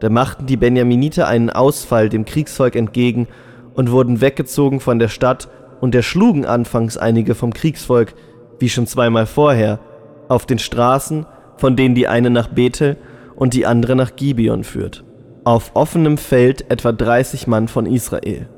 Da 0.00 0.10
machten 0.10 0.46
die 0.46 0.56
Benjaminiter 0.56 1.28
einen 1.28 1.50
Ausfall 1.50 2.08
dem 2.08 2.24
Kriegsvolk 2.24 2.74
entgegen 2.74 3.28
und 3.74 3.90
wurden 3.92 4.20
weggezogen 4.20 4.80
von 4.80 4.98
der 4.98 5.08
Stadt 5.08 5.48
und 5.80 5.94
erschlugen 5.94 6.44
anfangs 6.44 6.96
einige 6.98 7.34
vom 7.34 7.52
Kriegsvolk, 7.52 8.14
wie 8.62 8.70
schon 8.70 8.86
zweimal 8.86 9.26
vorher, 9.26 9.80
auf 10.28 10.46
den 10.46 10.60
Straßen, 10.60 11.26
von 11.56 11.76
denen 11.76 11.96
die 11.96 12.08
eine 12.08 12.30
nach 12.30 12.48
Bethel 12.48 12.96
und 13.34 13.54
die 13.54 13.66
andere 13.66 13.96
nach 13.96 14.14
Gibeon 14.14 14.62
führt. 14.62 15.04
Auf 15.44 15.72
offenem 15.74 16.16
Feld 16.16 16.70
etwa 16.70 16.92
30 16.92 17.48
Mann 17.48 17.66
von 17.66 17.86
Israel. 17.86 18.48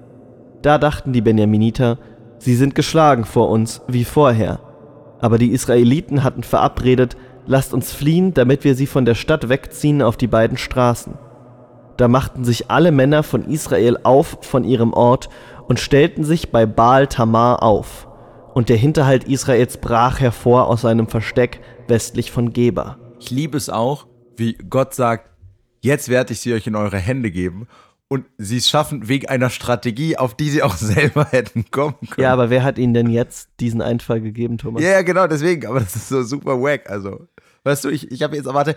Da 0.61 0.77
dachten 0.77 1.14
die 1.14 1.23
Benjaminiter, 1.23 1.99
sie 2.38 2.55
sind 2.55 2.75
geschlagen 2.75 3.25
vor 3.25 3.49
uns, 3.49 3.81
wie 3.88 4.05
vorher. 4.05 4.61
Aber 5.21 5.38
die 5.38 5.53
Israeliten 5.53 6.23
hatten 6.23 6.43
verabredet, 6.43 7.17
lasst 7.47 7.73
uns 7.73 7.90
fliehen, 7.90 8.35
damit 8.35 8.62
wir 8.62 8.75
sie 8.75 8.87
von 8.87 9.07
der 9.07 9.14
Stadt 9.14 9.49
wegziehen 9.49 10.03
auf 10.03 10.19
die 10.19 10.27
beiden 10.27 10.59
Straßen. 10.59 11.14
Da 11.97 12.09
machten 12.09 12.45
sich 12.45 12.71
alle 12.71 12.93
Männer 12.93 13.23
von 13.23 13.47
Israel 13.47 13.97
auf 14.03 14.38
von 14.43 14.64
ihrem 14.64 14.93
Ort 14.93 15.31
und 15.67 15.81
stellten 15.81 16.25
sich 16.25 16.53
bei 16.53 16.67
Baal 16.67 17.07
Tamar 17.07 17.62
auf. 17.62 18.07
Und 18.55 18.69
der 18.69 18.77
Hinterhalt 18.77 19.25
Israels 19.25 19.77
brach 19.79 20.21
hervor 20.21 20.69
aus 20.69 20.83
seinem 20.83 21.09
Versteck 21.09 21.61
westlich 21.88 22.31
von 22.31 22.53
Geba. 22.53 22.99
Ich 23.19 23.31
liebe 23.31 23.57
es 23.57 23.69
auch, 23.69 24.07
wie 24.37 24.55
Gott 24.55 24.95
sagt, 24.95 25.29
jetzt 25.81 26.09
werde 26.09 26.33
ich 26.33 26.40
sie 26.40 26.55
euch 26.55 26.67
in 26.67 26.77
eure 26.77 26.99
Hände 26.99 27.31
geben. 27.31 27.67
Und 28.07 28.27
sie 28.38 28.59
es 28.59 28.69
schaffen 28.69 29.09
wegen 29.09 29.29
einer 29.29 29.51
Strategie, 29.51 30.17
auf 30.17 30.37
die 30.37 30.51
sie 30.51 30.62
auch 30.62 30.77
selber 30.77 31.25
hätten 31.31 31.64
kommen 31.71 31.97
können. 32.11 32.23
Ja, 32.23 32.33
aber 32.33 32.49
wer 32.49 32.62
hat 32.62 32.79
ihnen 32.79 32.95
denn 32.95 33.11
jetzt 33.11 33.49
diesen 33.61 33.83
Einfall 33.83 34.21
gegeben, 34.21 34.57
Thomas? 34.59 34.83
Ja, 34.83 34.90
ja, 34.90 35.03
genau, 35.03 35.27
deswegen. 35.27 35.67
Aber 35.67 35.81
das 35.81 35.97
ist 35.97 36.09
so 36.09 36.23
super 36.23 36.61
wack. 36.61 36.88
Also, 36.88 37.27
weißt 37.64 37.85
du, 37.85 37.88
ich, 37.88 38.12
ich 38.12 38.23
habe 38.23 38.37
jetzt 38.37 38.47
erwartet, 38.47 38.77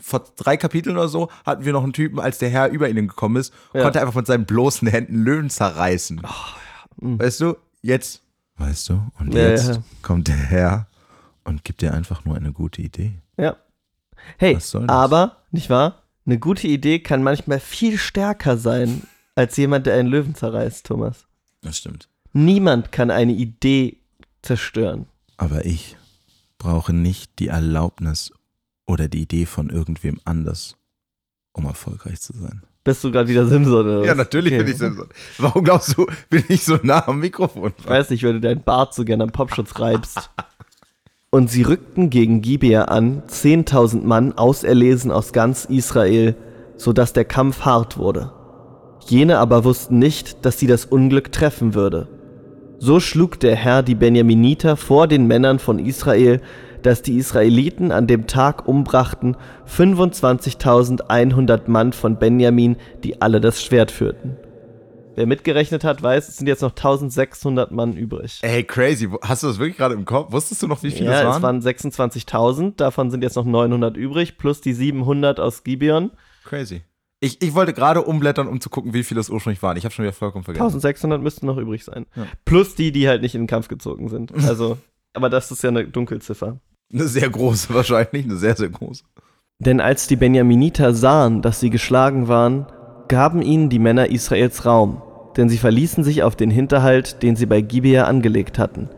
vor 0.00 0.24
drei 0.36 0.56
Kapiteln 0.56 0.96
oder 0.96 1.08
so 1.08 1.28
hatten 1.44 1.64
wir 1.64 1.72
noch 1.72 1.82
einen 1.82 1.92
Typen, 1.92 2.20
als 2.20 2.38
der 2.38 2.48
Herr 2.48 2.70
über 2.70 2.88
ihnen 2.88 3.08
gekommen 3.08 3.36
ist, 3.36 3.52
Ja. 3.74 3.82
konnte 3.82 4.00
einfach 4.00 4.14
von 4.14 4.24
seinen 4.24 4.46
bloßen 4.46 4.88
Händen 4.88 5.16
Löwen 5.24 5.50
zerreißen. 5.50 6.22
Weißt 6.96 7.40
du, 7.40 7.56
jetzt, 7.82 8.22
weißt 8.60 8.88
du, 8.90 9.02
und 9.18 9.34
Ja, 9.34 9.48
jetzt 9.48 9.68
ja. 9.68 9.82
kommt 10.02 10.28
der 10.28 10.36
Herr 10.36 10.86
und 11.44 11.64
gibt 11.64 11.80
dir 11.82 11.92
einfach 11.94 12.24
nur 12.24 12.36
eine 12.36 12.52
gute 12.52 12.82
Idee. 12.82 13.14
Ja. 13.36 13.56
Hey, 14.38 14.56
Was 14.56 14.70
soll 14.70 14.86
das? 14.86 14.94
aber, 14.94 15.38
nicht 15.50 15.70
wahr? 15.70 16.02
Eine 16.26 16.38
gute 16.38 16.68
Idee 16.68 17.00
kann 17.00 17.22
manchmal 17.22 17.58
viel 17.60 17.98
stärker 17.98 18.56
sein 18.58 19.02
als 19.34 19.56
jemand, 19.56 19.86
der 19.86 19.94
einen 19.94 20.08
Löwen 20.08 20.34
zerreißt, 20.34 20.86
Thomas. 20.86 21.26
Das 21.62 21.78
stimmt. 21.78 22.08
Niemand 22.32 22.92
kann 22.92 23.10
eine 23.10 23.32
Idee 23.32 23.96
zerstören. 24.42 25.06
Aber 25.38 25.64
ich 25.64 25.96
brauche 26.58 26.92
nicht 26.92 27.38
die 27.38 27.48
Erlaubnis 27.48 28.32
oder 28.86 29.08
die 29.08 29.22
Idee 29.22 29.46
von 29.46 29.70
irgendwem 29.70 30.20
anders, 30.24 30.76
um 31.52 31.64
erfolgreich 31.64 32.20
zu 32.20 32.34
sein. 32.36 32.62
Bist 32.82 33.04
du 33.04 33.10
gerade 33.12 33.28
wieder 33.28 33.46
Simson 33.46 33.74
oder 33.86 34.00
was? 34.00 34.06
Ja, 34.06 34.14
natürlich 34.14 34.54
Okay. 34.54 34.62
bin 34.62 34.72
ich 34.72 34.78
Simpson. 34.78 35.06
Warum 35.38 35.64
glaubst 35.64 35.96
du, 35.98 36.06
bin 36.30 36.44
ich 36.48 36.64
so 36.64 36.78
nah 36.82 37.06
am 37.06 37.20
Mikrofon? 37.20 37.72
Ich 37.78 37.86
weiß 37.88 38.10
nicht, 38.10 38.22
wenn 38.22 38.34
du 38.34 38.40
deinen 38.40 38.62
Bart 38.62 38.94
so 38.94 39.04
gerne 39.04 39.24
am 39.24 39.30
Popschutz 39.30 39.78
reibst. 39.78 40.30
Und 41.30 41.50
sie 41.50 41.62
rückten 41.62 42.10
gegen 42.10 42.40
Gibea 42.42 42.84
an, 42.86 43.22
10.000 43.28 44.02
Mann 44.04 44.32
auserlesen 44.32 45.12
aus 45.12 45.32
ganz 45.32 45.64
Israel, 45.66 46.34
so 46.76 46.92
dass 46.92 47.12
der 47.12 47.24
Kampf 47.24 47.60
hart 47.60 47.98
wurde. 47.98 48.32
Jene 49.06 49.38
aber 49.38 49.64
wussten 49.64 49.98
nicht, 49.98 50.44
dass 50.44 50.58
sie 50.58 50.66
das 50.66 50.86
Unglück 50.86 51.30
treffen 51.32 51.74
würde. 51.74 52.08
So 52.78 52.98
schlug 52.98 53.38
der 53.40 53.56
Herr 53.56 53.82
die 53.82 53.94
Benjaminiter 53.94 54.76
vor 54.76 55.06
den 55.06 55.26
Männern 55.26 55.58
von 55.58 55.78
Israel, 55.78 56.40
dass 56.82 57.02
die 57.02 57.16
Israeliten 57.16 57.92
an 57.92 58.06
dem 58.06 58.26
Tag 58.26 58.66
umbrachten 58.68 59.36
25.100 59.68 61.62
Mann 61.70 61.92
von 61.92 62.18
Benjamin, 62.18 62.76
die 63.04 63.20
alle 63.22 63.40
das 63.40 63.62
Schwert 63.62 63.90
führten. 63.90 64.36
Wer 65.16 65.26
mitgerechnet 65.26 65.84
hat, 65.84 66.02
weiß, 66.02 66.28
es 66.28 66.36
sind 66.36 66.46
jetzt 66.46 66.62
noch 66.62 66.70
1600 66.70 67.72
Mann 67.72 67.94
übrig. 67.94 68.38
Ey, 68.42 68.62
crazy. 68.64 69.08
Hast 69.22 69.42
du 69.42 69.48
das 69.48 69.58
wirklich 69.58 69.76
gerade 69.76 69.94
im 69.94 70.04
Kopf? 70.04 70.32
Wusstest 70.32 70.62
du 70.62 70.68
noch, 70.68 70.82
wie 70.82 70.90
viele 70.90 71.06
Ja, 71.10 71.12
es 71.12 71.20
es 71.36 71.42
waren? 71.42 71.42
waren 71.42 71.60
26.000, 71.60 72.76
davon 72.76 73.10
sind 73.10 73.22
jetzt 73.22 73.36
noch 73.36 73.44
900 73.44 73.96
übrig, 73.96 74.38
plus 74.38 74.60
die 74.60 74.72
700 74.72 75.40
aus 75.40 75.64
Gibeon. 75.64 76.12
Crazy. 76.44 76.82
Ich, 77.22 77.42
ich 77.42 77.54
wollte 77.54 77.74
gerade 77.74 78.02
umblättern, 78.02 78.46
um 78.48 78.62
zu 78.62 78.70
gucken, 78.70 78.94
wie 78.94 79.02
viele 79.02 79.20
es 79.20 79.28
ursprünglich 79.28 79.62
waren. 79.62 79.76
Ich 79.76 79.84
habe 79.84 79.92
schon 79.92 80.04
wieder 80.04 80.14
vollkommen 80.14 80.44
vergessen. 80.44 80.64
1600 80.64 81.20
müssten 81.20 81.44
noch 81.44 81.58
übrig 81.58 81.84
sein. 81.84 82.06
Ja. 82.16 82.24
Plus 82.46 82.74
die, 82.76 82.92
die 82.92 83.06
halt 83.08 83.20
nicht 83.20 83.34
in 83.34 83.42
den 83.42 83.46
Kampf 83.46 83.68
gezogen 83.68 84.08
sind. 84.08 84.32
Also, 84.48 84.78
aber 85.12 85.28
das 85.28 85.50
ist 85.50 85.62
ja 85.62 85.68
eine 85.68 85.86
Dunkelziffer. 85.86 86.60
Eine 86.92 87.06
sehr 87.06 87.28
große 87.28 87.72
wahrscheinlich, 87.74 88.24
eine 88.24 88.36
sehr, 88.36 88.56
sehr 88.56 88.68
große. 88.68 89.04
Denn 89.58 89.80
als 89.80 90.06
die 90.06 90.16
Benjaminiter 90.16 90.94
sahen, 90.94 91.42
dass 91.42 91.60
sie 91.60 91.70
geschlagen 91.70 92.28
waren, 92.28 92.66
gaben 93.08 93.42
ihnen 93.42 93.68
die 93.68 93.78
Männer 93.78 94.10
Israels 94.10 94.64
Raum, 94.64 95.02
denn 95.36 95.48
sie 95.48 95.58
verließen 95.58 96.02
sich 96.02 96.22
auf 96.22 96.34
den 96.34 96.50
Hinterhalt, 96.50 97.22
den 97.22 97.36
sie 97.36 97.46
bei 97.46 97.60
Gibea 97.60 98.04
angelegt 98.04 98.58
hatten. 98.58 98.88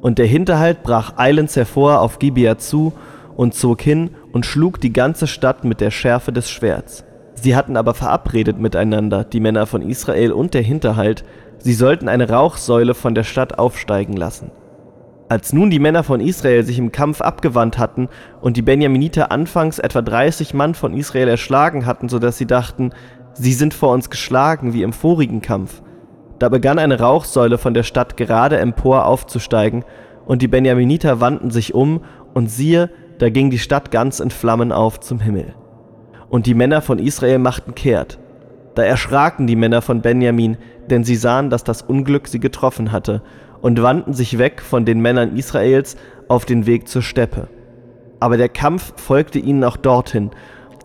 Und 0.00 0.18
der 0.18 0.26
Hinterhalt 0.26 0.82
brach 0.82 1.14
eilends 1.16 1.56
hervor 1.56 2.00
auf 2.00 2.18
Gibea 2.18 2.58
zu 2.58 2.92
und 3.36 3.54
zog 3.54 3.80
hin 3.80 4.10
und 4.32 4.44
schlug 4.44 4.80
die 4.80 4.92
ganze 4.92 5.26
Stadt 5.26 5.64
mit 5.64 5.80
der 5.80 5.90
Schärfe 5.90 6.32
des 6.32 6.50
Schwerts. 6.50 7.04
Sie 7.34 7.56
hatten 7.56 7.76
aber 7.76 7.94
verabredet 7.94 8.58
miteinander, 8.58 9.24
die 9.24 9.40
Männer 9.40 9.66
von 9.66 9.82
Israel 9.82 10.32
und 10.32 10.52
der 10.54 10.62
Hinterhalt, 10.62 11.24
sie 11.58 11.74
sollten 11.74 12.08
eine 12.08 12.28
Rauchsäule 12.28 12.94
von 12.94 13.14
der 13.14 13.24
Stadt 13.24 13.58
aufsteigen 13.58 14.16
lassen. 14.16 14.50
Als 15.28 15.52
nun 15.52 15.70
die 15.70 15.78
Männer 15.78 16.04
von 16.04 16.20
Israel 16.20 16.64
sich 16.64 16.78
im 16.78 16.92
Kampf 16.92 17.20
abgewandt 17.20 17.78
hatten 17.78 18.08
und 18.40 18.56
die 18.56 18.62
Benjaminiter 18.62 19.32
anfangs 19.32 19.78
etwa 19.78 20.02
30 20.02 20.52
Mann 20.54 20.74
von 20.74 20.92
Israel 20.94 21.28
erschlagen 21.28 21.86
hatten, 21.86 22.08
so 22.08 22.18
dass 22.18 22.36
sie 22.36 22.46
dachten, 22.46 22.90
sie 23.32 23.52
sind 23.52 23.72
vor 23.72 23.92
uns 23.92 24.10
geschlagen 24.10 24.74
wie 24.74 24.82
im 24.82 24.92
vorigen 24.92 25.40
Kampf, 25.40 25.82
da 26.38 26.48
begann 26.48 26.78
eine 26.78 26.98
Rauchsäule 26.98 27.58
von 27.58 27.74
der 27.74 27.84
Stadt 27.84 28.16
gerade 28.16 28.58
empor 28.58 29.06
aufzusteigen, 29.06 29.84
und 30.26 30.42
die 30.42 30.48
Benjaminiter 30.48 31.20
wandten 31.20 31.50
sich 31.50 31.74
um, 31.74 32.02
und 32.32 32.50
siehe, 32.50 32.90
da 33.18 33.30
ging 33.30 33.50
die 33.50 33.58
Stadt 33.58 33.90
ganz 33.90 34.20
in 34.20 34.30
Flammen 34.30 34.72
auf 34.72 35.00
zum 35.00 35.20
Himmel. 35.20 35.54
Und 36.28 36.46
die 36.46 36.54
Männer 36.54 36.82
von 36.82 36.98
Israel 36.98 37.38
machten 37.38 37.74
kehrt. 37.74 38.18
Da 38.74 38.82
erschraken 38.82 39.46
die 39.46 39.54
Männer 39.54 39.82
von 39.82 40.00
Benjamin, 40.02 40.56
denn 40.90 41.04
sie 41.04 41.14
sahen, 41.14 41.48
dass 41.48 41.62
das 41.62 41.82
Unglück 41.82 42.26
sie 42.26 42.40
getroffen 42.40 42.90
hatte, 42.90 43.22
und 43.64 43.80
wandten 43.80 44.12
sich 44.12 44.36
weg 44.36 44.60
von 44.60 44.84
den 44.84 45.00
Männern 45.00 45.38
Israels 45.38 45.96
auf 46.28 46.44
den 46.44 46.66
Weg 46.66 46.86
zur 46.86 47.00
Steppe. 47.00 47.48
Aber 48.20 48.36
der 48.36 48.50
Kampf 48.50 48.92
folgte 49.00 49.38
ihnen 49.38 49.64
auch 49.64 49.78
dorthin, 49.78 50.32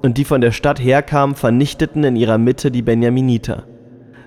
und 0.02 0.18
die 0.18 0.24
von 0.24 0.40
der 0.40 0.54
Stadt 0.54 0.80
herkamen, 0.80 1.36
vernichteten 1.36 2.06
in 2.06 2.16
ihrer 2.16 2.38
Mitte 2.38 2.72
die 2.72 2.82
Benjaminiter. 2.82 3.64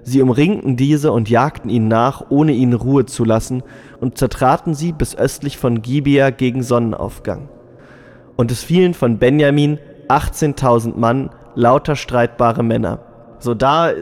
Sie 0.03 0.21
umringten 0.21 0.77
diese 0.77 1.13
und 1.13 1.31
jagten 1.31 1.71
ihnen 1.71 1.89
nach, 1.89 2.27
ohne 2.29 2.53
ihnen 2.53 2.75
Ruhe 2.75 3.07
zu 3.07 3.25
lassen, 3.25 3.63
und 4.01 4.19
zertraten 4.19 4.75
sie 4.75 4.93
bis 4.93 5.17
östlich 5.17 5.57
von 5.57 5.81
Gibea 5.81 6.29
gegen 6.29 6.63
Sonnenaufgang. 6.63 7.49
Und 8.37 8.51
es 8.51 8.63
fielen 8.63 8.93
von 8.93 9.17
Benjamin 9.17 9.79
18.000 10.09 10.99
Mann, 10.99 11.31
lauter 11.55 11.97
streitbare 11.97 12.63
Männer. 12.63 12.99
So 13.39 13.55
da, 13.55 13.93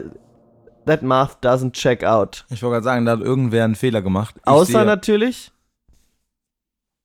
that 0.85 1.01
math 1.01 1.39
doesn't 1.41 1.73
check 1.73 2.03
out. 2.03 2.45
Ich 2.49 2.61
wollte 2.61 2.73
gerade 2.75 2.83
sagen, 2.83 3.05
da 3.05 3.13
hat 3.13 3.21
irgendwer 3.21 3.63
einen 3.65 3.75
Fehler 3.75 4.01
gemacht. 4.01 4.35
Ich 4.37 4.47
Außer 4.47 4.71
sehe, 4.71 4.85
natürlich, 4.85 5.51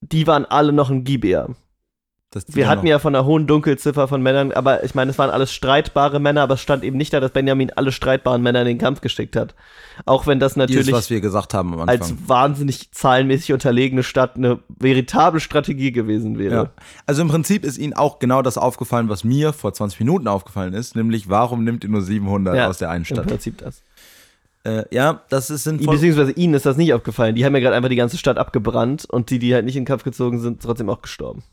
die 0.00 0.26
waren 0.26 0.44
alle 0.44 0.72
noch 0.72 0.90
in 0.90 1.04
Gibea. 1.04 1.48
Wir 2.48 2.68
hatten 2.68 2.86
ja 2.86 2.98
von 2.98 3.14
einer 3.14 3.24
hohen 3.24 3.46
Dunkelziffer 3.46 4.08
von 4.08 4.20
Männern, 4.20 4.52
aber 4.52 4.84
ich 4.84 4.94
meine, 4.94 5.10
es 5.10 5.18
waren 5.18 5.30
alles 5.30 5.52
streitbare 5.52 6.18
Männer, 6.18 6.42
aber 6.42 6.54
es 6.54 6.60
stand 6.60 6.84
eben 6.84 6.96
nicht 6.96 7.12
da, 7.12 7.20
dass 7.20 7.30
Benjamin 7.30 7.70
alle 7.70 7.92
streitbaren 7.92 8.42
Männer 8.42 8.60
in 8.60 8.66
den 8.66 8.78
Kampf 8.78 9.00
geschickt 9.00 9.36
hat. 9.36 9.54
Auch 10.04 10.26
wenn 10.26 10.38
das 10.40 10.54
Dieses, 10.54 10.70
natürlich 10.70 10.92
was 10.92 11.08
wir 11.08 11.20
gesagt 11.20 11.54
haben 11.54 11.72
am 11.72 11.80
Anfang. 11.80 12.00
als 12.00 12.14
wahnsinnig 12.26 12.90
zahlenmäßig 12.92 13.52
unterlegene 13.52 14.02
Stadt 14.02 14.36
eine 14.36 14.58
veritable 14.68 15.40
Strategie 15.40 15.92
gewesen 15.92 16.38
wäre. 16.38 16.54
Ja. 16.54 16.70
Also 17.06 17.22
im 17.22 17.28
Prinzip 17.28 17.64
ist 17.64 17.78
Ihnen 17.78 17.94
auch 17.94 18.18
genau 18.18 18.42
das 18.42 18.58
aufgefallen, 18.58 19.08
was 19.08 19.24
mir 19.24 19.52
vor 19.52 19.72
20 19.72 20.00
Minuten 20.00 20.28
aufgefallen 20.28 20.74
ist, 20.74 20.96
nämlich 20.96 21.30
warum 21.30 21.64
nimmt 21.64 21.84
ihr 21.84 21.90
nur 21.90 22.02
700 22.02 22.56
Ja, 22.56 22.68
aus 22.68 22.78
der 22.78 22.90
einen 22.90 23.04
Im 23.04 23.14
Stadt? 23.14 23.28
Prinzip 23.28 23.58
das. 23.58 23.82
Äh, 24.64 24.84
ja, 24.90 25.22
das 25.30 25.48
ist 25.48 25.62
sinnvoll. 25.62 25.94
Beziehungsweise 25.94 26.32
ihnen 26.32 26.54
ist 26.54 26.66
das 26.66 26.76
nicht 26.76 26.92
aufgefallen. 26.92 27.36
Die 27.36 27.44
haben 27.44 27.54
ja 27.54 27.60
gerade 27.60 27.76
einfach 27.76 27.88
die 27.88 27.96
ganze 27.96 28.18
Stadt 28.18 28.36
abgebrannt 28.36 29.04
und 29.04 29.30
die, 29.30 29.38
die 29.38 29.54
halt 29.54 29.64
nicht 29.64 29.76
in 29.76 29.82
den 29.82 29.86
Kampf 29.86 30.02
gezogen 30.02 30.40
sind, 30.40 30.60
trotzdem 30.60 30.90
auch 30.90 31.02
gestorben. 31.02 31.44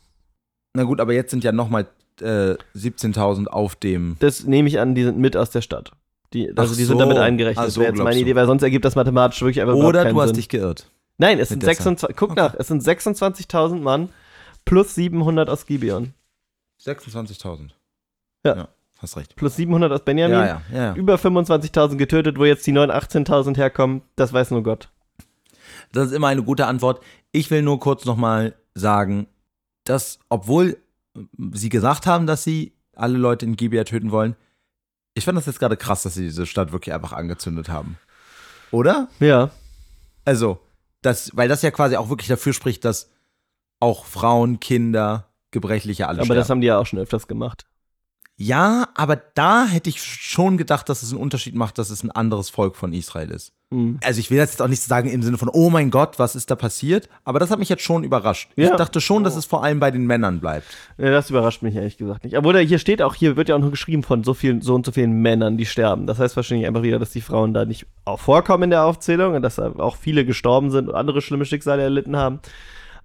Na 0.74 0.82
gut, 0.82 1.00
aber 1.00 1.12
jetzt 1.12 1.30
sind 1.30 1.44
ja 1.44 1.52
nochmal 1.52 1.86
äh, 2.20 2.54
17.000 2.76 3.46
auf 3.46 3.76
dem. 3.76 4.16
Das 4.18 4.44
nehme 4.44 4.68
ich 4.68 4.78
an, 4.80 4.94
die 4.94 5.04
sind 5.04 5.18
mit 5.18 5.36
aus 5.36 5.50
der 5.50 5.62
Stadt. 5.62 5.92
Die, 6.32 6.48
also 6.56 6.72
Ach 6.72 6.76
die 6.76 6.84
sind 6.84 6.94
so. 6.94 6.98
damit 6.98 7.18
eingerechnet. 7.18 7.64
Ach 7.64 7.70
so, 7.70 7.80
wäre 7.80 7.92
jetzt 7.92 8.02
meine 8.02 8.16
du. 8.16 8.22
Idee, 8.22 8.34
weil 8.34 8.46
sonst 8.46 8.62
ergibt 8.62 8.84
das 8.84 8.96
mathematisch 8.96 9.40
wirklich 9.40 9.60
einfach 9.60 9.74
Oder 9.76 10.04
du 10.04 10.20
hast 10.20 10.28
Sinn. 10.30 10.36
dich 10.36 10.48
geirrt. 10.48 10.90
Nein, 11.16 11.38
es 11.38 11.50
sind 11.50 11.62
der 11.62 11.68
Zahl. 11.68 11.76
26, 11.76 12.16
guck 12.16 12.34
nach, 12.34 12.54
es 12.54 12.66
sind 12.66 12.82
26.000 12.82 13.80
Mann 13.80 14.08
plus 14.64 14.96
700 14.96 15.48
aus 15.48 15.64
Gibeon. 15.64 16.12
26.000. 16.82 17.70
Ja. 18.44 18.68
Hast 18.98 19.16
recht. 19.16 19.36
Plus 19.36 19.54
700 19.56 19.92
aus 19.92 20.04
Benjamin. 20.04 20.38
Ja, 20.38 20.62
ja, 20.72 20.76
ja. 20.76 20.94
Über 20.94 21.14
25.000 21.16 21.96
getötet, 21.96 22.38
wo 22.38 22.44
jetzt 22.44 22.66
die 22.66 22.72
neuen 22.72 22.90
18.000 22.90 23.56
herkommen, 23.56 24.02
das 24.16 24.32
weiß 24.32 24.50
nur 24.50 24.62
Gott. 24.64 24.88
Das 25.92 26.06
ist 26.06 26.12
immer 26.12 26.28
eine 26.28 26.42
gute 26.42 26.66
Antwort. 26.66 27.00
Ich 27.30 27.50
will 27.50 27.62
nur 27.62 27.78
kurz 27.78 28.04
nochmal 28.04 28.54
sagen, 28.74 29.26
dass, 29.84 30.18
obwohl 30.28 30.78
sie 31.52 31.68
gesagt 31.68 32.06
haben, 32.06 32.26
dass 32.26 32.44
sie 32.44 32.72
alle 32.94 33.18
Leute 33.18 33.44
in 33.46 33.56
Gibea 33.56 33.84
töten 33.84 34.10
wollen, 34.10 34.36
ich 35.14 35.24
fand 35.24 35.38
das 35.38 35.46
jetzt 35.46 35.60
gerade 35.60 35.76
krass, 35.76 36.02
dass 36.02 36.14
sie 36.14 36.24
diese 36.24 36.46
Stadt 36.46 36.72
wirklich 36.72 36.92
einfach 36.94 37.12
angezündet 37.12 37.68
haben. 37.68 37.98
Oder? 38.72 39.08
Ja. 39.20 39.50
Also, 40.24 40.58
das, 41.02 41.30
weil 41.36 41.48
das 41.48 41.62
ja 41.62 41.70
quasi 41.70 41.96
auch 41.96 42.08
wirklich 42.08 42.28
dafür 42.28 42.52
spricht, 42.52 42.84
dass 42.84 43.10
auch 43.78 44.06
Frauen, 44.06 44.58
Kinder, 44.58 45.28
Gebrechliche 45.52 46.08
alle 46.08 46.18
Aber 46.18 46.24
sterben. 46.24 46.38
das 46.40 46.50
haben 46.50 46.60
die 46.60 46.66
ja 46.66 46.78
auch 46.78 46.86
schon 46.86 46.98
öfters 46.98 47.28
gemacht. 47.28 47.66
ja, 48.36 48.88
aber 48.96 49.14
da 49.16 49.66
hätte 49.66 49.88
ich 49.90 50.02
schon 50.02 50.56
gedacht, 50.56 50.88
dass 50.88 51.02
es 51.04 51.12
einen 51.12 51.20
Unterschied 51.20 51.54
macht, 51.54 51.78
dass 51.78 51.90
es 51.90 52.02
ein 52.02 52.10
anderes 52.10 52.50
Volk 52.50 52.74
von 52.74 52.92
Israel 52.92 53.30
ist. 53.30 53.52
Mhm. 53.74 53.98
Also 54.04 54.20
ich 54.20 54.30
will 54.30 54.38
jetzt 54.38 54.62
auch 54.62 54.68
nicht 54.68 54.82
sagen 54.82 55.08
im 55.08 55.22
Sinne 55.22 55.38
von, 55.38 55.48
oh 55.52 55.70
mein 55.70 55.90
Gott, 55.90 56.18
was 56.18 56.36
ist 56.36 56.50
da 56.50 56.56
passiert? 56.56 57.08
Aber 57.24 57.38
das 57.38 57.50
hat 57.50 57.58
mich 57.58 57.68
jetzt 57.68 57.82
schon 57.82 58.04
überrascht. 58.04 58.50
Ja. 58.56 58.70
Ich 58.70 58.76
dachte 58.76 59.00
schon, 59.00 59.24
dass 59.24 59.36
es 59.36 59.44
vor 59.44 59.64
allem 59.64 59.80
bei 59.80 59.90
den 59.90 60.06
Männern 60.06 60.40
bleibt. 60.40 60.66
Ja, 60.98 61.10
das 61.10 61.30
überrascht 61.30 61.62
mich 61.62 61.74
ehrlich 61.74 61.96
gesagt 61.96 62.24
nicht. 62.24 62.36
Obwohl 62.36 62.58
hier 62.58 62.78
steht 62.78 63.02
auch, 63.02 63.14
hier 63.14 63.36
wird 63.36 63.48
ja 63.48 63.56
auch 63.56 63.60
nur 63.60 63.70
geschrieben 63.70 64.02
von 64.02 64.22
so 64.24 64.34
vielen, 64.34 64.60
so 64.60 64.74
und 64.74 64.86
so 64.86 64.92
vielen 64.92 65.20
Männern, 65.20 65.56
die 65.56 65.66
sterben. 65.66 66.06
Das 66.06 66.18
heißt 66.18 66.36
wahrscheinlich 66.36 66.66
einfach 66.66 66.82
wieder, 66.82 66.98
dass 66.98 67.10
die 67.10 67.20
Frauen 67.20 67.52
da 67.52 67.64
nicht 67.64 67.86
auch 68.04 68.20
vorkommen 68.20 68.64
in 68.64 68.70
der 68.70 68.84
Aufzählung 68.84 69.34
und 69.34 69.42
dass 69.42 69.56
da 69.56 69.72
auch 69.76 69.96
viele 69.96 70.24
gestorben 70.24 70.70
sind 70.70 70.88
und 70.88 70.94
andere 70.94 71.20
schlimme 71.20 71.44
Schicksale 71.44 71.82
erlitten 71.82 72.16
haben. 72.16 72.40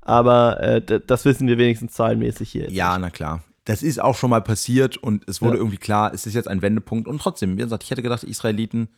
Aber 0.02 0.60
äh, 0.62 0.82
das 1.06 1.26
wissen 1.26 1.48
wir 1.48 1.58
wenigstens 1.58 1.94
zahlenmäßig 1.94 2.50
hier. 2.50 2.70
Ja, 2.72 2.98
na 2.98 3.10
klar. 3.10 3.44
Das 3.66 3.84
ist 3.84 4.02
auch 4.02 4.16
schon 4.16 4.30
mal 4.32 4.42
passiert 4.42 4.98
und 4.98 5.28
es 5.28 5.42
wurde 5.42 5.56
Ja. 5.56 5.60
irgendwie 5.60 5.78
klar, 5.78 6.12
es 6.14 6.26
ist 6.26 6.34
jetzt 6.34 6.48
ein 6.48 6.62
Wendepunkt. 6.62 7.08
Und 7.08 7.22
trotzdem, 7.22 7.58
wie 7.58 7.62
gesagt, 7.62 7.84
ich 7.84 7.92
hätte 7.92 8.02
gedacht, 8.02 8.24
die 8.24 8.30
Israeliten 8.30 8.90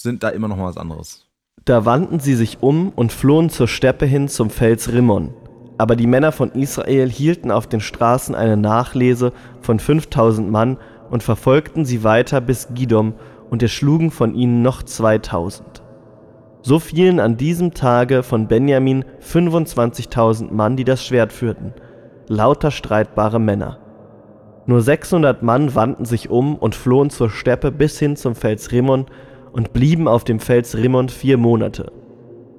sind 0.00 0.22
da 0.22 0.28
immer 0.28 0.48
noch 0.48 0.56
mal 0.56 0.68
was 0.68 0.76
anderes. 0.76 1.26
Da 1.64 1.84
wandten 1.84 2.20
sie 2.20 2.34
sich 2.34 2.62
um 2.62 2.90
und 2.90 3.12
flohen 3.12 3.50
zur 3.50 3.68
Steppe 3.68 4.06
hin 4.06 4.28
zum 4.28 4.48
Fels 4.48 4.92
Rimmon. 4.92 5.34
Aber 5.76 5.96
die 5.96 6.06
Männer 6.06 6.32
von 6.32 6.52
Israel 6.52 7.10
hielten 7.10 7.50
auf 7.50 7.66
den 7.66 7.80
Straßen 7.80 8.34
eine 8.34 8.56
Nachlese 8.56 9.32
von 9.60 9.78
5000 9.78 10.50
Mann 10.50 10.78
und 11.10 11.22
verfolgten 11.22 11.84
sie 11.84 12.04
weiter 12.04 12.40
bis 12.40 12.68
Gidom 12.74 13.14
und 13.50 13.62
erschlugen 13.62 14.10
von 14.10 14.34
ihnen 14.34 14.62
noch 14.62 14.82
2000. 14.82 15.82
So 16.62 16.78
fielen 16.78 17.20
an 17.20 17.36
diesem 17.36 17.74
Tage 17.74 18.22
von 18.22 18.48
Benjamin 18.48 19.04
25.000 19.22 20.52
Mann, 20.52 20.76
die 20.76 20.84
das 20.84 21.04
Schwert 21.04 21.32
führten, 21.32 21.72
lauter 22.28 22.70
streitbare 22.70 23.40
Männer. 23.40 23.78
Nur 24.66 24.82
600 24.82 25.42
Mann 25.42 25.74
wandten 25.74 26.04
sich 26.04 26.28
um 26.28 26.56
und 26.56 26.74
flohen 26.74 27.10
zur 27.10 27.30
Steppe 27.30 27.72
bis 27.72 27.98
hin 27.98 28.16
zum 28.16 28.34
Fels 28.34 28.70
Rimmon 28.72 29.06
und 29.58 29.72
blieben 29.72 30.06
auf 30.06 30.22
dem 30.22 30.38
Fels 30.38 30.76
Rimmon 30.76 31.08
vier 31.08 31.36
Monate. 31.36 31.90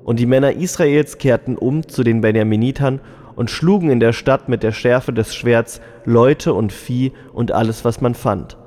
Und 0.04 0.20
die 0.20 0.26
Männer 0.26 0.52
Israels 0.52 1.18
kehrten 1.18 1.56
um 1.56 1.88
zu 1.88 2.04
den 2.04 2.20
Benjaminitern 2.20 3.00
und 3.38 3.50
schlugen 3.50 3.90
in 3.90 4.02
der 4.02 4.12
Stadt 4.12 4.50
mit 4.50 4.64
der 4.64 4.74
Schärfe 4.74 5.14
des 5.14 5.34
Schwerts 5.34 5.80
Leute 6.04 6.54
und 6.54 6.74
Vieh 6.74 7.14
und 7.32 7.54
alles, 7.54 7.86
was 7.86 8.02
man 8.02 8.16
fand. 8.16 8.58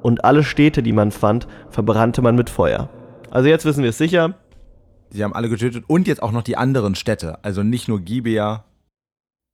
Und 0.00 0.24
alle 0.24 0.42
Städte, 0.42 0.82
die 0.82 0.94
man 0.94 1.10
fand, 1.10 1.46
verbrannte 1.68 2.22
man 2.22 2.34
mit 2.34 2.48
Feuer. 2.48 2.88
Also 3.30 3.50
jetzt 3.50 3.66
wissen 3.66 3.82
wir 3.82 3.90
es 3.90 3.98
sicher. 3.98 4.38
Sie 5.10 5.22
haben 5.22 5.34
alle 5.34 5.50
getötet 5.50 5.84
und 5.86 6.08
jetzt 6.08 6.22
auch 6.22 6.32
noch 6.32 6.44
die 6.44 6.56
anderen 6.56 6.94
Städte. 6.94 7.44
Also 7.44 7.62
nicht 7.62 7.88
nur 7.88 8.00
Gibea. 8.00 8.64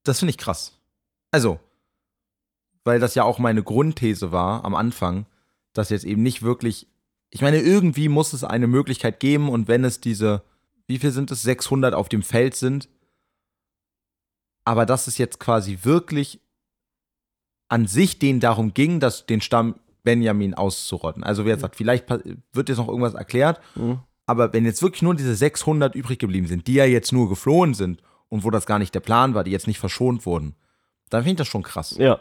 Das 0.05 0.21
finde 0.21 0.31
ich 0.31 0.39
krass. 0.39 0.79
Also, 1.33 1.59
weil 2.85 3.01
das 3.01 3.17
ja 3.17 3.25
auch 3.25 3.41
meine 3.41 3.65
Grundthese 3.65 4.31
war 4.31 4.65
am 4.65 4.77
Anfang, 4.77 5.27
dass 5.73 5.91
jetzt 5.91 6.05
eben 6.05 6.23
nicht 6.23 6.45
wirklich. 6.45 6.87
Ich 7.31 7.43
meine, 7.43 7.59
irgendwie 7.61 8.09
muss 8.09 8.33
es 8.33 8.45
eine 8.45 8.67
Möglichkeit 8.67 9.21
geben 9.21 9.49
und 9.49 9.69
wenn 9.69 9.85
es 9.85 10.01
diese, 10.01 10.43
wie 10.87 10.99
viel 10.99 11.11
sind 11.11 11.31
es, 11.31 11.43
600 11.43 11.95
auf 11.95 12.09
dem 12.09 12.23
Feld 12.23 12.55
sind, 12.55 12.89
aber 14.65 14.87
dass 14.87 15.07
es 15.07 15.19
jetzt 15.19 15.39
quasi 15.41 15.79
wirklich 15.83 16.41
an 17.69 17.87
sich 17.87 18.19
denen 18.19 18.41
darum 18.41 18.73
ging, 18.75 19.01
dass 19.01 19.27
den 19.27 19.41
Stamm 19.41 19.77
Benjamin 20.05 20.55
auszurotten. 20.55 21.23
Also 21.23 21.45
wer 21.45 21.53
jetzt 21.53 21.61
sagt, 21.63 21.77
vielleicht 21.77 22.09
wird 22.09 22.69
jetzt 22.69 22.79
noch 22.79 22.89
irgendwas 22.89 23.15
erklärt, 23.15 23.61
Mhm. 23.75 24.01
aber 24.27 24.53
wenn 24.55 24.65
jetzt 24.65 24.83
wirklich 24.83 25.03
nur 25.03 25.15
diese 25.15 25.35
600 25.35 25.95
übrig 25.95 26.19
geblieben 26.19 26.47
sind, 26.47 26.67
die 26.67 26.75
ja 26.75 26.85
jetzt 26.87 27.13
nur 27.13 27.29
geflohen 27.29 27.75
sind 27.75 28.03
und 28.29 28.45
wo 28.45 28.51
das 28.51 28.65
gar 28.65 28.79
nicht 28.79 28.95
der 28.95 29.01
Plan 29.01 29.35
war, 29.35 29.45
die 29.45 29.51
jetzt 29.51 29.67
nicht 29.67 29.79
verschont 29.81 30.25
wurden, 30.25 30.55
dann 31.11 31.23
finde 31.25 31.33
ich 31.33 31.39
das 31.39 31.49
schon 31.49 31.63
krass. 31.63 31.95
Ja. 31.99 32.21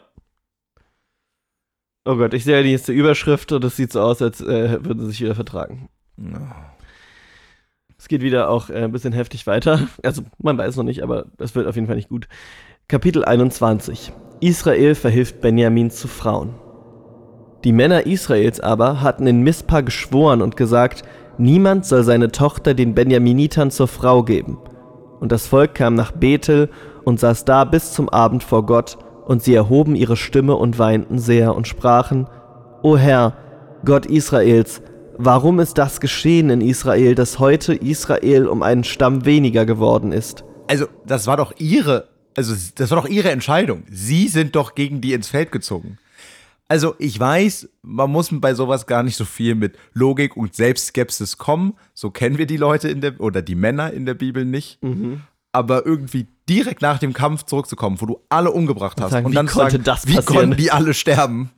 Oh 2.08 2.16
Gott, 2.16 2.32
ich 2.32 2.44
sehe 2.44 2.56
ja 2.56 2.62
die 2.62 2.70
nächste 2.70 2.90
Überschrift 2.90 3.52
und 3.52 3.62
es 3.64 3.76
sieht 3.76 3.92
so 3.92 4.00
aus, 4.00 4.22
als 4.22 4.40
äh, 4.40 4.82
würden 4.82 5.00
sie 5.00 5.10
sich 5.10 5.20
wieder 5.20 5.34
vertragen. 5.34 5.90
Es 7.98 8.08
geht 8.08 8.22
wieder 8.22 8.48
auch 8.48 8.70
äh, 8.70 8.84
ein 8.84 8.92
bisschen 8.92 9.12
heftig 9.12 9.46
weiter. 9.46 9.88
Also, 10.02 10.22
man 10.38 10.56
weiß 10.56 10.76
noch 10.76 10.84
nicht, 10.84 11.02
aber 11.02 11.26
es 11.36 11.54
wird 11.54 11.66
auf 11.66 11.74
jeden 11.74 11.86
Fall 11.86 11.96
nicht 11.96 12.08
gut. 12.08 12.26
Kapitel 12.88 13.26
21. 13.26 14.10
Israel 14.40 14.94
verhilft 14.94 15.42
Benjamin 15.42 15.90
zu 15.90 16.08
Frauen. 16.08 16.54
Die 17.64 17.72
Männer 17.72 18.06
Israels 18.06 18.58
aber 18.58 19.02
hatten 19.02 19.26
in 19.26 19.42
Mispa 19.42 19.82
geschworen 19.82 20.40
und 20.40 20.56
gesagt, 20.56 21.02
niemand 21.36 21.84
soll 21.84 22.04
seine 22.04 22.32
Tochter 22.32 22.72
den 22.72 22.94
Benjaminitern 22.94 23.70
zur 23.70 23.86
Frau 23.86 24.22
geben. 24.22 24.56
Und 25.20 25.30
das 25.30 25.46
Volk 25.46 25.74
kam 25.74 25.92
nach 25.92 26.12
Bethel 26.12 26.70
und 27.04 27.20
saß 27.20 27.44
da 27.44 27.64
bis 27.64 27.92
zum 27.92 28.08
Abend 28.08 28.42
vor 28.42 28.64
Gott, 28.64 28.96
und 29.28 29.42
sie 29.42 29.54
erhoben 29.54 29.94
ihre 29.94 30.16
Stimme 30.16 30.56
und 30.56 30.78
weinten 30.78 31.18
sehr 31.18 31.54
und 31.54 31.68
sprachen, 31.68 32.26
O 32.82 32.96
Herr, 32.96 33.36
Gott 33.84 34.06
Israels, 34.06 34.80
warum 35.18 35.60
ist 35.60 35.76
das 35.76 36.00
geschehen 36.00 36.48
in 36.48 36.62
Israel, 36.62 37.14
dass 37.14 37.38
heute 37.38 37.74
Israel 37.74 38.46
um 38.46 38.62
einen 38.62 38.84
Stamm 38.84 39.26
weniger 39.26 39.66
geworden 39.66 40.12
ist? 40.12 40.44
Also, 40.66 40.86
das 41.04 41.26
war 41.26 41.36
doch 41.36 41.52
ihre, 41.58 42.08
also 42.34 42.54
das 42.76 42.90
war 42.90 43.02
doch 43.02 43.08
ihre 43.08 43.30
Entscheidung. 43.30 43.82
Sie 43.90 44.28
sind 44.28 44.56
doch 44.56 44.74
gegen 44.74 45.02
die 45.02 45.12
ins 45.12 45.28
Feld 45.28 45.52
gezogen. 45.52 45.98
Also, 46.66 46.94
ich 46.98 47.20
weiß, 47.20 47.68
man 47.82 48.10
muss 48.10 48.30
bei 48.32 48.54
sowas 48.54 48.86
gar 48.86 49.02
nicht 49.02 49.16
so 49.16 49.26
viel 49.26 49.54
mit 49.54 49.76
Logik 49.92 50.38
und 50.38 50.54
Selbstskepsis 50.54 51.36
kommen. 51.36 51.74
So 51.92 52.10
kennen 52.10 52.38
wir 52.38 52.46
die 52.46 52.56
Leute 52.56 52.88
in 52.88 53.02
der, 53.02 53.20
oder 53.20 53.42
die 53.42 53.56
Männer 53.56 53.92
in 53.92 54.06
der 54.06 54.14
Bibel 54.14 54.46
nicht. 54.46 54.78
Aber 55.52 55.84
irgendwie 55.84 56.28
direkt 56.48 56.82
nach 56.82 56.98
dem 56.98 57.12
Kampf 57.12 57.44
zurückzukommen, 57.44 58.00
wo 58.00 58.06
du 58.06 58.20
alle 58.28 58.50
umgebracht 58.50 59.00
hast 59.00 59.10
sagen, 59.12 59.26
und 59.26 59.32
wie 59.32 59.36
dann 59.36 59.48
zu 59.48 59.54
konnte 59.58 59.72
sagen, 59.72 59.84
das 59.84 60.06
wie 60.06 60.14
passieren? 60.16 60.36
konnten 60.40 60.56
die 60.56 60.70
alle 60.70 60.94
sterben? 60.94 61.50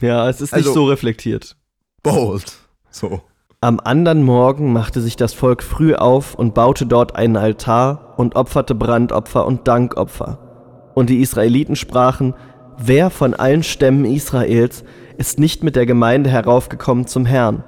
Ja, 0.00 0.28
es 0.28 0.40
ist 0.40 0.52
Also- 0.52 0.66
nicht 0.68 0.74
so 0.74 0.84
reflektiert. 0.86 1.56
Bold. 2.02 2.52
So. 2.90 3.22
Am 3.60 3.78
andern 3.78 4.24
Morgen 4.24 4.72
machte 4.72 5.00
sich 5.00 5.14
das 5.14 5.34
Volk 5.34 5.62
früh 5.62 5.94
auf 5.94 6.34
und 6.34 6.52
baute 6.54 6.84
dort 6.84 7.14
einen 7.14 7.36
Altar 7.36 8.14
und 8.16 8.34
opferte 8.34 8.74
Brandopfer 8.74 9.46
und 9.46 9.68
Dankopfer. 9.68 10.90
Und 10.94 11.08
die 11.08 11.20
Israeliten 11.20 11.76
sprachen, 11.76 12.34
wer 12.76 13.08
von 13.10 13.34
allen 13.34 13.62
Stämmen 13.62 14.04
Israels 14.04 14.82
ist 15.16 15.38
nicht 15.38 15.62
mit 15.62 15.76
der 15.76 15.86
Gemeinde 15.86 16.28
heraufgekommen 16.28 17.06
zum 17.06 17.24
Herrn? 17.24 17.62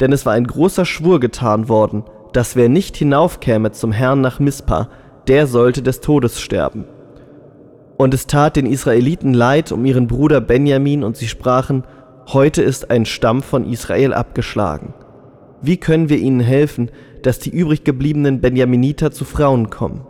Denn 0.00 0.12
es 0.12 0.26
war 0.26 0.34
ein 0.34 0.46
großer 0.46 0.84
Schwur 0.84 1.18
getan 1.18 1.68
worden, 1.70 2.04
dass 2.32 2.56
wer 2.56 2.68
nicht 2.68 2.96
hinaufkäme 2.96 3.72
zum 3.72 3.92
Herrn 3.92 4.20
nach 4.20 4.40
Mispa, 4.40 4.88
der 5.26 5.46
sollte 5.46 5.82
des 5.82 6.00
Todes 6.00 6.40
sterben. 6.40 6.84
Und 7.96 8.14
es 8.14 8.26
tat 8.26 8.56
den 8.56 8.66
Israeliten 8.66 9.34
leid 9.34 9.72
um 9.72 9.84
ihren 9.84 10.06
Bruder 10.06 10.40
Benjamin, 10.40 11.02
und 11.02 11.16
sie 11.16 11.28
sprachen, 11.28 11.84
heute 12.32 12.62
ist 12.62 12.90
ein 12.90 13.04
Stamm 13.04 13.42
von 13.42 13.64
Israel 13.64 14.12
abgeschlagen. 14.14 14.94
Wie 15.60 15.76
können 15.76 16.08
wir 16.08 16.18
ihnen 16.18 16.40
helfen, 16.40 16.90
dass 17.22 17.40
die 17.40 17.50
übrig 17.50 17.82
gebliebenen 17.82 18.40
Benjaminiter 18.40 19.10
zu 19.10 19.24
Frauen 19.24 19.70
kommen? 19.70 20.06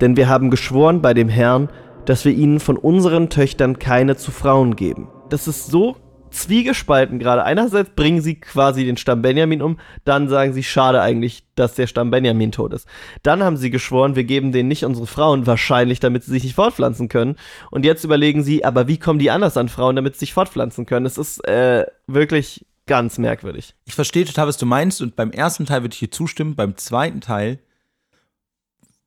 Denn 0.00 0.16
wir 0.16 0.28
haben 0.28 0.50
geschworen 0.50 1.00
bei 1.00 1.14
dem 1.14 1.28
Herrn, 1.28 1.68
dass 2.04 2.24
wir 2.24 2.32
ihnen 2.32 2.60
von 2.60 2.76
unseren 2.76 3.30
Töchtern 3.30 3.78
keine 3.78 4.16
zu 4.16 4.30
Frauen 4.30 4.76
geben. 4.76 5.08
Das 5.28 5.48
ist 5.48 5.68
so 5.68 5.96
zwiegespalten 6.36 7.18
gerade. 7.18 7.44
Einerseits 7.44 7.90
bringen 7.90 8.20
sie 8.20 8.36
quasi 8.36 8.84
den 8.84 8.96
Stamm 8.96 9.22
Benjamin 9.22 9.62
um, 9.62 9.78
dann 10.04 10.28
sagen 10.28 10.52
sie, 10.52 10.62
schade 10.62 11.00
eigentlich, 11.00 11.44
dass 11.54 11.74
der 11.74 11.86
Stamm 11.86 12.10
Benjamin 12.10 12.52
tot 12.52 12.72
ist. 12.72 12.86
Dann 13.22 13.42
haben 13.42 13.56
sie 13.56 13.70
geschworen, 13.70 14.16
wir 14.16 14.24
geben 14.24 14.52
denen 14.52 14.68
nicht 14.68 14.84
unsere 14.84 15.06
Frauen, 15.06 15.46
wahrscheinlich, 15.46 16.00
damit 16.00 16.24
sie 16.24 16.32
sich 16.32 16.44
nicht 16.44 16.54
fortpflanzen 16.54 17.08
können. 17.08 17.36
Und 17.70 17.84
jetzt 17.84 18.04
überlegen 18.04 18.42
sie, 18.42 18.64
aber 18.64 18.86
wie 18.88 18.98
kommen 18.98 19.18
die 19.18 19.30
anders 19.30 19.56
an 19.56 19.68
Frauen, 19.68 19.96
damit 19.96 20.14
sie 20.14 20.20
sich 20.20 20.34
fortpflanzen 20.34 20.86
können? 20.86 21.06
Es 21.06 21.18
ist 21.18 21.46
äh, 21.48 21.86
wirklich 22.06 22.66
ganz 22.86 23.18
merkwürdig. 23.18 23.74
Ich 23.84 23.94
verstehe 23.94 24.24
total, 24.24 24.46
was 24.46 24.58
du 24.58 24.66
meinst 24.66 25.02
und 25.02 25.16
beim 25.16 25.30
ersten 25.30 25.66
Teil 25.66 25.82
würde 25.82 25.94
ich 25.94 26.00
dir 26.00 26.10
zustimmen, 26.10 26.54
beim 26.54 26.76
zweiten 26.76 27.20
Teil 27.20 27.58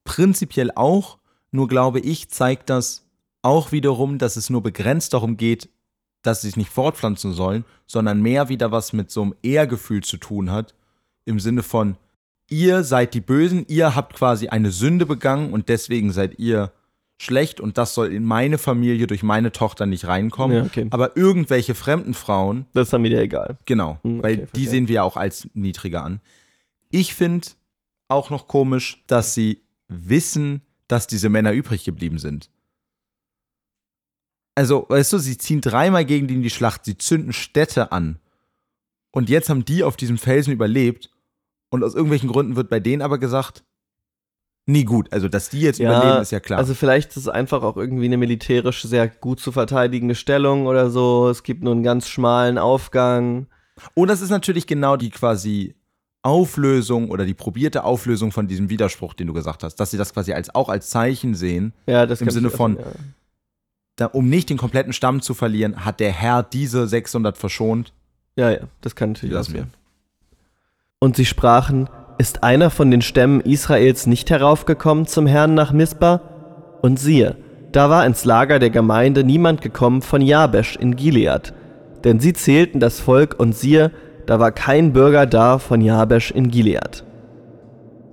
prinzipiell 0.03 0.71
auch, 0.75 1.19
nur 1.51 1.67
glaube 1.67 1.99
ich, 1.99 2.29
zeigt 2.29 2.69
das 2.69 3.05
auch 3.41 3.71
wiederum, 3.71 4.17
dass 4.17 4.35
es 4.35 4.49
nur 4.49 4.63
begrenzt 4.63 5.13
darum 5.13 5.37
geht, 5.37 5.69
dass 6.21 6.41
sie 6.41 6.47
sich 6.47 6.57
nicht 6.57 6.69
fortpflanzen 6.69 7.33
sollen, 7.33 7.65
sondern 7.87 8.21
mehr 8.21 8.49
wieder 8.49 8.71
was 8.71 8.93
mit 8.93 9.09
so 9.11 9.21
einem 9.21 9.35
Ehrgefühl 9.41 10.03
zu 10.03 10.17
tun 10.17 10.51
hat, 10.51 10.73
im 11.25 11.39
Sinne 11.39 11.63
von, 11.63 11.97
ihr 12.49 12.83
seid 12.83 13.13
die 13.13 13.21
Bösen, 13.21 13.65
ihr 13.67 13.95
habt 13.95 14.15
quasi 14.15 14.47
eine 14.49 14.71
Sünde 14.71 15.05
begangen 15.05 15.53
und 15.53 15.69
deswegen 15.69 16.11
seid 16.11 16.39
ihr 16.39 16.71
schlecht 17.21 17.59
und 17.59 17.77
das 17.77 17.93
soll 17.93 18.13
in 18.13 18.23
meine 18.23 18.57
Familie 18.57 19.05
durch 19.05 19.23
meine 19.23 19.51
Tochter 19.51 19.85
nicht 19.85 20.07
reinkommen. 20.07 20.57
Ja, 20.57 20.63
okay. 20.63 20.87
Aber 20.89 21.17
irgendwelche 21.17 21.75
fremden 21.75 22.13
Frauen 22.13 22.65
Das 22.73 22.87
ist 22.87 22.93
dann 22.93 23.03
wieder 23.03 23.21
egal. 23.21 23.57
Genau, 23.65 23.99
Hm, 24.03 24.23
weil 24.23 24.33
okay, 24.33 24.39
die 24.41 24.45
verstehe. 24.45 24.69
sehen 24.69 24.87
wir 24.87 24.95
ja 24.95 25.03
auch 25.03 25.17
als 25.17 25.47
niedriger 25.53 26.03
an. 26.03 26.21
Ich 26.89 27.13
finde 27.13 27.47
auch 28.07 28.29
noch 28.29 28.47
komisch, 28.47 29.03
dass 29.07 29.33
sie 29.33 29.61
wissen, 29.89 30.61
dass 30.87 31.07
diese 31.07 31.29
Männer 31.29 31.51
übrig 31.51 31.83
geblieben 31.83 32.17
sind. 32.19 32.49
Also, 34.59 34.85
weißt 34.89 35.13
du, 35.13 35.19
sie 35.19 35.37
ziehen 35.37 35.61
dreimal 35.61 36.03
gegen 36.03 36.27
die 36.27 36.33
in 36.33 36.41
die 36.41 36.49
Schlacht, 36.49 36.83
sie 36.83 36.97
zünden 36.97 37.31
Städte 37.31 37.93
an. 37.93 38.19
Und 39.11 39.29
jetzt 39.29 39.47
haben 39.47 39.63
die 39.63 39.85
auf 39.85 39.95
diesem 39.95 40.17
Felsen 40.17 40.51
überlebt. 40.51 41.09
Und 41.69 41.81
aus 41.81 41.95
irgendwelchen 41.95 42.29
Gründen 42.29 42.57
wird 42.57 42.69
bei 42.69 42.81
denen 42.81 43.01
aber 43.01 43.19
gesagt, 43.19 43.63
nie 44.65 44.83
gut. 44.83 45.13
Also, 45.13 45.29
dass 45.29 45.49
die 45.49 45.61
jetzt 45.61 45.79
überleben, 45.79 46.21
ist 46.21 46.31
ja 46.31 46.41
klar. 46.41 46.59
Also 46.59 46.73
vielleicht 46.73 47.11
ist 47.11 47.15
es 47.15 47.27
einfach 47.29 47.63
auch 47.63 47.77
irgendwie 47.77 48.03
eine 48.03 48.17
militärisch 48.17 48.83
sehr 48.83 49.07
gut 49.07 49.39
zu 49.39 49.53
verteidigende 49.53 50.15
Stellung 50.15 50.67
oder 50.67 50.89
so. 50.89 51.29
Es 51.29 51.43
gibt 51.43 51.63
nur 51.63 51.71
einen 51.71 51.83
ganz 51.83 52.09
schmalen 52.09 52.57
Aufgang. 52.57 53.47
Und 53.93 54.09
das 54.09 54.19
ist 54.19 54.29
natürlich 54.29 54.67
genau 54.67 54.97
die 54.97 55.09
quasi 55.09 55.73
Auflösung 56.21 57.11
oder 57.11 57.25
die 57.25 57.33
probierte 57.33 57.85
Auflösung 57.85 58.33
von 58.33 58.49
diesem 58.49 58.69
Widerspruch, 58.69 59.13
den 59.13 59.27
du 59.27 59.33
gesagt 59.33 59.63
hast, 59.63 59.77
dass 59.77 59.91
sie 59.91 59.97
das 59.97 60.13
quasi 60.13 60.33
als, 60.33 60.53
auch 60.53 60.67
als 60.67 60.89
Zeichen 60.89 61.33
sehen, 61.33 61.71
Ja, 61.87 62.05
das 62.05 62.19
im 62.19 62.29
Sinne 62.29 62.49
von, 62.49 62.75
ja. 62.75 62.83
Da, 63.99 64.07
um 64.07 64.29
nicht 64.29 64.49
den 64.49 64.57
kompletten 64.57 64.93
Stamm 64.93 65.21
zu 65.21 65.33
verlieren, 65.33 65.85
hat 65.85 65.99
der 65.99 66.11
Herr 66.11 66.43
diese 66.43 66.87
600 66.87 67.37
verschont. 67.37 67.93
Ja, 68.35 68.51
ja, 68.51 68.59
das 68.81 68.95
kann 68.95 69.11
natürlich 69.11 69.35
auch 69.35 69.43
sein. 69.43 69.71
Und 70.99 71.15
sie 71.15 71.25
sprachen, 71.25 71.89
ist 72.17 72.43
einer 72.43 72.69
von 72.69 72.91
den 72.91 73.01
Stämmen 73.01 73.41
Israels 73.41 74.05
nicht 74.05 74.29
heraufgekommen 74.29 75.07
zum 75.07 75.27
Herrn 75.27 75.53
nach 75.53 75.71
Mispa? 75.71 76.21
Und 76.81 76.99
siehe, 76.99 77.37
da 77.71 77.89
war 77.89 78.05
ins 78.05 78.25
Lager 78.25 78.59
der 78.59 78.69
Gemeinde 78.69 79.23
niemand 79.23 79.61
gekommen 79.61 80.01
von 80.01 80.21
Jabesch 80.21 80.75
in 80.75 80.95
Gilead. 80.95 81.53
Denn 82.03 82.19
sie 82.19 82.33
zählten 82.33 82.79
das 82.79 82.99
Volk 82.99 83.39
und 83.39 83.55
siehe, 83.55 83.91
da 84.25 84.39
war 84.39 84.51
kein 84.51 84.93
Bürger 84.93 85.25
da 85.25 85.59
von 85.59 85.81
Jabesch 85.81 86.31
in 86.31 86.49
Gilead. 86.49 87.03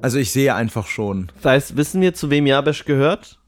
Also 0.03 0.19
ich 0.19 0.31
sehe 0.31 0.55
einfach 0.55 0.87
schon, 0.87 1.33
Das 1.37 1.45
heißt, 1.45 1.77
wissen 1.77 2.01
wir, 2.01 2.15
zu 2.15 2.31
wem 2.31 2.47
Jabesch 2.47 2.85
gehört? 2.85 3.41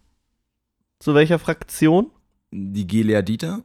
Zu 0.99 1.14
welcher 1.14 1.39
Fraktion? 1.39 2.11
Die 2.51 2.86
Gileaditer, 2.86 3.62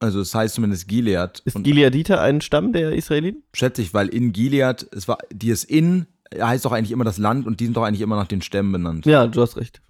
also 0.00 0.20
es 0.20 0.34
heißt 0.34 0.54
zumindest 0.54 0.88
Gilead, 0.88 1.40
Ist 1.44 1.56
und 1.56 1.62
Gileaditer 1.62 2.20
ein 2.20 2.40
Stamm 2.40 2.72
der 2.72 2.92
Israeliten? 2.92 3.42
schätze 3.54 3.82
ich, 3.82 3.94
weil 3.94 4.08
in 4.08 4.32
Gilead, 4.32 4.88
es 4.92 5.06
war, 5.08 5.18
die 5.32 5.50
ist 5.50 5.64
in, 5.64 6.06
heißt 6.34 6.64
doch 6.64 6.72
eigentlich 6.72 6.92
immer 6.92 7.04
das 7.04 7.18
Land 7.18 7.46
und 7.46 7.60
die 7.60 7.64
sind 7.66 7.76
doch 7.76 7.84
eigentlich 7.84 8.00
immer 8.00 8.16
nach 8.16 8.26
den 8.26 8.42
Stämmen 8.42 8.72
benannt. 8.72 9.06
Ja, 9.06 9.26
du 9.26 9.40
hast 9.42 9.56
recht. 9.56 9.80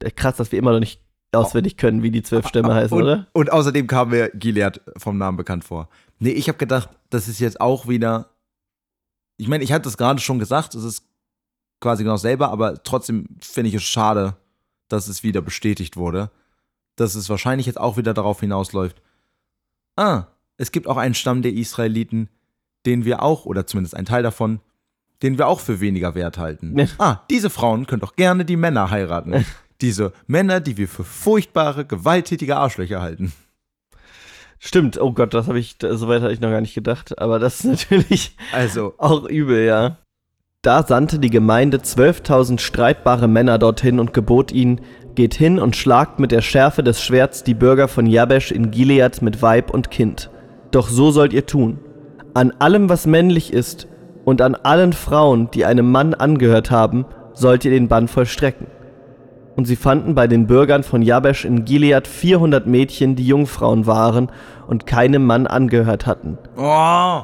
Äh, 0.00 0.10
Krass, 0.10 0.36
dass 0.36 0.52
wir 0.52 0.58
immer 0.58 0.72
noch 0.72 0.80
nicht 0.80 1.00
auswendig 1.32 1.76
können, 1.76 2.02
wie 2.02 2.10
die 2.10 2.22
zwölf 2.22 2.46
Stämme 2.46 2.74
heißen, 2.74 2.96
und, 2.96 3.02
oder? 3.04 3.26
Und 3.32 3.50
außerdem 3.50 3.86
kam 3.86 4.10
mir 4.10 4.30
Gilead 4.30 4.80
vom 4.98 5.18
Namen 5.18 5.36
bekannt 5.36 5.64
vor. 5.64 5.88
Nee, 6.18 6.30
ich 6.30 6.48
habe 6.48 6.58
gedacht, 6.58 6.90
das 7.10 7.26
ist 7.28 7.40
jetzt 7.40 7.60
auch 7.60 7.88
wieder. 7.88 8.28
Ich 9.38 9.48
meine, 9.48 9.64
ich 9.64 9.72
hatte 9.72 9.84
das 9.84 9.96
gerade 9.96 10.20
schon 10.20 10.38
gesagt, 10.38 10.74
es 10.74 10.84
ist 10.84 11.04
quasi 11.80 12.04
genau 12.04 12.16
selber, 12.16 12.50
aber 12.50 12.82
trotzdem 12.82 13.26
finde 13.40 13.70
ich 13.70 13.74
es 13.74 13.82
schade, 13.82 14.36
dass 14.88 15.08
es 15.08 15.22
wieder 15.22 15.40
bestätigt 15.40 15.96
wurde. 15.96 16.30
Dass 16.96 17.14
es 17.14 17.28
wahrscheinlich 17.28 17.66
jetzt 17.66 17.80
auch 17.80 17.96
wieder 17.96 18.14
darauf 18.14 18.40
hinausläuft. 18.40 19.00
Ah, 19.96 20.26
es 20.56 20.72
gibt 20.72 20.86
auch 20.86 20.96
einen 20.96 21.14
Stamm 21.14 21.42
der 21.42 21.52
Israeliten, 21.52 22.28
den 22.86 23.04
wir 23.04 23.22
auch, 23.22 23.46
oder 23.46 23.66
zumindest 23.66 23.96
ein 23.96 24.04
Teil 24.04 24.22
davon, 24.22 24.60
den 25.22 25.38
wir 25.38 25.46
auch 25.46 25.60
für 25.60 25.80
weniger 25.80 26.14
wert 26.14 26.38
halten. 26.38 26.78
Ja. 26.78 26.86
Ah, 26.98 27.16
diese 27.30 27.50
Frauen 27.50 27.86
können 27.86 28.00
doch 28.00 28.16
gerne 28.16 28.44
die 28.44 28.56
Männer 28.56 28.90
heiraten. 28.90 29.44
Diese 29.80 30.12
Männer, 30.28 30.60
die 30.60 30.76
wir 30.76 30.86
für 30.86 31.02
furchtbare, 31.02 31.84
gewalttätige 31.84 32.56
Arschlöcher 32.56 33.02
halten. 33.02 33.32
Stimmt, 34.60 35.00
oh 35.00 35.12
Gott, 35.12 35.34
das 35.34 35.48
habe 35.48 35.58
ich, 35.58 35.74
so 35.80 36.06
weit 36.06 36.22
hatte 36.22 36.32
ich 36.32 36.40
noch 36.40 36.50
gar 36.50 36.60
nicht 36.60 36.74
gedacht, 36.74 37.18
aber 37.18 37.40
das 37.40 37.56
ist 37.56 37.64
natürlich 37.64 38.36
Also, 38.52 38.94
auch 38.98 39.24
übel, 39.24 39.64
ja. 39.64 39.96
Da 40.62 40.86
sandte 40.86 41.18
die 41.18 41.30
Gemeinde 41.30 41.78
12.000 41.78 42.60
streitbare 42.60 43.26
Männer 43.26 43.58
dorthin 43.58 43.98
und 43.98 44.14
gebot 44.14 44.52
ihnen, 44.52 44.80
geht 45.14 45.34
hin 45.34 45.58
und 45.58 45.76
schlagt 45.76 46.18
mit 46.18 46.32
der 46.32 46.42
Schärfe 46.42 46.82
des 46.82 47.02
Schwerts 47.02 47.44
die 47.44 47.54
Bürger 47.54 47.88
von 47.88 48.06
Jabesch 48.06 48.50
in 48.50 48.70
Gilead 48.70 49.22
mit 49.22 49.42
Weib 49.42 49.70
und 49.70 49.90
Kind. 49.90 50.30
Doch 50.70 50.88
so 50.88 51.10
sollt 51.10 51.32
ihr 51.32 51.46
tun. 51.46 51.78
An 52.34 52.52
allem, 52.58 52.88
was 52.88 53.06
männlich 53.06 53.52
ist, 53.52 53.88
und 54.24 54.40
an 54.40 54.54
allen 54.54 54.92
Frauen, 54.92 55.50
die 55.50 55.64
einem 55.64 55.90
Mann 55.90 56.14
angehört 56.14 56.70
haben, 56.70 57.04
sollt 57.34 57.64
ihr 57.64 57.70
den 57.70 57.88
Bann 57.88 58.08
vollstrecken. 58.08 58.66
Und 59.56 59.66
sie 59.66 59.76
fanden 59.76 60.14
bei 60.14 60.26
den 60.26 60.46
Bürgern 60.46 60.82
von 60.82 61.02
Jabesch 61.02 61.44
in 61.44 61.64
Gilead 61.64 62.06
400 62.06 62.66
Mädchen, 62.66 63.16
die 63.16 63.26
Jungfrauen 63.26 63.86
waren 63.86 64.30
und 64.66 64.86
keinem 64.86 65.26
Mann 65.26 65.46
angehört 65.46 66.06
hatten. 66.06 66.38
oh, 66.56 67.22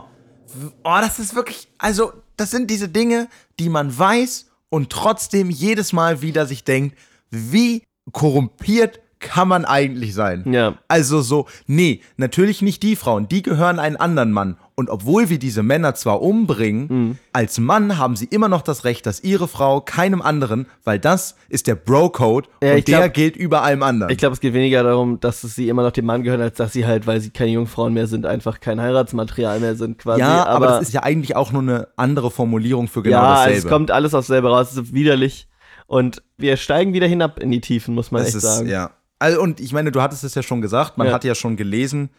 oh, 0.84 0.98
das 1.00 1.18
ist 1.18 1.34
wirklich, 1.34 1.68
also, 1.78 2.12
das 2.36 2.50
sind 2.50 2.70
diese 2.70 2.88
Dinge, 2.88 3.28
die 3.58 3.68
man 3.68 3.96
weiß 3.96 4.50
und 4.68 4.90
trotzdem 4.90 5.48
jedes 5.48 5.92
Mal 5.92 6.20
wieder 6.20 6.44
sich 6.44 6.64
denkt, 6.64 6.96
wie 7.30 7.82
korrumpiert 8.12 9.00
kann 9.20 9.48
man 9.48 9.64
eigentlich 9.64 10.14
sein? 10.14 10.44
Ja. 10.52 10.74
Also 10.86 11.22
so, 11.22 11.46
nee, 11.66 12.02
natürlich 12.18 12.62
nicht 12.62 12.84
die 12.84 12.94
Frauen, 12.94 13.26
die 13.26 13.42
gehören 13.42 13.80
einen 13.80 13.96
anderen 13.96 14.30
Mann. 14.30 14.56
Und 14.76 14.90
obwohl 14.90 15.28
wir 15.28 15.40
diese 15.40 15.64
Männer 15.64 15.96
zwar 15.96 16.22
umbringen, 16.22 16.86
Mhm. 16.88 17.18
als 17.32 17.58
Mann 17.58 17.98
haben 17.98 18.14
sie 18.14 18.26
immer 18.26 18.46
noch 18.48 18.62
das 18.62 18.84
Recht, 18.84 19.06
dass 19.06 19.24
ihre 19.24 19.48
Frau 19.48 19.80
keinem 19.80 20.22
anderen, 20.22 20.66
weil 20.84 21.00
das 21.00 21.34
ist 21.48 21.66
der 21.66 21.74
Bro-Code 21.74 22.48
Ja, 22.62 22.70
und 22.72 22.78
ich 22.78 22.84
glaub- 22.84 23.00
der 23.00 23.08
gilt 23.08 23.34
über 23.34 23.62
allem 23.64 23.82
anderen. 23.82 24.12
Ich 24.12 24.18
glaube, 24.18 24.34
es 24.34 24.40
geht 24.40 24.54
weniger 24.54 24.84
darum, 24.84 25.18
dass 25.18 25.40
sie 25.40 25.68
immer 25.68 25.82
noch 25.82 25.90
dem 25.90 26.06
Mann 26.06 26.22
gehören, 26.22 26.40
als 26.42 26.56
dass 26.56 26.72
sie 26.72 26.86
halt, 26.86 27.08
weil 27.08 27.20
sie 27.20 27.30
keine 27.30 27.50
Jungfrauen 27.50 27.92
mehr 27.92 28.06
sind, 28.06 28.24
einfach 28.24 28.60
kein 28.60 28.80
Heiratsmaterial 28.80 29.58
mehr 29.58 29.74
sind, 29.74 29.98
quasi. 29.98 30.20
ja, 30.20 30.46
aber, 30.46 30.66
das 30.68 30.82
ist 30.82 30.92
ja 30.94 31.02
eigentlich 31.02 31.34
auch 31.34 31.50
nur 31.50 31.62
eine 31.62 31.88
andere 31.96 32.30
Formulierung 32.30 32.86
für 32.86 33.02
genau 33.02 33.16
ja, 33.20 33.34
dasselbe. 33.34 33.58
es 33.58 33.66
kommt 33.66 33.90
alles 33.90 34.14
aufs 34.14 34.28
selbe 34.28 34.48
raus, 34.48 34.70
es 34.70 34.76
ist 34.76 34.94
widerlich. 34.94 35.48
Und 35.88 36.22
wir 36.36 36.56
steigen 36.58 36.92
wieder 36.92 37.06
hinab 37.08 37.40
in 37.40 37.50
die 37.50 37.60
Tiefen, 37.60 37.94
muss 37.94 38.10
man 38.12 38.22
Es 38.22 38.28
echt 38.28 38.36
ist, 38.36 38.42
sagen. 38.42 38.68
Ja. 38.68 38.90
Also, 39.18 39.40
und 39.42 39.58
ich 39.58 39.72
meine, 39.72 39.90
du 39.90 40.00
hattest 40.00 40.22
es 40.22 40.34
ja 40.36 40.42
schon 40.44 40.60
gesagt, 40.60 40.96
man 40.98 41.08
Ja. 41.08 41.14
hat 41.14 41.24
ja 41.24 41.34
schon 41.34 41.56
gelesen, 41.56 42.10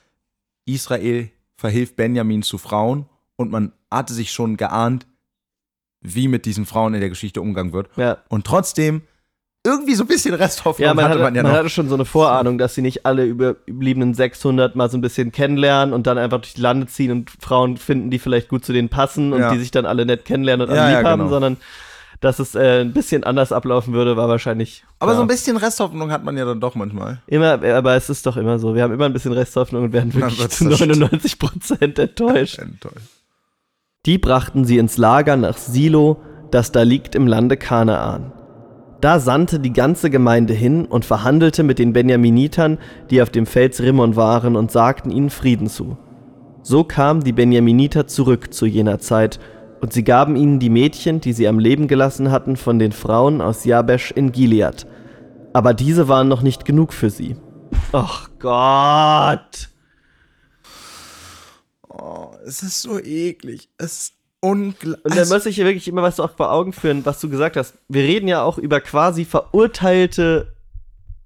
Israel 0.65 1.29
verhilft 1.55 1.95
Benjamin 1.95 2.41
zu 2.43 2.57
Frauen 2.57 3.05
und 3.37 3.51
man 3.51 3.71
hatte 3.91 4.13
sich 4.13 4.31
schon 4.31 4.57
geahnt, 4.57 5.07
wie 6.01 6.27
mit 6.27 6.45
diesen 6.45 6.65
Frauen 6.65 6.93
in 6.93 6.99
der 6.99 7.09
Geschichte 7.09 7.41
umgegangen 7.41 7.71
wird. 7.73 7.89
Ja. 7.95 8.17
Und 8.27 8.45
trotzdem, 8.45 9.01
irgendwie 9.65 9.93
so 9.95 10.03
ein 10.03 10.07
bisschen 10.07 10.33
Resthoffnung 10.33 10.87
Ja, 10.87 10.93
man, 10.93 11.05
hatte 11.05 11.15
hatte, 11.15 11.23
man 11.23 11.35
ja 11.35 11.43
man 11.43 11.51
noch. 11.51 11.57
hatte 11.59 11.69
schon 11.69 11.89
so 11.89 11.95
eine 11.95 12.05
Vorahnung, 12.05 12.57
dass 12.57 12.75
sie 12.75 12.81
nicht 12.81 13.05
alle 13.05 13.25
über 13.25 13.55
überbliebenen 13.65 14.13
600 14.13 14.75
mal 14.75 14.89
so 14.89 14.97
ein 14.97 15.01
bisschen 15.01 15.31
kennenlernen 15.33 15.93
und 15.93 16.07
dann 16.07 16.17
einfach 16.17 16.39
durch 16.39 16.53
die 16.53 16.61
Lande 16.61 16.87
ziehen 16.87 17.11
und 17.11 17.29
Frauen 17.41 17.75
finden, 17.77 18.09
die 18.09 18.19
vielleicht 18.19 18.47
gut 18.47 18.63
zu 18.65 18.71
denen 18.73 18.87
passen 18.89 19.33
und 19.33 19.41
Ja. 19.41 19.51
die 19.53 19.59
sich 19.59 19.71
dann 19.71 19.85
alle 19.85 20.05
nett 20.05 20.23
kennenlernen 20.25 20.67
und 20.69 20.73
Ja, 20.75 20.87
lieb 20.97 21.05
haben, 21.05 21.19
genau. 21.19 21.29
sondern 21.31 21.57
dass 22.19 22.39
es 22.39 22.55
äh, 22.55 22.81
ein 22.81 22.93
bisschen 22.93 23.23
anders 23.23 23.51
ablaufen 23.51 23.93
würde, 23.93 24.17
war 24.17 24.27
wahrscheinlich. 24.27 24.83
aber 24.99 25.15
so 25.15 25.21
ein 25.21 25.27
bisschen 25.27 25.55
Resthoffnung 25.57 26.11
hat 26.11 26.23
man 26.23 26.37
ja 26.37 26.45
dann 26.45 26.59
doch 26.59 26.75
manchmal. 26.75 27.21
Immer, 27.27 27.63
aber 27.63 27.95
es 27.95 28.09
ist 28.09 28.25
doch 28.25 28.35
immer 28.35 28.59
so. 28.59 28.75
Wir 28.75 28.83
haben 28.83 28.93
immer 28.93 29.05
ein 29.05 29.13
bisschen 29.13 29.31
Resthoffnung 29.31 29.85
und 29.85 29.93
werden 29.93 30.13
wirklich 30.13 30.49
zu 30.49 30.69
das 30.69 30.79
99 30.79 31.39
Prozent 31.39 31.97
enttäuscht. 31.97 32.59
Enttäuscht. 32.59 33.07
Die 34.05 34.17
brachten 34.17 34.65
sie 34.65 34.77
ins 34.77 34.97
Lager 34.97 35.37
nach 35.37 35.57
Silo, 35.57 36.21
das 36.51 36.71
da 36.71 36.83
liegt 36.83 37.15
im 37.15 37.27
Lande 37.27 37.57
Kanaan. 37.57 38.33
Da 39.01 39.19
sandte 39.19 39.59
die 39.59 39.71
ganze 39.71 40.09
Gemeinde 40.09 40.53
hin 40.53 40.85
und 40.85 41.05
verhandelte 41.05 41.63
mit 41.63 41.79
den 41.79 41.93
Benjaminitern, 41.93 42.79
die 43.09 43.21
auf 43.21 43.29
dem 43.29 43.45
Fels 43.45 43.81
Rimmon 43.81 44.17
waren, 44.17 44.57
und 44.57 44.71
sagten 44.71 45.09
ihnen 45.09 45.29
Frieden 45.29 45.67
zu. 45.67 45.97
So 46.63 46.83
kamen 46.83 47.23
die 47.23 47.31
Benjaminiter 47.31 48.07
zurück 48.07 48.53
zu 48.53 48.65
jener 48.65 48.99
Zeit, 48.99 49.39
und 49.81 49.93
sie 49.93 50.03
gaben 50.03 50.35
ihnen 50.35 50.59
die 50.59 50.69
Mädchen, 50.69 51.21
die 51.21 51.33
sie 51.33 51.47
am 51.47 51.59
Leben 51.59 51.87
gelassen 51.87 52.31
hatten, 52.31 52.57
von 52.57 52.79
den 52.79 52.91
Frauen 52.91 53.41
aus 53.41 53.65
Jabesch 53.65 54.11
in 54.11 54.31
Gilead. 54.31 54.85
Aber 55.53 55.73
diese 55.73 56.07
waren 56.07 56.27
noch 56.27 56.41
nicht 56.41 56.65
genug 56.65 56.93
für 56.93 57.09
sie. 57.09 57.35
Ach 57.91 58.29
Gott! 58.39 59.69
Oh, 61.87 62.31
es 62.45 62.61
ist 62.63 62.81
so 62.81 62.99
eklig. 62.99 63.69
Es 63.77 63.93
ist 63.93 64.13
unglaublich. 64.41 65.03
Und 65.05 65.17
dann 65.17 65.27
muss 65.29 65.45
ich 65.45 65.55
hier 65.55 65.65
wirklich 65.65 65.87
immer 65.87 66.03
was 66.03 66.19
auch 66.19 66.35
vor 66.35 66.51
Augen 66.51 66.71
führen, 66.71 67.05
was 67.05 67.19
du 67.19 67.29
gesagt 67.29 67.57
hast. 67.57 67.75
Wir 67.87 68.03
reden 68.03 68.27
ja 68.27 68.43
auch 68.43 68.57
über 68.57 68.79
quasi 68.79 69.25
verurteilte 69.25 70.53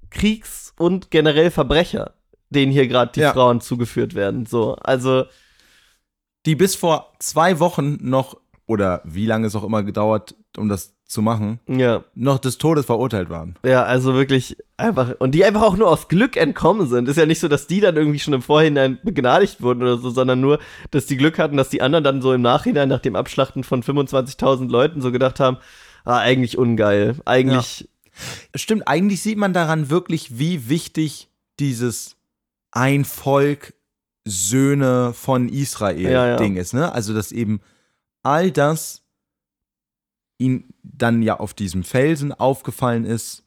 Kriegs- 0.10 0.74
und 0.78 1.12
generell 1.12 1.52
Verbrecher, 1.52 2.14
denen 2.50 2.72
hier 2.72 2.88
gerade 2.88 3.12
die 3.14 3.22
Ja. 3.22 3.34
Frauen 3.34 3.62
zugeführt 3.62 4.16
werden. 4.16 4.46
So, 4.46 4.76
also 4.76 5.26
die 6.46 6.56
bis 6.56 6.76
vor 6.76 7.14
zwei 7.20 7.60
Wochen 7.60 7.98
noch, 8.02 8.38
oder 8.74 9.02
wie 9.06 9.26
lange 9.26 9.48
es 9.48 9.56
auch 9.56 9.64
immer 9.64 9.84
gedauert, 9.84 10.36
um 10.58 10.70
das 10.70 10.94
zu 11.06 11.22
machen, 11.22 11.60
ja, 11.68 12.04
noch 12.16 12.40
des 12.40 12.58
Todes 12.58 12.86
verurteilt 12.86 13.30
waren. 13.30 13.56
ja, 13.64 13.84
also 13.84 14.16
wirklich 14.16 14.58
einfach 14.78 15.14
und 15.20 15.32
die 15.32 15.46
einfach 15.46 15.62
auch 15.62 15.78
nur 15.78 15.90
aus 15.90 16.08
Glück 16.08 16.36
entkommen 16.36 16.88
sind. 16.88 17.08
Ist 17.08 17.18
ja 17.18 17.26
nicht 17.28 17.40
so, 17.40 17.48
dass 17.48 17.68
die 17.68 17.80
dann 17.82 17.96
irgendwie 17.96 18.20
schon 18.20 18.34
im 18.34 18.42
Vorhinein 18.42 18.98
begnadigt 19.04 19.62
wurden 19.62 19.84
oder 19.84 19.98
so, 19.98 20.10
sondern 20.10 20.42
nur, 20.42 20.60
dass 20.92 21.06
die 21.06 21.18
Glück 21.18 21.38
hatten, 21.38 21.56
dass 21.56 21.70
die 21.70 21.82
anderen 21.82 22.04
dann 22.04 22.22
so 22.22 22.34
im 22.34 22.42
Nachhinein 22.42 22.90
nach 22.90 23.00
dem 23.00 23.16
Abschlachten 23.16 23.64
von 23.64 23.84
25.000 23.84 24.70
Leuten 24.70 25.02
so 25.02 25.12
gedacht 25.12 25.40
haben, 25.40 25.58
ah, 26.04 26.18
eigentlich 26.18 26.58
ungeil, 26.58 27.16
eigentlich 27.26 27.88
Stimmt, 28.56 28.88
eigentlich 28.88 29.22
sieht 29.22 29.38
man 29.38 29.54
daran 29.54 29.90
wirklich, 29.90 30.38
wie 30.38 30.70
wichtig 30.70 31.30
dieses 31.60 32.16
ein 32.72 33.06
Volk 33.06 33.74
Söhne 34.26 35.14
von 35.14 35.50
Israel 35.50 36.00
Ja, 36.02 36.28
ja. 36.28 36.36
Ding 36.38 36.56
ist, 36.56 36.74
ne? 36.74 36.94
Also 36.94 37.14
dass 37.14 37.32
eben 37.32 37.62
all 38.24 38.52
das 38.52 39.02
ihm 40.40 40.66
dann 40.82 41.22
ja 41.22 41.40
auf 41.40 41.54
diesem 41.54 41.84
Felsen 41.84 42.34
aufgefallen 42.34 43.06
ist. 43.06 43.44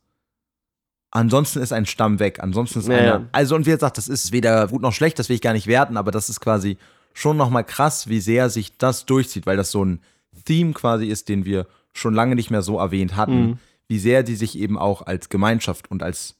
Ansonsten 1.10 1.60
ist 1.60 1.72
ein 1.72 1.86
Stamm 1.86 2.18
weg. 2.18 2.40
Ansonsten 2.42 2.80
ist 2.80 2.88
Ja, 2.88 2.96
einer. 2.96 3.06
ja. 3.06 3.28
Also, 3.32 3.54
und 3.56 3.66
wie 3.66 3.70
gesagt, 3.70 3.96
das 3.98 4.08
ist 4.08 4.32
weder 4.32 4.68
gut 4.68 4.82
noch 4.82 4.92
schlecht, 4.92 5.18
das 5.18 5.28
will 5.28 5.36
ich 5.36 5.42
gar 5.42 5.52
nicht 5.52 5.66
werten, 5.66 5.96
aber 5.96 6.10
das 6.10 6.28
ist 6.28 6.40
quasi 6.40 6.76
schon 7.14 7.36
nochmal 7.36 7.64
krass, 7.64 8.08
wie 8.08 8.20
sehr 8.20 8.50
sich 8.50 8.76
das 8.76 9.06
durchzieht, 9.06 9.46
weil 9.46 9.56
das 9.56 9.70
so 9.70 9.84
ein 9.84 10.00
Theme 10.44 10.72
quasi 10.72 11.06
ist, 11.06 11.28
den 11.28 11.44
wir 11.44 11.66
schon 11.94 12.14
lange 12.14 12.34
nicht 12.34 12.50
mehr 12.50 12.62
so 12.62 12.78
erwähnt 12.78 13.16
hatten. 13.16 13.40
Mhm. 13.46 13.58
Wie 13.88 13.98
sehr 13.98 14.22
die 14.22 14.34
sich 14.36 14.58
eben 14.58 14.76
auch 14.78 15.02
als 15.02 15.28
Gemeinschaft 15.28 15.90
und 15.90 16.02
als 16.02 16.34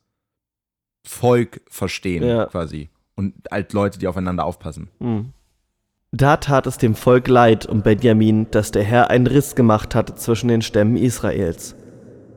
Volk 1.06 1.60
verstehen, 1.68 2.24
Ja. 2.24 2.46
quasi. 2.46 2.90
Und 3.14 3.50
als 3.50 3.72
Leute, 3.72 3.98
die 3.98 4.08
aufeinander 4.08 4.44
aufpassen. 4.44 4.90
Hm. 4.98 5.32
Da 6.18 6.38
tat 6.38 6.66
es 6.66 6.78
dem 6.78 6.94
Volk 6.94 7.28
leid 7.28 7.66
um 7.66 7.82
Benjamin, 7.82 8.46
dass 8.50 8.70
der 8.70 8.84
Herr 8.84 9.10
einen 9.10 9.26
Riss 9.26 9.54
gemacht 9.54 9.94
hatte 9.94 10.14
zwischen 10.14 10.48
den 10.48 10.62
Stämmen 10.62 10.96
Israels. 10.96 11.76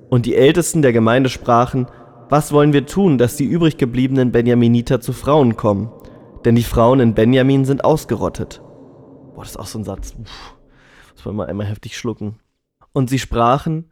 Und 0.10 0.26
die 0.26 0.36
Ältesten 0.36 0.82
der 0.82 0.92
Gemeinde 0.92 1.30
sprachen, 1.30 1.88
was 2.28 2.52
wollen 2.52 2.74
wir 2.74 2.86
tun, 2.86 3.18
dass 3.18 3.38
die 3.38 3.46
übrig 3.46 3.78
gebliebenen 3.78 4.34
Benjaminiter 4.34 5.00
zu 5.00 5.14
Frauen 5.14 5.56
kommen? 5.56 5.90
Denn 6.44 6.56
die 6.56 6.64
Frauen 6.64 7.00
in 7.00 7.14
Benjamin 7.14 7.64
sind 7.64 7.86
ausgerottet. 7.86 8.62
Boah, 9.34 9.44
das 9.44 9.52
ist 9.52 9.58
auch 9.58 9.68
so 9.68 9.80
ein 9.80 9.86
Satz. 9.86 10.14
Uff, 10.20 10.58
muss 11.16 11.26
man 11.26 11.38
mal 11.38 11.48
einmal 11.48 11.68
heftig 11.68 11.98
schlucken. 11.98 12.36
Und 12.92 13.10
sie 13.10 13.20
sprachen, 13.20 13.90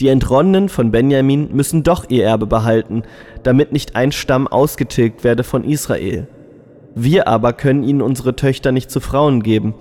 die 0.00 0.08
Entronnenen 0.08 0.68
von 0.68 0.90
Benjamin 0.90 1.54
müssen 1.54 1.84
doch 1.84 2.10
ihr 2.10 2.24
Erbe 2.24 2.48
behalten, 2.48 3.04
damit 3.44 3.70
nicht 3.70 3.94
ein 3.94 4.10
Stamm 4.10 4.48
ausgetilgt 4.48 5.22
werde 5.22 5.44
von 5.44 5.62
Israel. 5.62 6.26
Wir 7.00 7.28
aber 7.28 7.52
können 7.52 7.84
ihnen 7.84 8.02
unsere 8.02 8.34
Töchter 8.34 8.72
nicht 8.72 8.90
zu 8.90 8.98
Frauen 8.98 9.44
geben, 9.44 9.74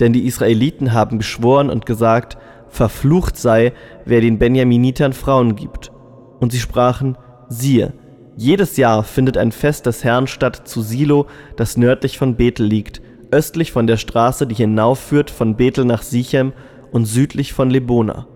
denn 0.00 0.14
die 0.14 0.24
Israeliten 0.24 0.94
haben 0.94 1.18
geschworen 1.18 1.68
und 1.68 1.84
gesagt, 1.84 2.38
verflucht 2.68 3.36
sei, 3.36 3.74
wer 4.06 4.22
den 4.22 4.38
Benjaminitern 4.38 5.12
Frauen 5.12 5.54
gibt. 5.54 5.92
Und 6.40 6.50
sie 6.50 6.60
sprachen, 6.60 7.18
siehe, 7.50 7.92
jedes 8.38 8.78
Jahr 8.78 9.04
findet 9.04 9.36
ein 9.36 9.52
Fest 9.52 9.84
des 9.84 10.02
Herrn 10.02 10.26
statt 10.26 10.66
zu 10.66 10.80
Silo, 10.80 11.26
das 11.56 11.76
nördlich 11.76 12.16
von 12.16 12.36
Bethel 12.36 12.64
liegt, 12.64 13.02
östlich 13.30 13.70
von 13.70 13.86
der 13.86 13.98
Straße, 13.98 14.46
die 14.46 14.54
hinaufführt 14.54 15.30
von 15.30 15.56
Bethel 15.56 15.84
nach 15.84 16.00
Sichem 16.00 16.54
und 16.90 17.04
südlich 17.04 17.52
von 17.52 17.68
Lebona. 17.68 18.26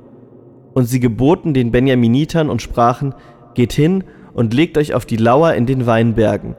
Und 0.74 0.84
sie 0.84 1.01
geboten 1.01 1.55
den 1.55 1.72
Benjaminitern 1.72 2.51
und 2.51 2.61
sprachen, 2.61 3.14
geht 3.55 3.72
hin 3.72 4.05
und 4.34 4.53
legt 4.53 4.76
euch 4.76 4.93
auf 4.93 5.07
die 5.07 5.16
Lauer 5.16 5.55
in 5.55 5.64
den 5.64 5.87
Weinbergen. 5.87 6.55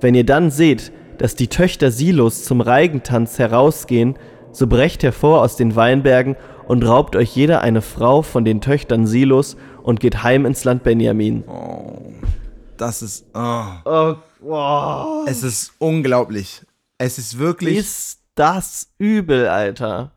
Wenn 0.00 0.14
ihr 0.14 0.24
dann 0.24 0.52
seht, 0.52 0.92
dass 1.18 1.34
die 1.34 1.48
Töchter 1.48 1.90
Silos 1.90 2.44
zum 2.44 2.60
Reigentanz 2.60 3.38
herausgehen, 3.38 4.18
so 4.52 4.66
brecht 4.66 5.02
hervor 5.02 5.42
aus 5.42 5.56
den 5.56 5.76
Weinbergen 5.76 6.36
und 6.66 6.84
raubt 6.84 7.16
euch 7.16 7.34
jeder 7.36 7.60
eine 7.60 7.82
Frau 7.82 8.22
von 8.22 8.44
den 8.44 8.60
Töchtern 8.60 9.06
Silos 9.06 9.56
und 9.82 10.00
geht 10.00 10.22
heim 10.22 10.46
ins 10.46 10.64
Land 10.64 10.82
Benjamin. 10.82 11.44
Das 12.76 13.02
ist. 13.02 13.26
Oh. 13.34 13.64
Oh, 13.84 14.14
wow. 14.40 15.26
Es 15.28 15.42
ist 15.42 15.72
unglaublich. 15.78 16.62
Es 16.98 17.18
ist 17.18 17.38
wirklich. 17.38 17.76
Ist 17.76 18.20
das 18.34 18.88
übel, 18.98 19.48
Alter. 19.48 20.12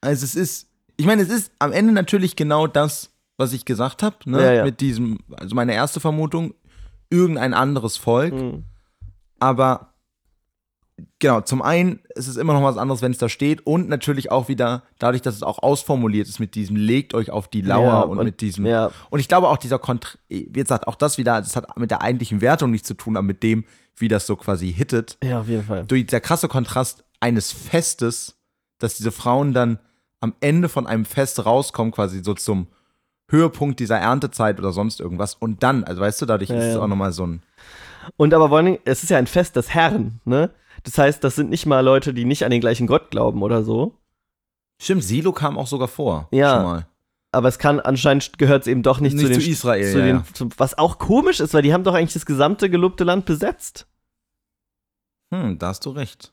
Also 0.00 0.24
es 0.24 0.34
ist, 0.34 0.68
ich 0.96 1.06
meine, 1.06 1.22
es 1.22 1.28
ist 1.28 1.52
am 1.58 1.72
Ende 1.72 1.92
natürlich 1.92 2.36
genau 2.36 2.66
das, 2.66 3.10
was 3.36 3.52
ich 3.52 3.64
gesagt 3.64 4.02
habe, 4.02 4.16
ne? 4.24 4.42
Ja, 4.42 4.52
ja. 4.52 4.64
Mit 4.64 4.80
diesem, 4.80 5.18
also 5.36 5.54
meine 5.54 5.74
erste 5.74 6.00
Vermutung, 6.00 6.54
irgendein 7.10 7.54
anderes 7.54 7.96
Volk. 7.96 8.32
Hm. 8.32 8.64
Aber 9.38 9.94
genau, 11.18 11.40
zum 11.42 11.62
einen 11.62 12.00
ist 12.14 12.26
es 12.26 12.36
immer 12.36 12.52
noch 12.54 12.62
was 12.62 12.76
anderes, 12.78 13.02
wenn 13.02 13.12
es 13.12 13.18
da 13.18 13.28
steht 13.28 13.66
und 13.66 13.88
natürlich 13.88 14.30
auch 14.30 14.48
wieder 14.48 14.82
dadurch, 14.98 15.22
dass 15.22 15.34
es 15.34 15.42
auch 15.42 15.58
ausformuliert 15.62 16.28
ist 16.28 16.38
mit 16.40 16.54
diesem 16.54 16.76
legt 16.76 17.14
euch 17.14 17.30
auf 17.30 17.48
die 17.48 17.60
Lauer 17.62 17.84
Ja, 17.86 18.00
und, 18.02 18.18
und- 18.18 18.24
mit 18.24 18.40
diesem 18.40 18.66
ja. 18.66 18.90
und 19.10 19.20
ich 19.20 19.28
glaube 19.28 19.48
auch 19.48 19.58
dieser 19.58 19.78
Kontr 19.78 20.18
wie 20.28 20.44
gesagt, 20.50 20.86
auch 20.86 20.94
das 20.94 21.18
wieder, 21.18 21.40
das 21.40 21.54
hat 21.56 21.76
mit 21.78 21.90
der 21.90 22.02
eigentlichen 22.02 22.40
Wertung 22.40 22.70
nichts 22.70 22.88
zu 22.88 22.94
tun, 22.94 23.16
aber 23.16 23.26
mit 23.26 23.42
dem, 23.42 23.64
wie 23.96 24.08
das 24.08 24.26
so 24.26 24.36
quasi 24.36 24.72
hittet 24.72 25.18
Ja, 25.22 25.40
auf 25.40 25.48
jeden 25.48 25.64
Fall. 25.64 25.84
durch 25.86 26.06
der 26.06 26.20
krasse 26.20 26.48
Kontrast 26.48 27.04
eines 27.20 27.52
Festes, 27.52 28.36
dass 28.78 28.96
diese 28.96 29.10
Frauen 29.12 29.52
dann 29.52 29.78
am 30.20 30.34
Ende 30.40 30.68
von 30.68 30.86
einem 30.86 31.04
Fest 31.04 31.44
rauskommen, 31.44 31.92
quasi 31.92 32.22
so 32.22 32.34
zum 32.34 32.68
Höhepunkt 33.28 33.80
dieser 33.80 33.98
Erntezeit 33.98 34.58
oder 34.58 34.72
sonst 34.72 35.00
irgendwas. 35.00 35.34
Und 35.34 35.62
dann, 35.62 35.82
also 35.84 36.00
weißt 36.00 36.22
du, 36.22 36.26
dadurch 36.26 36.50
Ja, 36.50 36.56
ist 36.56 36.64
es 36.66 36.76
auch 36.76 36.86
nochmal 36.86 37.12
so 37.12 37.26
ein. 37.26 37.42
Und 38.16 38.32
aber 38.34 38.62
Dingen, 38.62 38.78
es 38.84 39.02
ist 39.02 39.08
ja 39.10 39.18
ein 39.18 39.26
Fest 39.26 39.56
des 39.56 39.70
Herrn, 39.74 40.20
ne? 40.24 40.50
Das 40.86 40.98
heißt, 40.98 41.24
das 41.24 41.34
sind 41.34 41.50
nicht 41.50 41.66
mal 41.66 41.80
Leute, 41.80 42.14
die 42.14 42.24
nicht 42.24 42.44
an 42.44 42.52
den 42.52 42.60
gleichen 42.60 42.86
Gott 42.86 43.10
glauben 43.10 43.42
oder 43.42 43.64
so. 43.64 43.94
Stimmt, 44.80 45.02
Silo 45.02 45.32
kam 45.32 45.58
auch 45.58 45.66
sogar 45.66 45.88
vor. 45.88 46.28
Ja. 46.30 46.86
Aber 47.32 47.48
es 47.48 47.58
kann, 47.58 47.80
anscheinend 47.80 48.38
gehört 48.38 48.62
es 48.62 48.68
eben 48.68 48.84
doch 48.84 49.00
nicht, 49.00 49.14
Nicht 49.14 49.26
zu, 49.26 49.32
den, 49.32 49.40
zu 49.40 49.50
Israel, 49.50 49.90
Zu 49.92 49.98
ja, 49.98 50.06
den, 50.06 50.16
ja. 50.16 50.46
Was 50.58 50.78
auch 50.78 50.98
komisch 50.98 51.40
ist, 51.40 51.54
weil 51.54 51.62
die 51.62 51.74
haben 51.74 51.82
doch 51.82 51.94
eigentlich 51.94 52.12
das 52.12 52.24
gesamte 52.24 52.70
gelobte 52.70 53.02
Land 53.02 53.26
besetzt. 53.26 53.88
Hm, 55.34 55.58
da 55.58 55.68
hast 55.68 55.84
du 55.84 55.90
recht. 55.90 56.32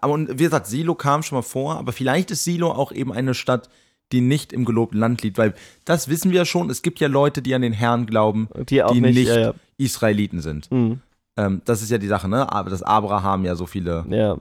Aber 0.00 0.14
und 0.14 0.28
wie 0.38 0.42
gesagt, 0.42 0.66
Silo 0.66 0.96
kam 0.96 1.22
schon 1.22 1.38
mal 1.38 1.42
vor, 1.42 1.76
aber 1.76 1.92
vielleicht 1.92 2.32
ist 2.32 2.42
Silo 2.42 2.72
auch 2.72 2.90
eben 2.90 3.12
eine 3.12 3.34
Stadt, 3.34 3.68
die 4.10 4.20
nicht 4.20 4.52
im 4.52 4.64
gelobten 4.64 4.98
Land 4.98 5.22
liegt, 5.22 5.38
weil 5.38 5.54
das 5.84 6.08
wissen 6.08 6.32
wir 6.32 6.38
ja 6.38 6.44
schon, 6.44 6.70
es 6.70 6.82
gibt 6.82 6.98
ja 6.98 7.06
Leute, 7.06 7.40
die 7.40 7.54
an 7.54 7.62
den 7.62 7.72
Herrn 7.72 8.06
glauben, 8.06 8.48
Die 8.68 8.82
auch 8.82 8.92
die 8.92 9.00
nicht. 9.00 9.14
nicht 9.14 9.28
ja. 9.28 9.54
Israeliten 9.78 10.40
sind. 10.40 10.68
Hm, 10.70 11.00
Ähm, 11.40 11.62
das 11.64 11.82
ist 11.82 11.90
ja 11.90 11.98
die 11.98 12.06
Sache, 12.06 12.28
ne? 12.28 12.50
Aber 12.52 12.70
dass 12.70 12.82
Abraham 12.82 13.44
ja 13.44 13.54
so 13.56 13.66
viele 13.66 14.04
ja. 14.08 14.36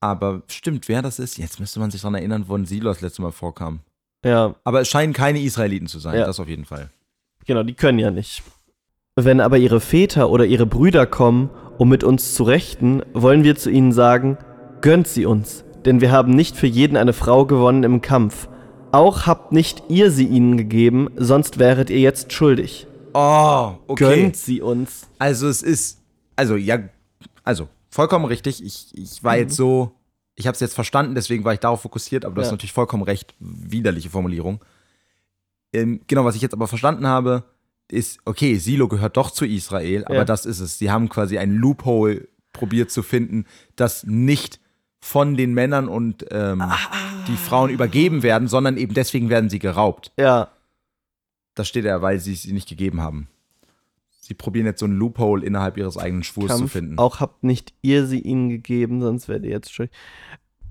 Aber 0.00 0.42
stimmt, 0.48 0.88
wer 0.88 1.00
das 1.02 1.18
ist, 1.18 1.38
jetzt 1.38 1.60
müsste 1.60 1.78
man 1.78 1.90
sich 1.90 2.00
daran 2.00 2.16
erinnern, 2.16 2.44
wo 2.48 2.56
ein 2.56 2.66
Silo 2.66 2.88
das 2.90 3.00
letzte 3.02 3.22
Mal 3.22 3.30
vorkam. 3.30 3.80
Ja, 4.24 4.54
Aber 4.64 4.80
es 4.80 4.88
scheinen 4.88 5.12
keine 5.12 5.40
Israeliten 5.40 5.86
zu 5.86 5.98
sein, 6.00 6.18
Ja. 6.18 6.26
das 6.26 6.40
auf 6.40 6.48
jeden 6.48 6.64
Fall. 6.64 6.90
genau, 7.46 7.62
die 7.62 7.74
können 7.74 7.98
ja 7.98 8.10
nicht. 8.10 8.42
Wenn 9.16 9.40
aber 9.40 9.58
ihre 9.58 9.80
Väter 9.80 10.30
oder 10.30 10.44
ihre 10.46 10.66
Brüder 10.66 11.06
kommen, 11.06 11.50
um 11.78 11.88
mit 11.88 12.02
uns 12.04 12.34
zu 12.34 12.44
rechten, 12.44 13.02
wollen 13.12 13.44
wir 13.44 13.56
zu 13.56 13.70
ihnen 13.70 13.92
sagen, 13.92 14.38
gönnt 14.80 15.06
sie 15.06 15.26
uns, 15.26 15.64
denn 15.84 16.00
wir 16.00 16.10
haben 16.10 16.32
nicht 16.32 16.56
für 16.56 16.66
jeden 16.66 16.96
eine 16.96 17.12
Frau 17.12 17.44
gewonnen 17.46 17.82
im 17.84 18.00
Kampf. 18.00 18.48
Auch 18.90 19.26
habt 19.26 19.52
nicht 19.52 19.84
ihr 19.88 20.10
sie 20.10 20.26
ihnen 20.26 20.56
gegeben, 20.56 21.08
sonst 21.16 21.58
wäret 21.58 21.90
ihr 21.90 22.00
jetzt 22.00 22.32
schuldig. 22.32 22.86
Oh, 23.14 23.94
Gönnt 23.94 24.36
sie 24.36 24.60
uns. 24.60 25.06
Also 25.18 25.48
es 25.48 25.62
ist, 25.62 26.00
also 26.36 26.56
ja, 26.56 26.78
also 27.44 27.68
vollkommen 27.90 28.24
richtig. 28.24 28.62
Ich, 28.64 28.96
ich 28.96 29.22
war 29.24 29.36
jetzt 29.36 29.54
so, 29.56 29.92
ich 30.34 30.46
habe 30.46 30.54
es 30.54 30.60
jetzt 30.60 30.74
verstanden, 30.74 31.14
deswegen 31.14 31.44
war 31.44 31.52
ich 31.54 31.60
darauf 31.60 31.82
fokussiert, 31.82 32.24
aber 32.24 32.34
du 32.36 32.40
hast 32.40 32.48
Ja. 32.48 32.52
natürlich 32.52 32.72
vollkommen 32.72 33.02
recht, 33.02 33.34
widerliche 33.38 34.10
Formulierung. 34.10 34.64
Ähm, 35.72 36.00
genau, 36.06 36.24
was 36.24 36.34
ich 36.36 36.42
jetzt 36.42 36.52
aber 36.54 36.68
verstanden 36.68 37.06
habe, 37.06 37.44
ist, 37.90 38.20
okay, 38.24 38.56
Silo 38.56 38.88
gehört 38.88 39.16
doch 39.16 39.30
zu 39.30 39.44
Israel, 39.46 40.04
aber 40.06 40.14
Ja. 40.16 40.24
das 40.24 40.46
ist 40.46 40.60
es. 40.60 40.78
Sie 40.78 40.90
haben 40.90 41.08
quasi 41.08 41.38
ein 41.38 41.52
Loophole 41.52 42.28
probiert 42.52 42.90
zu 42.90 43.02
finden, 43.02 43.46
das 43.76 44.04
nicht 44.04 44.60
von 45.00 45.36
den 45.36 45.52
Männern 45.52 45.88
und 45.88 46.24
ähm, 46.30 46.62
die 47.26 47.36
Frauen 47.36 47.70
übergeben 47.70 48.22
werden, 48.22 48.46
sondern 48.48 48.76
eben 48.76 48.94
deswegen 48.94 49.28
werden 49.30 49.50
sie 49.50 49.58
geraubt. 49.58 50.12
Ja, 50.18 50.48
Das 51.54 51.68
steht 51.68 51.84
ja, 51.84 52.00
weil 52.02 52.18
sie 52.18 52.32
es 52.32 52.42
sie 52.42 52.52
nicht 52.52 52.68
gegeben 52.68 53.00
haben. 53.00 53.28
Sie 54.20 54.34
probieren 54.34 54.66
jetzt 54.66 54.80
so 54.80 54.86
ein 54.86 54.92
Loophole 54.92 55.44
innerhalb 55.44 55.76
ihres 55.76 55.98
eigenen 55.98 56.22
Schwurs 56.22 56.56
zu 56.56 56.68
finden. 56.68 56.98
Auch 56.98 57.20
habt 57.20 57.42
nicht 57.42 57.74
ihr 57.82 58.06
sie 58.06 58.20
ihnen 58.20 58.48
gegeben, 58.48 59.00
sonst 59.02 59.28
werdet 59.28 59.46
ihr 59.46 59.50
jetzt 59.50 59.72
schuldig. 59.72 59.94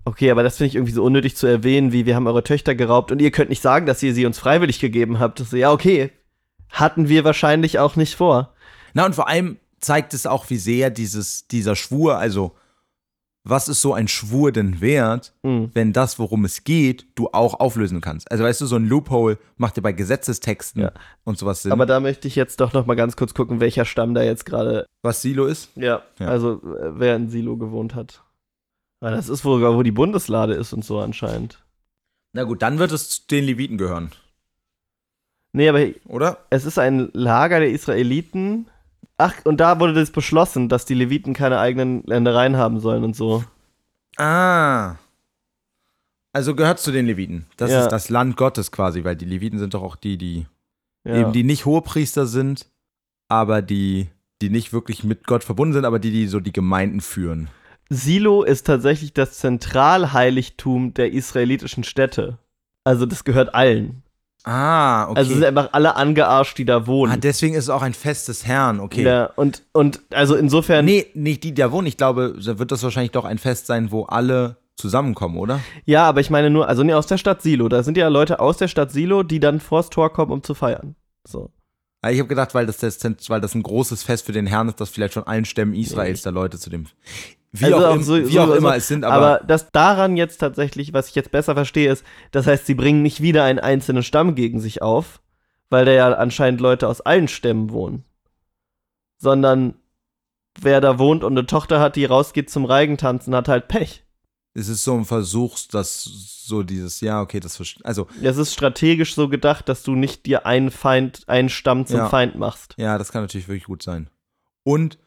Okay, 0.03 0.31
aber 0.31 0.41
das 0.41 0.57
finde 0.57 0.69
ich 0.69 0.75
irgendwie 0.75 0.93
so 0.93 1.03
unnötig 1.03 1.35
zu 1.35 1.45
erwähnen, 1.45 1.91
wie 1.91 2.05
wir 2.05 2.15
haben 2.15 2.27
eure 2.27 2.43
Töchter 2.43 2.73
geraubt 2.73 3.11
und 3.11 3.21
ihr 3.21 3.29
könnt 3.29 3.49
nicht 3.49 3.61
sagen, 3.61 3.85
dass 3.85 4.01
ihr 4.01 4.15
sie 4.15 4.25
uns 4.25 4.39
freiwillig 4.39 4.79
gegeben 4.79 5.19
habt. 5.19 5.39
So, 5.39 5.57
ja, 5.57 5.71
okay. 5.71 6.11
Hatten 6.69 7.09
wir 7.09 7.23
wahrscheinlich 7.23 7.77
auch 7.77 7.95
nicht 7.97 8.15
vor. 8.15 8.53
Na, 8.93 9.05
und 9.05 9.13
vor 9.13 9.27
allem 9.27 9.57
zeigt 9.79 10.13
es 10.13 10.25
auch, 10.25 10.49
wie 10.49 10.57
sehr 10.57 10.89
dieses, 10.89 11.47
dieser 11.47 11.75
Schwur, 11.75 12.17
also 12.17 12.55
was 13.43 13.67
ist 13.67 13.81
so 13.81 13.93
ein 13.93 14.07
Schwur 14.07 14.51
denn 14.51 14.81
wert, 14.81 15.33
Hm. 15.43 15.71
wenn 15.73 15.93
das, 15.93 16.19
worum 16.19 16.45
es 16.45 16.63
geht, 16.63 17.07
du 17.15 17.29
auch 17.33 17.59
auflösen 17.59 17.99
kannst. 18.01 18.29
Also 18.31 18.43
weißt 18.43 18.61
du, 18.61 18.65
so 18.67 18.75
ein 18.75 18.85
Loophole 18.87 19.37
macht 19.57 19.77
dir 19.77 19.81
bei 19.81 19.91
Gesetzestexten 19.93 20.83
Ja. 20.83 20.91
und 21.23 21.37
sowas 21.39 21.63
Sinn. 21.63 21.71
Aber 21.71 21.85
da 21.87 21.99
möchte 21.99 22.27
ich 22.27 22.35
jetzt 22.35 22.59
doch 22.59 22.73
noch 22.73 22.85
mal 22.85 22.95
ganz 22.95 23.15
kurz 23.15 23.33
gucken, 23.33 23.59
welcher 23.59 23.85
Stamm 23.85 24.13
da 24.13 24.21
jetzt 24.21 24.45
gerade, 24.45 24.85
was 25.01 25.21
Silo 25.23 25.45
ist? 25.47 25.69
ja, 25.75 26.03
Ja. 26.19 26.27
also 26.27 26.61
äh, 26.77 26.99
wer 26.99 27.15
in 27.15 27.29
Silo 27.29 27.57
gewohnt 27.57 27.95
hat. 27.95 28.23
Weil 28.99 29.15
das 29.15 29.29
ist 29.29 29.43
wohl, 29.43 29.59
sogar, 29.59 29.75
wo 29.75 29.81
die 29.81 29.91
Bundeslade 29.91 30.53
ist 30.53 30.73
und 30.73 30.85
so 30.85 30.99
anscheinend. 30.99 31.63
Na 32.33 32.43
gut, 32.43 32.61
dann 32.61 32.77
wird 32.77 32.91
es 32.91 33.25
den 33.27 33.43
Leviten 33.45 33.77
gehören, 33.79 34.11
Nee, 35.53 35.67
aber 35.67 35.85
oder? 36.05 36.37
es 36.49 36.63
ist 36.63 36.77
ein 36.79 37.09
Lager 37.13 37.59
der 37.59 37.71
Israeliten. 37.71 38.67
Ach, 39.17 39.33
und 39.45 39.57
da 39.59 39.79
wurde 39.79 39.93
das 39.93 40.11
beschlossen, 40.11 40.67
dass 40.69 40.85
die 40.85 40.93
Leviten 40.95 41.33
keine 41.33 41.59
eigenen 41.59 42.03
Ländereien 42.03 42.57
haben 42.57 42.79
sollen 42.79 43.03
und 43.03 43.15
so. 43.15 43.43
Ah. 44.17 44.95
Also 46.33 46.55
gehört 46.55 46.79
zu 46.79 46.91
den 46.91 47.05
Leviten. 47.05 47.45
Das 47.57 47.71
Ja. 47.71 47.81
ist 47.81 47.89
das 47.89 48.09
Land 48.09 48.37
Gottes 48.37 48.71
quasi, 48.71 49.03
weil 49.03 49.15
die 49.15 49.25
Leviten 49.25 49.59
sind 49.59 49.73
doch 49.73 49.83
auch 49.83 49.95
die, 49.95 50.17
die 50.17 50.47
Ja. 51.03 51.15
eben 51.17 51.33
die 51.33 51.43
nicht 51.43 51.65
Hohepriester 51.65 52.25
sind, 52.25 52.67
aber 53.27 53.61
die, 53.61 54.09
die 54.41 54.49
nicht 54.49 54.73
wirklich 54.73 55.03
mit 55.03 55.27
Gott 55.27 55.43
verbunden 55.43 55.73
sind, 55.73 55.85
aber 55.85 55.99
die, 55.99 56.11
die 56.11 56.27
so 56.27 56.39
die 56.39 56.53
Gemeinden 56.53 57.01
führen. 57.01 57.49
Silo 57.89 58.43
ist 58.43 58.65
tatsächlich 58.67 59.13
das 59.13 59.37
Zentralheiligtum 59.39 60.93
der 60.93 61.11
israelitischen 61.11 61.83
Städte. 61.83 62.37
Also 62.85 63.05
das 63.05 63.23
gehört 63.23 63.53
allen. 63.53 64.01
Ah, 64.43 65.03
okay. 65.09 65.19
Also 65.19 65.31
es 65.31 65.37
sind 65.37 65.45
einfach 65.45 65.69
alle 65.73 65.95
angearscht, 65.95 66.57
die 66.57 66.65
da 66.65 66.87
wohnen. 66.87 67.11
ah, 67.13 67.17
deswegen 67.17 67.53
ist 67.53 67.65
es 67.65 67.69
auch 67.69 67.83
ein 67.83 67.93
Fest 67.93 68.27
des 68.27 68.45
Herrn, 68.45 68.79
okay. 68.79 69.03
Ja, 69.03 69.25
und, 69.35 69.63
und 69.71 70.01
also 70.11 70.35
insofern. 70.35 70.85
Nee, 70.85 71.07
nicht 71.13 71.43
die, 71.43 71.53
die 71.53 71.61
da 71.61 71.71
wohnen. 71.71 71.87
Ich 71.87 71.97
glaube, 71.97 72.35
da 72.43 72.57
wird 72.57 72.71
das 72.71 72.81
wahrscheinlich 72.83 73.11
doch 73.11 73.25
ein 73.25 73.37
Fest 73.37 73.67
sein, 73.67 73.91
wo 73.91 74.03
alle 74.03 74.57
zusammenkommen, 74.77 75.37
oder? 75.37 75.59
Ja, 75.85 76.07
aber 76.07 76.21
ich 76.21 76.31
meine 76.31 76.49
nur, 76.49 76.67
also 76.67 76.81
nee, 76.81 76.93
aus 76.93 77.05
der 77.05 77.17
Stadt 77.19 77.41
Silo. 77.43 77.69
Da 77.69 77.83
sind 77.83 77.97
ja 77.97 78.07
Leute 78.07 78.39
aus 78.39 78.57
der 78.57 78.67
Stadt 78.67 78.91
Silo, 78.91 79.21
die 79.21 79.39
dann 79.39 79.59
vors 79.59 79.89
Tor 79.91 80.11
kommen, 80.11 80.31
um 80.31 80.41
zu 80.43 80.55
feiern. 80.55 80.95
So. 81.27 81.51
Ah, 82.01 82.09
Ich 82.09 82.17
habe 82.17 82.27
gedacht, 82.29 82.55
weil 82.55 82.65
das, 82.65 82.77
das, 82.77 82.99
weil 83.29 83.41
das 83.41 83.53
ein 83.53 83.61
großes 83.61 84.01
Fest 84.01 84.25
für 84.25 84.31
den 84.31 84.47
Herrn 84.47 84.69
ist, 84.69 84.81
dass 84.81 84.89
vielleicht 84.89 85.13
schon 85.13 85.27
allen 85.27 85.45
Stämmen 85.45 85.75
Israels 85.75 86.23
da 86.23 86.31
Leute 86.31 86.57
zu 86.57 86.71
dem. 86.71 86.87
Wie 87.53 87.65
Also 87.65 87.85
auch, 87.85 87.95
im, 87.95 88.03
so- 88.03 88.17
wie 88.17 88.25
so- 88.33 88.41
auch 88.41 88.51
immer 88.55 88.75
es 88.77 88.87
sind, 88.87 89.03
aber, 89.03 89.15
Aber 89.37 89.45
das 89.45 89.71
daran 89.71 90.15
jetzt 90.15 90.37
tatsächlich, 90.37 90.93
was 90.93 91.09
ich 91.09 91.15
jetzt 91.15 91.31
besser 91.31 91.53
verstehe, 91.53 91.91
ist, 91.91 92.05
das 92.31 92.47
heißt, 92.47 92.65
sie 92.65 92.75
bringen 92.75 93.01
nicht 93.01 93.21
wieder 93.21 93.43
einen 93.43 93.59
einzelnen 93.59 94.03
Stamm 94.03 94.35
gegen 94.35 94.59
sich 94.61 94.81
auf, 94.81 95.21
weil 95.69 95.83
da 95.85 95.91
ja 95.91 96.13
anscheinend 96.13 96.61
Leute 96.61 96.87
aus 96.87 97.01
allen 97.01 97.27
Stämmen 97.27 97.71
wohnen. 97.71 98.05
Sondern 99.17 99.75
wer 100.59 100.79
da 100.81 100.97
wohnt 100.97 101.23
und 101.23 101.33
eine 101.37 101.45
Tochter 101.45 101.79
hat, 101.79 101.95
die 101.97 102.05
rausgeht 102.05 102.49
zum 102.49 102.65
Reigentanzen, 102.65 103.35
hat 103.35 103.47
halt 103.49 103.67
Pech. 103.67 104.03
es 104.53 104.67
ist 104.67 104.83
so 104.83 104.93
ein 104.95 105.05
Versuch, 105.05 105.57
dass 105.71 106.03
so 106.03 106.63
dieses, 106.63 106.99
ja, 107.01 107.21
okay, 107.21 107.39
das 107.39 107.55
verstehe. 107.57 107.85
Also, 107.85 108.07
Es 108.21 108.35
ist 108.37 108.53
strategisch 108.53 109.13
so 109.15 109.29
gedacht, 109.29 109.69
dass 109.69 109.83
du 109.83 109.95
nicht 109.95 110.25
dir 110.25 110.45
einen 110.45 110.71
Feind, 110.71 111.23
einen 111.27 111.47
Stamm 111.49 111.85
zum 111.85 111.97
Ja. 111.97 112.09
Feind 112.09 112.35
machst. 112.35 112.73
ja, 112.77 112.97
das 112.97 113.11
kann 113.11 113.23
natürlich 113.23 113.47
wirklich 113.47 113.65
gut 113.65 113.83
sein. 113.83 114.09
Und 114.63 114.97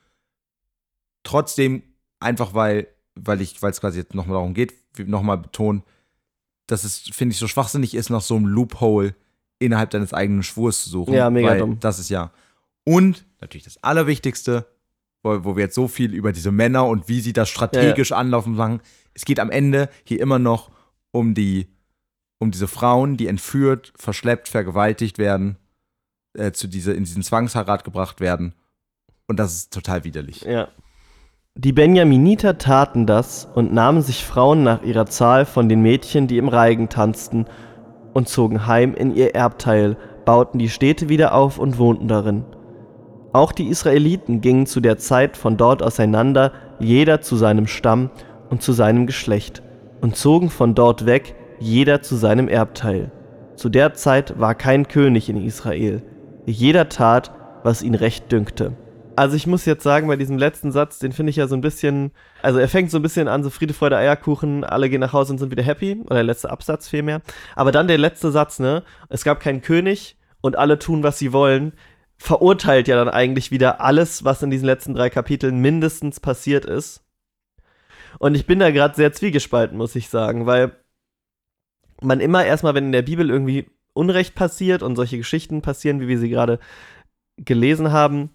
trotzdem, 1.22 1.82
einfach 2.24 2.54
weil, 2.54 2.88
weil 3.14 3.40
ich, 3.40 3.62
weil 3.62 3.70
es 3.70 3.80
quasi 3.80 3.98
jetzt 3.98 4.14
nochmal 4.14 4.34
darum 4.34 4.54
geht, 4.54 4.74
nochmal 4.98 5.38
betonen, 5.38 5.82
dass 6.66 6.84
es, 6.84 6.98
finde 7.12 7.34
ich, 7.34 7.38
so 7.38 7.46
schwachsinnig 7.46 7.94
ist, 7.94 8.10
nach 8.10 8.22
so 8.22 8.36
einem 8.36 8.46
Loophole 8.46 9.14
innerhalb 9.58 9.90
deines 9.90 10.12
eigenen 10.12 10.42
Schwurs 10.42 10.84
zu 10.84 10.90
suchen. 10.90 11.14
Ja, 11.14 11.30
mega 11.30 11.48
weil 11.48 11.58
dumm. 11.58 11.78
Das 11.80 11.98
ist 11.98 12.08
ja. 12.08 12.32
Und 12.84 13.24
natürlich 13.40 13.64
das 13.64 13.82
Allerwichtigste, 13.82 14.66
wo, 15.22 15.44
wo 15.44 15.56
wir 15.56 15.64
jetzt 15.64 15.74
so 15.74 15.88
viel 15.88 16.14
über 16.14 16.32
diese 16.32 16.52
Männer 16.52 16.86
und 16.86 17.08
wie 17.08 17.20
sie 17.20 17.32
das 17.32 17.48
strategisch 17.48 18.12
anlaufen 18.12 18.54
machen. 18.54 18.80
Es 19.14 19.24
geht 19.24 19.40
am 19.40 19.50
Ende 19.50 19.88
hier 20.04 20.20
immer 20.20 20.38
noch 20.38 20.70
um 21.12 21.34
die, 21.34 21.68
um 22.38 22.50
diese 22.50 22.68
Frauen, 22.68 23.16
die 23.16 23.26
entführt, 23.26 23.92
verschleppt, 23.96 24.48
vergewaltigt 24.48 25.18
werden, 25.18 25.56
äh, 26.34 26.52
zu 26.52 26.66
diese, 26.66 26.92
in 26.92 27.04
diesen 27.04 27.22
Zwangsheirat 27.22 27.84
gebracht 27.84 28.20
werden. 28.20 28.54
Und 29.26 29.38
das 29.38 29.54
ist 29.54 29.72
total 29.72 30.04
widerlich. 30.04 30.42
Ja. 30.42 30.68
Die 31.56 31.72
Benjaminiter 31.72 32.58
taten 32.58 33.06
das 33.06 33.48
und 33.54 33.72
nahmen 33.72 34.02
sich 34.02 34.24
Frauen 34.24 34.64
nach 34.64 34.82
ihrer 34.82 35.06
Zahl 35.06 35.44
von 35.46 35.68
den 35.68 35.82
Mädchen, 35.82 36.26
die 36.26 36.38
im 36.38 36.48
Reigen 36.48 36.88
tanzten, 36.88 37.46
und 38.12 38.28
zogen 38.28 38.66
heim 38.66 38.92
in 38.92 39.14
ihr 39.14 39.36
Erbteil, 39.36 39.96
bauten 40.24 40.58
die 40.58 40.68
Städte 40.68 41.08
wieder 41.08 41.32
auf 41.32 41.58
und 41.58 41.78
wohnten 41.78 42.08
darin. 42.08 42.44
Auch 43.32 43.52
die 43.52 43.68
Israeliten 43.68 44.40
gingen 44.40 44.66
zu 44.66 44.80
der 44.80 44.98
Zeit 44.98 45.36
von 45.36 45.56
dort 45.56 45.80
auseinander, 45.80 46.50
jeder 46.80 47.20
zu 47.20 47.36
seinem 47.36 47.68
Stamm 47.68 48.10
und 48.50 48.60
zu 48.60 48.72
seinem 48.72 49.06
Geschlecht, 49.06 49.62
und 50.00 50.16
zogen 50.16 50.50
von 50.50 50.74
dort 50.74 51.06
weg, 51.06 51.36
jeder 51.60 52.02
zu 52.02 52.16
seinem 52.16 52.48
Erbteil. 52.48 53.12
Zu 53.54 53.68
der 53.68 53.94
Zeit 53.94 54.40
war 54.40 54.56
kein 54.56 54.88
König 54.88 55.28
in 55.28 55.36
Israel. 55.36 56.02
Jeder 56.46 56.88
tat, 56.88 57.30
was 57.62 57.80
ihn 57.82 57.94
recht 57.94 58.32
dünkte. 58.32 58.72
Also 59.16 59.36
ich 59.36 59.46
muss 59.46 59.64
jetzt 59.64 59.84
sagen, 59.84 60.08
bei 60.08 60.16
diesem 60.16 60.38
letzten 60.38 60.72
Satz, 60.72 60.98
den 60.98 61.12
finde 61.12 61.30
ich 61.30 61.36
ja 61.36 61.46
so 61.46 61.54
ein 61.54 61.60
bisschen, 61.60 62.10
also 62.42 62.58
er 62.58 62.68
fängt 62.68 62.90
so 62.90 62.98
ein 62.98 63.02
bisschen 63.02 63.28
an, 63.28 63.44
so 63.44 63.50
Friede, 63.50 63.74
Freude, 63.74 63.96
Eierkuchen, 63.96 64.64
alle 64.64 64.90
gehen 64.90 65.00
nach 65.00 65.12
Hause 65.12 65.32
und 65.32 65.38
sind 65.38 65.52
wieder 65.52 65.62
happy, 65.62 66.00
oder 66.04 66.16
der 66.16 66.24
letzte 66.24 66.50
Absatz 66.50 66.88
vielmehr. 66.88 67.22
Aber 67.54 67.70
dann 67.70 67.86
der 67.86 67.98
letzte 67.98 68.32
Satz, 68.32 68.58
ne, 68.58 68.82
es 69.08 69.22
gab 69.22 69.40
keinen 69.40 69.62
König 69.62 70.16
und 70.40 70.58
alle 70.58 70.78
tun, 70.78 71.02
was 71.02 71.18
sie 71.18 71.32
wollen, 71.32 71.74
verurteilt 72.16 72.88
ja 72.88 72.96
dann 72.96 73.08
eigentlich 73.08 73.50
wieder 73.50 73.80
alles, 73.80 74.24
was 74.24 74.42
in 74.42 74.50
diesen 74.50 74.66
letzten 74.66 74.94
drei 74.94 75.10
Kapiteln 75.10 75.60
mindestens 75.60 76.20
passiert 76.20 76.64
ist. 76.64 77.04
Und 78.18 78.34
ich 78.34 78.46
bin 78.46 78.58
da 78.58 78.70
gerade 78.70 78.94
sehr 78.94 79.12
zwiegespalten, 79.12 79.76
muss 79.76 79.96
ich 79.96 80.08
sagen, 80.08 80.46
weil 80.46 80.72
man 82.00 82.20
immer 82.20 82.44
erstmal, 82.44 82.74
wenn 82.74 82.86
in 82.86 82.92
der 82.92 83.02
Bibel 83.02 83.30
irgendwie 83.30 83.70
Unrecht 83.92 84.34
passiert 84.34 84.82
und 84.82 84.96
solche 84.96 85.18
Geschichten 85.18 85.62
passieren, 85.62 86.00
wie 86.00 86.08
wir 86.08 86.18
sie 86.18 86.28
gerade 86.28 86.58
gelesen 87.36 87.92
haben, 87.92 88.30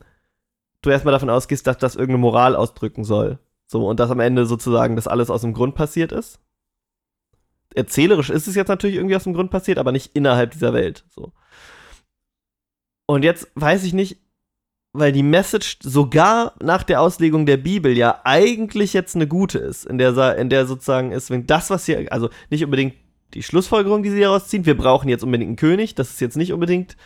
du 0.82 0.90
erstmal 0.90 1.12
davon 1.12 1.30
ausgehst, 1.30 1.68
dass 1.68 1.78
das 1.78 1.96
irgendeine 1.96 2.20
Moral 2.20 2.56
ausdrücken 2.56 3.04
soll. 3.04 3.40
So, 3.66 3.88
und 3.88 4.00
dass 4.00 4.10
am 4.10 4.20
Ende 4.20 4.46
sozusagen 4.46 4.96
das 4.96 5.08
alles 5.08 5.30
aus 5.30 5.42
dem 5.42 5.54
Grund 5.54 5.76
passiert 5.76 6.12
ist. 6.12 6.40
Erzählerisch 7.76 8.32
ist 8.32 8.48
es 8.48 8.56
jetzt 8.56 8.70
natürlich 8.70 8.96
irgendwie 8.96 9.16
aus 9.16 9.26
dem 9.26 9.34
Grund 9.34 9.52
passiert, 9.52 9.78
aber 9.78 9.92
nicht 9.92 10.16
innerhalb 10.16 10.52
dieser 10.52 10.74
Welt. 10.74 11.06
So. 11.10 11.34
Und 13.06 13.24
jetzt 13.24 13.48
weiß 13.56 13.84
ich 13.84 13.94
nicht, 13.94 14.18
weil 14.92 15.12
die 15.12 15.24
Message 15.24 15.78
sogar 15.84 16.56
nach 16.62 16.82
der 16.82 17.02
Auslegung 17.02 17.46
der 17.46 17.58
Bibel 17.58 17.96
ja 17.96 18.22
eigentlich 18.24 18.94
jetzt 18.94 19.16
eine 19.16 19.28
gute 19.28 19.60
ist, 19.60 19.86
in 19.86 20.00
der, 20.00 20.36
in 20.38 20.50
der 20.50 20.66
sozusagen 20.66 21.12
ist, 21.12 21.30
wenn 21.30 21.46
das, 21.46 21.70
was 21.70 21.86
hier, 21.86 22.12
also 22.12 22.30
nicht 22.50 22.64
unbedingt 22.64 22.96
die 23.36 23.44
Schlussfolgerung, 23.44 24.02
die 24.02 24.10
sie 24.10 24.22
daraus 24.22 24.48
ziehen, 24.48 24.66
wir 24.66 24.76
brauchen 24.76 25.10
jetzt 25.10 25.24
unbedingt 25.24 25.50
einen 25.50 25.56
König, 25.58 25.94
das 25.94 26.10
ist 26.10 26.22
jetzt 26.22 26.38
nicht 26.38 26.54
unbedingt 26.54 26.98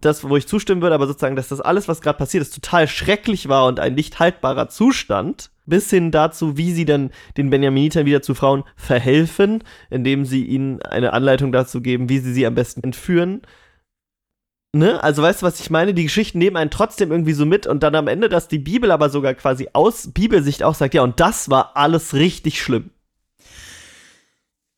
das, 0.00 0.28
wo 0.28 0.36
ich 0.36 0.46
zustimmen 0.46 0.82
würde, 0.82 0.94
aber 0.94 1.06
sozusagen, 1.06 1.36
dass 1.36 1.48
das 1.48 1.60
alles, 1.60 1.88
was 1.88 2.00
gerade 2.00 2.18
passiert 2.18 2.42
ist, 2.42 2.54
total 2.54 2.88
schrecklich 2.88 3.48
war 3.48 3.66
und 3.66 3.80
ein 3.80 3.94
nicht 3.94 4.18
haltbarer 4.18 4.68
Zustand, 4.68 5.50
bis 5.66 5.90
hin 5.90 6.10
dazu, 6.10 6.56
wie 6.56 6.72
sie 6.72 6.84
dann 6.84 7.10
den 7.36 7.50
Benjaminitern 7.50 8.06
wieder 8.06 8.22
zu 8.22 8.34
Frauen 8.34 8.64
verhelfen, 8.76 9.62
indem 9.88 10.24
sie 10.24 10.44
ihnen 10.44 10.82
eine 10.82 11.12
Anleitung 11.12 11.52
dazu 11.52 11.80
geben, 11.80 12.08
wie 12.08 12.18
sie 12.18 12.32
sie 12.32 12.46
am 12.46 12.54
besten 12.54 12.82
entführen. 12.82 13.42
Ne? 14.72 15.02
Also 15.02 15.22
weißt 15.22 15.42
du, 15.42 15.46
was 15.46 15.60
ich 15.60 15.70
meine? 15.70 15.94
Die 15.94 16.04
Geschichten 16.04 16.38
nehmen 16.38 16.56
einen 16.56 16.70
trotzdem 16.70 17.10
irgendwie 17.10 17.32
so 17.32 17.44
mit 17.44 17.66
und 17.66 17.82
dann 17.82 17.94
am 17.94 18.06
Ende, 18.06 18.28
dass 18.28 18.48
die 18.48 18.58
Bibel 18.58 18.90
aber 18.90 19.10
sogar 19.10 19.34
quasi 19.34 19.68
aus 19.72 20.12
Bibelsicht 20.12 20.62
auch 20.62 20.74
sagt, 20.74 20.94
ja, 20.94 21.02
und 21.02 21.18
das 21.18 21.50
war 21.50 21.76
alles 21.76 22.14
richtig 22.14 22.62
schlimm. 22.62 22.90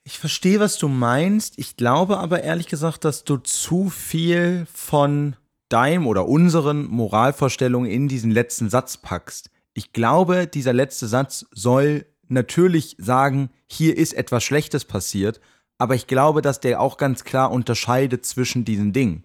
Ich 0.04 0.18
verstehe, 0.18 0.58
was 0.58 0.78
du 0.78 0.88
meinst. 0.88 1.58
Ich 1.58 1.76
glaube 1.76 2.18
aber 2.18 2.42
ehrlich 2.42 2.66
gesagt, 2.66 3.04
dass 3.04 3.24
du 3.24 3.36
zu 3.36 3.88
viel 3.88 4.66
von 4.72 5.36
deinem 5.68 6.06
oder 6.06 6.28
unseren 6.28 6.86
Moralvorstellungen 6.86 7.90
in 7.90 8.08
diesen 8.08 8.30
letzten 8.30 8.68
Satz 8.68 8.96
packst. 8.96 9.50
Ich 9.74 9.92
glaube, 9.92 10.46
dieser 10.46 10.72
letzte 10.72 11.06
Satz 11.06 11.46
soll 11.52 12.04
natürlich 12.28 12.96
sagen, 12.98 13.50
hier 13.66 13.96
ist 13.96 14.12
etwas 14.12 14.44
Schlechtes 14.44 14.84
passiert, 14.84 15.40
aber 15.78 15.94
ich 15.94 16.06
glaube, 16.06 16.42
dass 16.42 16.60
der 16.60 16.80
auch 16.80 16.96
ganz 16.96 17.24
klar 17.24 17.50
unterscheidet 17.50 18.26
zwischen 18.26 18.64
diesen 18.64 18.92
Dingen. 18.92 19.24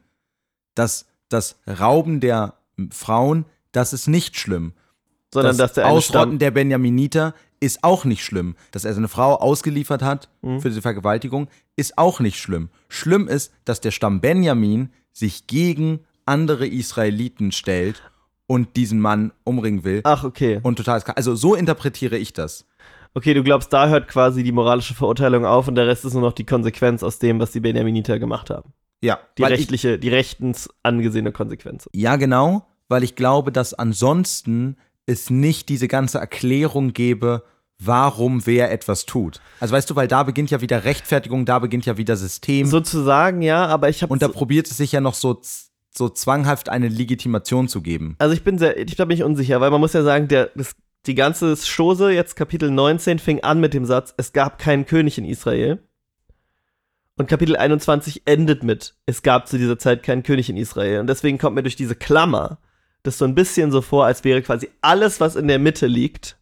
Dass 0.76 1.06
das 1.28 1.58
Rauben 1.68 2.20
der 2.20 2.54
Frauen, 2.92 3.46
das 3.72 3.94
ist 3.94 4.08
nicht 4.08 4.38
schlimm 4.38 4.74
Sondern 5.34 5.58
das 5.58 5.58
dass 5.58 5.74
der 5.74 5.88
Ausrotten 5.88 6.40
der 6.40 6.52
Benjaminiter 6.52 7.34
ist 7.60 7.84
auch 7.84 8.06
nicht 8.06 8.24
schlimm. 8.24 8.56
Dass 8.72 8.86
er 8.86 8.94
seine 8.94 9.08
Frau 9.08 9.36
ausgeliefert 9.36 10.02
hat 10.02 10.30
Mhm. 10.42 10.60
für 10.62 10.70
diese 10.70 10.82
Vergewaltigung, 10.82 11.48
ist 11.76 11.98
auch 11.98 12.20
nicht 12.20 12.38
schlimm. 12.40 12.70
Schlimm 12.90 13.28
ist, 13.28 13.54
dass 13.66 13.82
der 13.82 13.92
Stamm 13.92 14.22
Benjamin 14.22 14.90
sich 15.14 15.48
gegen 15.48 16.00
andere 16.26 16.68
Israeliten 16.68 17.52
stellt 17.52 18.02
und 18.48 18.76
diesen 18.76 19.00
Mann 19.00 19.32
umbringen 19.44 19.84
will. 19.84 20.02
Ach, 20.04 20.24
okay. 20.24 20.60
Und 20.64 20.76
total. 20.78 21.02
Also 21.16 21.36
so 21.36 21.56
interpretiere 21.56 22.18
ich 22.18 22.34
das. 22.34 22.66
Okay, 23.14 23.34
du 23.34 23.42
glaubst, 23.44 23.74
da 23.74 23.88
hört 23.90 24.08
quasi 24.08 24.44
die 24.44 24.52
moralische 24.52 24.94
Verurteilung 24.94 25.46
auf 25.46 25.68
und 25.68 25.76
der 25.76 25.88
Rest 25.88 26.06
ist 26.06 26.14
nur 26.14 26.22
noch 26.22 26.34
die 26.34 26.46
Konsequenz 26.46 27.02
aus 27.04 27.18
dem, 27.20 27.40
was 27.40 27.52
die 27.52 27.60
Benjaminiter 27.62 28.20
gemacht 28.20 28.50
haben. 28.50 28.74
Ja, 29.02 29.20
Die 29.38 29.42
weil 29.44 29.54
ich, 29.54 29.60
rechtliche, 29.62 29.98
die 30.00 30.10
rechtens 30.10 30.70
angesehene 30.84 31.32
Konsequenz. 31.32 31.90
ja, 31.94 32.16
genau, 32.16 32.68
weil 32.90 33.04
ich 33.04 33.16
glaube, 33.16 33.52
dass 33.52 33.74
ansonsten 33.74 34.78
es 35.08 35.32
nicht 35.32 35.70
diese 35.70 35.88
ganze 35.88 36.20
Erklärung 36.20 36.94
gäbe, 36.94 37.44
warum 37.80 38.46
wer 38.46 38.72
etwas 38.72 39.06
tut. 39.06 39.42
Also 39.60 39.74
weißt 39.74 39.90
du, 39.90 39.96
weil 39.96 40.08
da 40.08 40.24
beginnt 40.24 40.52
ja 40.52 40.62
wieder 40.62 40.84
Rechtfertigung, 40.84 41.46
da 41.46 41.60
beginnt 41.60 41.86
ja 41.86 41.98
wieder 41.98 42.16
System. 42.16 42.68
Sozusagen, 42.68 43.42
ja, 43.42 43.66
aber 43.66 43.90
ich 43.90 44.04
habe 44.04 44.14
Und 44.14 44.22
da 44.22 44.28
probiert 44.28 44.70
es 44.70 44.78
sich 44.78 44.92
ja 44.92 45.02
noch 45.02 45.14
so, 45.14 45.42
so 45.96 46.10
zwanghaft 46.10 46.70
eine 46.70 46.90
Legitimation 46.90 47.68
zu 47.68 47.82
geben. 47.82 48.16
Also 48.20 48.34
ich 48.34 48.44
bin 48.44 48.58
sehr, 48.58 48.78
ich 48.78 48.98
bin 48.98 49.10
ich 49.12 49.24
unsicher, 49.24 49.62
weil 49.62 49.72
man 49.72 49.80
muss 49.80 49.94
ja 49.94 50.04
sagen, 50.04 50.28
der, 50.28 50.52
das, 50.56 50.76
die 51.06 51.16
ganze 51.16 51.56
Chose, 51.56 52.12
jetzt 52.12 52.36
Kapitel 52.36 52.70
19, 52.70 53.20
fing 53.20 53.44
an 53.44 53.60
mit 53.60 53.74
dem 53.74 53.86
Satz, 53.86 54.14
es 54.18 54.34
gab 54.34 54.60
keinen 54.60 54.86
König 54.86 55.18
in 55.18 55.26
Israel. 55.26 55.80
Und 57.16 57.28
Kapitel 57.28 57.56
21 57.56 58.24
endet 58.26 58.64
mit, 58.64 58.96
es 59.08 59.24
gab 59.24 59.48
zu 59.48 59.58
dieser 59.58 59.80
Zeit 59.80 60.04
keinen 60.04 60.22
König 60.22 60.50
in 60.50 60.58
Israel. 60.58 61.00
Und 61.00 61.08
deswegen 61.08 61.40
kommt 61.40 61.56
mir 61.56 61.64
durch 61.64 61.76
diese 61.76 61.96
Klammer 61.96 62.60
das 63.08 63.18
so 63.18 63.26
ein 63.26 63.36
bisschen 63.36 63.72
so 63.72 63.82
vor, 63.82 64.06
als 64.06 64.24
wäre 64.24 64.42
quasi 64.42 64.70
alles, 64.82 65.20
was 65.20 65.36
in 65.36 65.48
der 65.48 65.60
Mitte 65.60 65.88
liegt, 65.88 66.38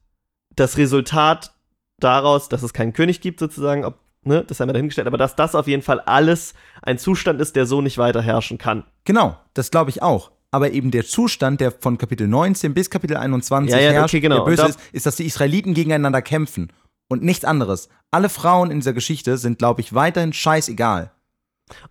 das 0.56 0.78
Resultat 0.78 1.54
daraus, 2.00 2.50
dass 2.50 2.64
es 2.64 2.74
keinen 2.74 2.94
König 2.94 3.22
gibt, 3.22 3.40
sozusagen, 3.40 3.86
ob, 3.86 4.00
ne, 4.24 4.44
das 4.44 4.60
haben 4.60 4.68
wir 4.70 4.74
dahingestellt, 4.74 5.08
aber 5.08 5.18
dass 5.18 5.36
das 5.36 5.56
auf 5.56 5.68
jeden 5.68 5.82
Fall 5.84 6.00
alles 6.02 6.54
ein 6.82 6.98
Zustand 6.98 7.40
ist, 7.40 7.56
der 7.56 7.66
so 7.66 7.82
nicht 7.82 7.98
weiter 7.98 8.22
herrschen 8.22 8.58
kann. 8.58 8.84
Genau, 9.06 9.38
das 9.54 9.72
glaube 9.72 9.90
ich 9.92 10.02
auch. 10.02 10.32
Aber 10.52 10.72
eben 10.72 10.92
der 10.92 11.06
Zustand, 11.06 11.60
der 11.60 11.72
von 11.72 11.98
Kapitel 11.98 12.28
19 12.28 12.74
bis 12.74 12.90
Kapitel 12.90 13.18
21 13.18 13.72
Ja, 13.74 13.80
ja, 13.82 13.92
herrscht, 13.92 14.14
okay, 14.14 14.22
genau. 14.22 14.38
der 14.38 14.46
böse 14.46 14.62
da- 14.64 14.68
ist, 14.70 14.80
ist, 14.94 15.06
dass 15.06 15.16
die 15.18 15.26
Israeliten 15.26 15.74
gegeneinander 15.74 16.22
kämpfen. 16.22 16.72
und 17.08 17.22
nichts 17.22 17.46
anderes. 17.46 17.88
Alle 18.10 18.30
Frauen 18.30 18.72
in 18.72 18.80
dieser 18.80 18.94
Geschichte 18.94 19.38
sind, 19.38 19.60
glaube 19.60 19.82
ich, 19.82 19.94
weiterhin 19.94 20.34
scheißegal. 20.34 21.12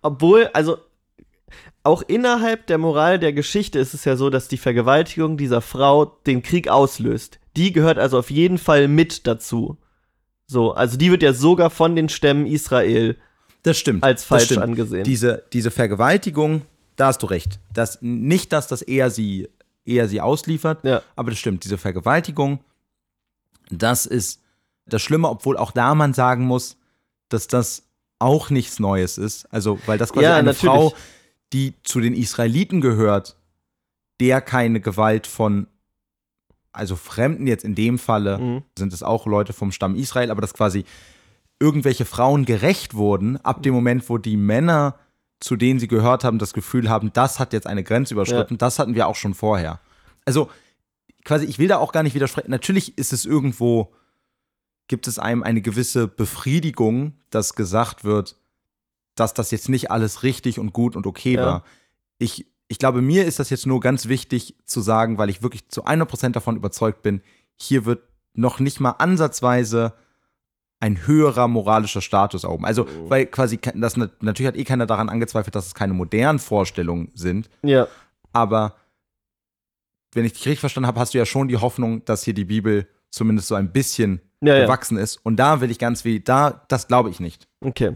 Obwohl, 0.01 0.49
also 0.53 0.77
auch 1.83 2.01
innerhalb 2.07 2.67
der 2.67 2.77
Moral 2.77 3.19
der 3.19 3.31
Geschichte 3.33 3.79
ist 3.79 3.93
es 3.93 4.05
ja 4.05 4.15
so, 4.15 4.29
dass 4.29 4.47
die 4.47 4.57
Vergewaltigung 4.57 5.37
dieser 5.37 5.61
Frau 5.61 6.05
den 6.25 6.41
Krieg 6.43 6.67
auslöst. 6.67 7.39
Die 7.55 7.71
gehört 7.71 7.97
also 7.99 8.19
auf 8.19 8.31
jeden 8.31 8.57
Fall 8.57 8.87
mit 8.87 9.27
dazu. 9.27 9.77
So, 10.47 10.73
also 10.73 10.97
die 10.97 11.11
wird 11.11 11.23
ja 11.23 11.33
sogar 11.33 11.69
von 11.69 11.95
den 11.95 12.09
Stämmen 12.09 12.45
Israel 12.45 13.17
Das 13.63 13.77
stimmt. 13.77 14.03
als 14.03 14.21
das 14.21 14.27
falsch 14.27 14.45
stimmt. 14.45 14.63
angesehen. 14.63 15.03
Diese, 15.03 15.43
diese 15.53 15.71
Vergewaltigung, 15.71 16.63
da 16.95 17.07
hast 17.07 17.23
du 17.23 17.27
recht. 17.27 17.59
Das, 17.73 17.99
nicht, 18.01 18.51
dass 18.53 18.67
das 18.67 18.81
eher 18.81 19.09
sie, 19.09 19.47
eher 19.85 20.07
sie 20.07 20.21
ausliefert, 20.21 20.83
Ja. 20.83 21.01
aber 21.15 21.31
das 21.31 21.39
stimmt. 21.39 21.63
Diese 21.63 21.77
Vergewaltigung, 21.77 22.59
das 23.71 24.05
ist 24.05 24.41
das 24.85 25.01
Schlimme, 25.01 25.29
obwohl 25.29 25.57
auch 25.57 25.71
da 25.71 25.95
man 25.95 26.13
sagen 26.13 26.45
muss, 26.45 26.77
dass 27.29 27.47
das 27.47 27.83
auch 28.19 28.49
nichts 28.49 28.79
Neues 28.79 29.17
ist. 29.17 29.45
Also, 29.51 29.79
weil 29.87 29.97
das 29.97 30.13
quasi 30.13 30.25
Ja, 30.25 30.35
eine 30.35 30.47
natürlich. 30.53 30.61
Frau, 30.65 30.93
die 31.53 31.73
zu 31.83 31.99
den 31.99 32.13
Israeliten 32.13 32.81
gehört, 32.81 33.37
der 34.19 34.41
keine 34.41 34.79
Gewalt 34.81 35.27
von, 35.27 35.67
also 36.71 36.95
Fremden 36.95 37.47
jetzt 37.47 37.63
in 37.63 37.75
dem 37.75 37.97
Falle, 37.99 38.37
Mhm. 38.37 38.63
sind 38.77 38.93
es 38.93 39.03
auch 39.03 39.25
Leute 39.25 39.53
vom 39.53 39.71
Stamm 39.71 39.95
Israel, 39.95 40.31
aber 40.31 40.41
dass 40.41 40.53
quasi 40.53 40.85
irgendwelche 41.59 42.05
Frauen 42.05 42.45
gerecht 42.45 42.93
wurden, 42.95 43.37
ab 43.37 43.63
dem 43.63 43.73
Moment, 43.73 44.09
wo 44.09 44.17
die 44.17 44.37
Männer, 44.37 44.95
zu 45.39 45.55
denen 45.55 45.79
sie 45.79 45.87
gehört 45.87 46.23
haben, 46.23 46.39
das 46.39 46.53
Gefühl 46.53 46.89
haben, 46.89 47.13
das 47.13 47.39
hat 47.39 47.53
jetzt 47.53 47.67
eine 47.67 47.83
Grenze 47.83 48.13
überschritten, 48.13 48.57
das 48.57 48.79
hatten 48.79 48.95
wir 48.95 49.07
auch 49.07 49.15
schon 49.15 49.33
vorher. 49.33 49.79
Also 50.25 50.49
quasi, 51.23 51.45
ich 51.45 51.59
will 51.59 51.67
da 51.67 51.77
auch 51.77 51.91
gar 51.91 52.03
nicht 52.03 52.15
widersprechen. 52.15 52.51
Natürlich 52.51 52.97
ist 52.97 53.13
es 53.13 53.25
irgendwo, 53.25 53.93
gibt 54.87 55.07
es 55.07 55.17
einem 55.19 55.43
eine 55.43 55.61
gewisse 55.61 56.07
Befriedigung, 56.07 57.13
dass 57.29 57.55
gesagt 57.55 58.03
wird, 58.03 58.35
dass 59.15 59.33
das 59.33 59.51
jetzt 59.51 59.69
nicht 59.69 59.91
alles 59.91 60.23
richtig 60.23 60.59
und 60.59 60.73
gut 60.73 60.95
und 60.95 61.07
okay 61.07 61.35
Ja. 61.35 61.45
war. 61.45 61.63
Ich, 62.17 62.45
ich 62.67 62.79
glaube, 62.79 63.01
mir 63.01 63.25
ist 63.25 63.39
das 63.39 63.49
jetzt 63.49 63.65
nur 63.65 63.79
ganz 63.79 64.07
wichtig 64.07 64.55
zu 64.65 64.81
sagen, 64.81 65.17
weil 65.17 65.29
ich 65.29 65.41
wirklich 65.41 65.67
zu 65.69 65.85
100% 65.85 66.29
davon 66.31 66.55
überzeugt 66.55 67.01
bin, 67.01 67.21
hier 67.55 67.85
wird 67.85 68.03
noch 68.33 68.59
nicht 68.59 68.79
mal 68.79 68.91
ansatzweise 68.91 69.93
ein 70.81 71.07
höherer 71.07 71.47
moralischer 71.47 72.01
Status 72.01 72.43
erhoben. 72.43 72.65
Also, 72.65 72.85
weil 73.09 73.25
quasi, 73.27 73.59
das, 73.75 73.95
nat- 73.97 74.21
natürlich 74.21 74.47
hat 74.47 74.57
eh 74.57 74.65
keiner 74.65 74.85
daran 74.85 75.07
angezweifelt, 75.09 75.55
dass 75.55 75.67
es 75.67 75.73
keine 75.73 75.93
modernen 75.93 76.37
Vorstellungen 76.39 77.11
sind, 77.15 77.49
ja. 77.63 77.87
aber 78.33 78.75
wenn 80.13 80.25
ich 80.25 80.33
dich 80.33 80.45
richtig 80.45 80.59
verstanden 80.59 80.87
habe, 80.87 80.99
hast 80.99 81.13
du 81.13 81.17
ja 81.17 81.25
schon 81.25 81.47
die 81.47 81.57
Hoffnung, 81.57 82.03
dass 82.05 82.23
hier 82.23 82.33
die 82.33 82.45
Bibel 82.45 82.87
zumindest 83.09 83.47
so 83.49 83.55
ein 83.55 83.71
bisschen 83.71 84.21
Ja, 84.41 84.55
ja. 84.55 84.63
gewachsen 84.65 84.97
ist. 84.97 85.17
Und 85.23 85.37
da 85.37 85.59
will 85.61 85.71
ich 85.71 85.79
ganz 85.79 86.05
wie, 86.05 86.19
da, 86.21 86.65
das 86.69 86.87
glaube 86.87 87.09
ich 87.09 87.19
nicht. 87.19 87.47
Okay. 87.61 87.95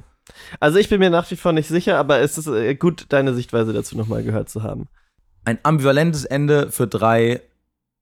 Also 0.60 0.78
ich 0.78 0.90
bin 0.90 1.00
mir 1.00 1.10
nach 1.10 1.30
wie 1.32 1.36
vor 1.36 1.52
nicht 1.54 1.68
sicher, 1.68 1.98
aber 1.98 2.20
es 2.20 2.38
ist 2.38 2.48
äh, 2.48 2.76
gut, 2.76 3.06
deine 3.10 3.34
Sichtweise 3.34 3.74
dazu 3.74 3.98
nochmal 3.98 4.24
gehört 4.24 4.50
zu 4.50 4.64
haben. 4.64 4.88
Ein 5.46 5.60
ambivalentes 5.64 6.26
Ende 6.26 6.72
für 6.72 6.88
drei 6.88 7.42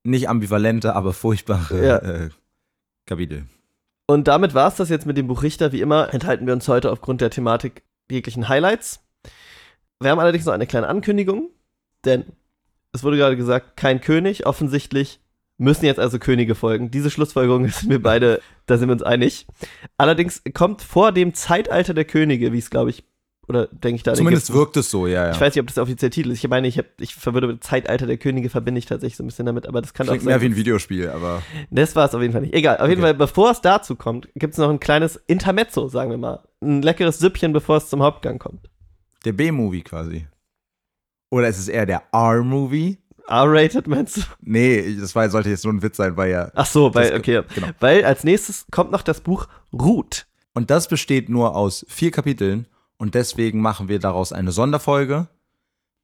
nicht 0.04 0.28
ambivalente, 0.28 0.94
aber 0.94 1.12
furchtbare 1.12 1.86
Ja. 1.86 1.96
äh, 1.98 2.30
Kapitel. 3.06 3.46
Und 4.06 4.26
damit 4.28 4.54
war 4.54 4.68
es 4.68 4.76
das 4.76 4.88
jetzt 4.88 5.06
mit 5.06 5.16
dem 5.16 5.26
Buch 5.26 5.42
Richter. 5.42 5.72
Wie 5.72 5.80
immer 5.80 6.12
enthalten 6.14 6.46
wir 6.46 6.54
uns 6.54 6.66
heute 6.68 6.90
aufgrund 6.90 7.20
der 7.20 7.30
Thematik 7.30 7.82
jeglichen 8.10 8.48
Highlights. 8.48 9.00
Wir 10.00 10.10
haben 10.10 10.18
allerdings 10.18 10.44
noch 10.46 10.52
eine 10.54 10.66
kleine 10.66 10.86
Ankündigung, 10.88 11.50
denn 12.04 12.24
es 12.92 13.02
wurde 13.02 13.16
gerade 13.18 13.36
gesagt, 13.36 13.76
kein 13.76 14.00
König. 14.00 14.46
Offensichtlich 14.46 15.20
müssen 15.58 15.84
jetzt 15.84 16.00
also 16.00 16.18
Könige 16.18 16.54
folgen. 16.54 16.90
Diese 16.90 17.10
Schlussfolgerung 17.10 17.68
sind 17.68 17.90
wir 17.90 18.02
beide, 18.02 18.40
da 18.66 18.78
sind 18.78 18.88
wir 18.88 18.92
uns 18.94 19.02
einig. 19.02 19.46
Allerdings 19.96 20.42
kommt 20.54 20.82
vor 20.82 21.12
dem 21.12 21.34
Zeitalter 21.34 21.94
der 21.94 22.04
Könige, 22.04 22.52
wie 22.52 22.58
es 22.58 22.70
glaube 22.70 22.90
ich, 22.90 23.04
oder 23.48 23.66
denke 23.68 23.96
ich 23.96 24.02
da 24.02 24.12
Zumindest 24.12 24.52
wirkt 24.52 24.76
es 24.76 24.90
so, 24.90 25.06
ja, 25.06 25.24
ja. 25.26 25.30
Ich 25.32 25.40
weiß 25.40 25.54
nicht, 25.54 25.60
ob 25.62 25.66
das 25.68 25.74
der 25.76 25.82
offizielle 25.84 26.10
Titel 26.10 26.30
ist. 26.32 26.44
Ich 26.44 26.50
meine, 26.50 26.68
ich, 26.68 26.76
hab, 26.78 26.84
ich 27.00 27.14
verwirre 27.14 27.46
mit 27.46 27.64
Zeitalter 27.64 28.06
der 28.06 28.18
Könige, 28.18 28.50
verbinde 28.50 28.78
ich 28.78 28.84
tatsächlich 28.84 29.16
so 29.16 29.24
ein 29.24 29.26
bisschen 29.26 29.46
damit, 29.46 29.66
aber 29.66 29.80
das 29.80 29.94
kann 29.94 30.06
Klingt 30.06 30.20
auch 30.20 30.26
mehr 30.26 30.34
sein. 30.34 30.42
wie 30.42 30.52
ein 30.52 30.56
Videospiel, 30.56 31.08
aber 31.08 31.42
Das 31.70 31.96
war 31.96 32.04
es 32.06 32.14
auf 32.14 32.20
jeden 32.20 32.32
Fall 32.34 32.42
nicht. 32.42 32.52
Egal, 32.52 32.76
auf 32.76 32.88
jeden 32.88 33.00
Okay. 33.00 33.12
Fall, 33.12 33.14
bevor 33.14 33.50
es 33.50 33.62
dazu 33.62 33.96
kommt, 33.96 34.28
gibt 34.34 34.52
es 34.52 34.58
noch 34.58 34.68
ein 34.68 34.80
kleines 34.80 35.16
Intermezzo, 35.26 35.88
sagen 35.88 36.10
wir 36.10 36.18
mal. 36.18 36.40
Ein 36.60 36.82
leckeres 36.82 37.20
Süppchen, 37.20 37.54
bevor 37.54 37.78
es 37.78 37.88
zum 37.88 38.02
Hauptgang 38.02 38.38
kommt. 38.38 38.68
der 39.24 39.32
B-Movie 39.32 39.80
quasi. 39.82 40.26
Oder 41.30 41.48
ist 41.48 41.58
es 41.58 41.68
eher 41.68 41.86
der 41.86 42.02
R-Movie? 42.12 42.98
R-rated 43.28 43.86
meinst 43.86 44.16
du? 44.16 44.20
Nee, 44.40 44.96
das 45.00 45.14
war, 45.14 45.28
sollte 45.30 45.50
jetzt 45.50 45.64
nur 45.64 45.74
ein 45.74 45.82
Witz 45.82 45.96
sein, 45.96 46.16
weil 46.16 46.30
ja. 46.30 46.50
Ach 46.54 46.66
so, 46.66 46.94
weil, 46.94 47.10
Das- 47.10 47.18
okay. 47.18 47.42
genau. 47.54 47.68
Weil 47.80 48.04
als 48.04 48.24
nächstes 48.24 48.66
kommt 48.70 48.90
noch 48.90 49.02
das 49.02 49.20
Buch 49.20 49.46
Ruth. 49.72 50.26
Und 50.54 50.70
das 50.70 50.88
besteht 50.88 51.28
nur 51.28 51.54
aus 51.54 51.84
vier 51.88 52.10
Kapiteln 52.10 52.66
und 52.96 53.14
deswegen 53.14 53.60
machen 53.60 53.88
wir 53.88 53.98
daraus 54.00 54.32
eine 54.32 54.50
Sonderfolge. 54.50 55.28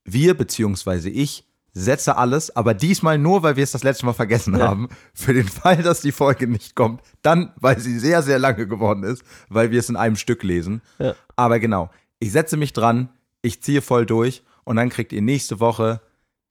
Wir, 0.04 0.34
beziehungsweise 0.34 1.08
ich, 1.10 1.44
setze 1.72 2.16
alles, 2.16 2.54
aber 2.54 2.72
diesmal 2.74 3.18
nur, 3.18 3.42
weil 3.42 3.56
wir 3.56 3.64
es 3.64 3.72
das 3.72 3.82
letzte 3.82 4.06
Mal 4.06 4.12
vergessen 4.12 4.56
Ja. 4.56 4.68
haben, 4.68 4.88
für 5.12 5.32
den 5.34 5.48
Fall, 5.48 5.82
dass 5.82 6.02
die 6.02 6.12
Folge 6.12 6.46
nicht 6.46 6.76
kommt. 6.76 7.00
Dann, 7.22 7.52
weil 7.56 7.80
sie 7.80 7.98
sehr, 7.98 8.22
sehr 8.22 8.38
lange 8.38 8.68
geworden 8.68 9.02
ist, 9.02 9.24
weil 9.48 9.72
wir 9.72 9.80
es 9.80 9.88
in 9.88 9.96
einem 9.96 10.14
Stück 10.16 10.42
lesen. 10.44 10.82
Ja. 11.00 11.14
Aber 11.34 11.58
genau, 11.58 11.90
ich 12.20 12.30
setze 12.30 12.56
mich 12.56 12.72
dran, 12.74 13.08
ich 13.42 13.60
ziehe 13.62 13.82
voll 13.82 14.06
durch 14.06 14.44
und 14.62 14.76
dann 14.76 14.88
kriegt 14.88 15.12
ihr 15.12 15.22
nächste 15.22 15.58
Woche 15.58 16.00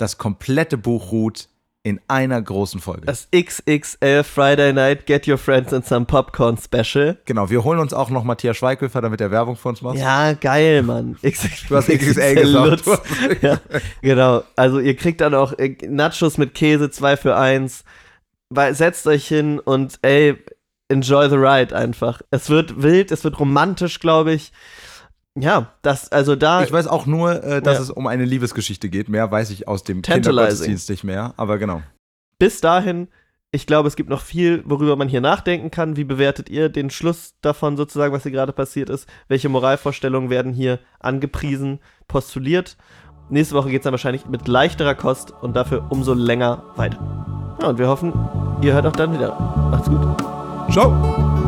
das 0.04 0.18
komplette 0.18 0.78
Buch 0.78 1.12
Ruth 1.12 1.48
in 1.86 2.00
einer 2.08 2.42
großen 2.42 2.80
Folge. 2.80 3.06
Das 3.06 3.28
XXL 3.36 4.24
Friday 4.24 4.72
Night 4.72 5.06
Get 5.06 5.28
Your 5.28 5.38
Friends 5.38 5.74
and 5.74 5.86
Some 5.86 6.06
Popcorn 6.06 6.58
Special. 6.58 7.18
genau, 7.26 7.50
wir 7.50 7.64
holen 7.64 7.80
uns 7.80 7.94
auch 7.94 8.10
noch 8.10 8.24
Matthias 8.24 8.56
Schweighöfer, 8.58 9.02
damit 9.02 9.20
er 9.20 9.32
Werbung 9.32 9.58
für 9.58 9.70
uns 9.70 9.82
macht. 9.82 9.98
Ja, 9.98 10.34
geil, 10.34 10.84
Mann. 10.84 11.18
XXL, 11.22 11.50
Du 11.70 11.76
hast 11.76 11.88
XXL 11.90 12.36
gesagt. 12.36 12.84
Ja, 13.42 13.60
genau. 14.02 14.44
Also 14.56 14.80
ihr 14.80 14.96
kriegt 14.96 15.20
dann 15.22 15.34
auch 15.34 15.54
äh, 15.58 15.76
Nachos 15.88 16.38
mit 16.38 16.54
Käse 16.54 16.90
2 16.90 17.18
für 17.18 17.36
1. 17.36 17.84
Weil, 18.50 18.76
setzt 18.76 19.08
euch 19.08 19.28
hin 19.28 19.60
und 19.60 20.00
ey, 20.04 20.38
enjoy 20.88 21.30
the 21.30 21.36
ride 21.36 21.76
einfach. 21.76 22.22
Es 22.30 22.50
wird 22.50 22.82
wild, 22.82 23.12
es 23.12 23.24
wird 23.24 23.40
romantisch, 23.40 24.00
glaube 24.00 24.34
ich. 24.34 24.54
Ja, 25.40 25.74
das, 25.82 26.12
also 26.12 26.36
da. 26.36 26.64
Ich 26.64 26.72
weiß 26.72 26.88
auch 26.88 27.06
nur, 27.06 27.44
äh, 27.44 27.62
dass 27.62 27.78
Ja. 27.78 27.84
es 27.84 27.90
um 27.90 28.06
eine 28.08 28.24
Liebesgeschichte 28.26 28.90
geht. 28.90 29.10
Mehr 29.10 29.32
weiß 29.32 29.50
ich 29.50 29.68
aus 29.68 29.84
dem. 29.84 30.02
Kindergottesdienst 30.04 30.90
nicht 30.90 31.04
mehr. 31.04 31.34
Aber 31.38 31.58
genau. 31.58 31.82
bis 32.38 32.62
dahin, 32.62 33.08
ich 33.52 33.66
glaube, 33.68 33.88
es 33.88 33.96
gibt 33.96 34.10
noch 34.10 34.22
viel, 34.22 34.64
worüber 34.66 34.96
man 34.96 35.08
hier 35.08 35.22
nachdenken 35.22 35.72
kann. 35.72 35.96
Wie 35.96 36.04
bewertet 36.04 36.50
ihr 36.50 36.70
den 36.70 36.90
Schluss 36.90 37.34
davon 37.42 37.78
sozusagen, 37.78 38.14
was 38.14 38.24
hier 38.24 38.32
gerade 38.32 38.52
passiert 38.54 38.90
ist? 38.90 39.08
Welche 39.28 39.50
Moralvorstellungen 39.50 40.30
werden 40.30 40.54
hier 40.54 40.80
angepriesen, 41.00 41.80
postuliert? 42.08 42.78
Nächste 43.30 43.56
Woche 43.56 43.70
geht 43.70 43.82
es 43.82 43.84
dann 43.86 43.94
wahrscheinlich 43.94 44.26
mit 44.28 44.48
leichterer 44.48 44.96
Kost 44.96 45.32
und 45.42 45.56
dafür 45.56 45.86
umso 45.90 46.14
länger 46.14 46.64
weiter. 46.76 47.58
Ja, 47.62 47.70
und 47.70 47.78
wir 47.80 47.88
hoffen, 47.88 48.12
ihr 48.62 48.74
hört 48.74 48.86
auch 48.86 48.92
dann 48.92 49.14
wieder. 49.14 49.40
Macht's 49.72 49.90
gut. 49.90 50.02
Ciao! 50.72 51.43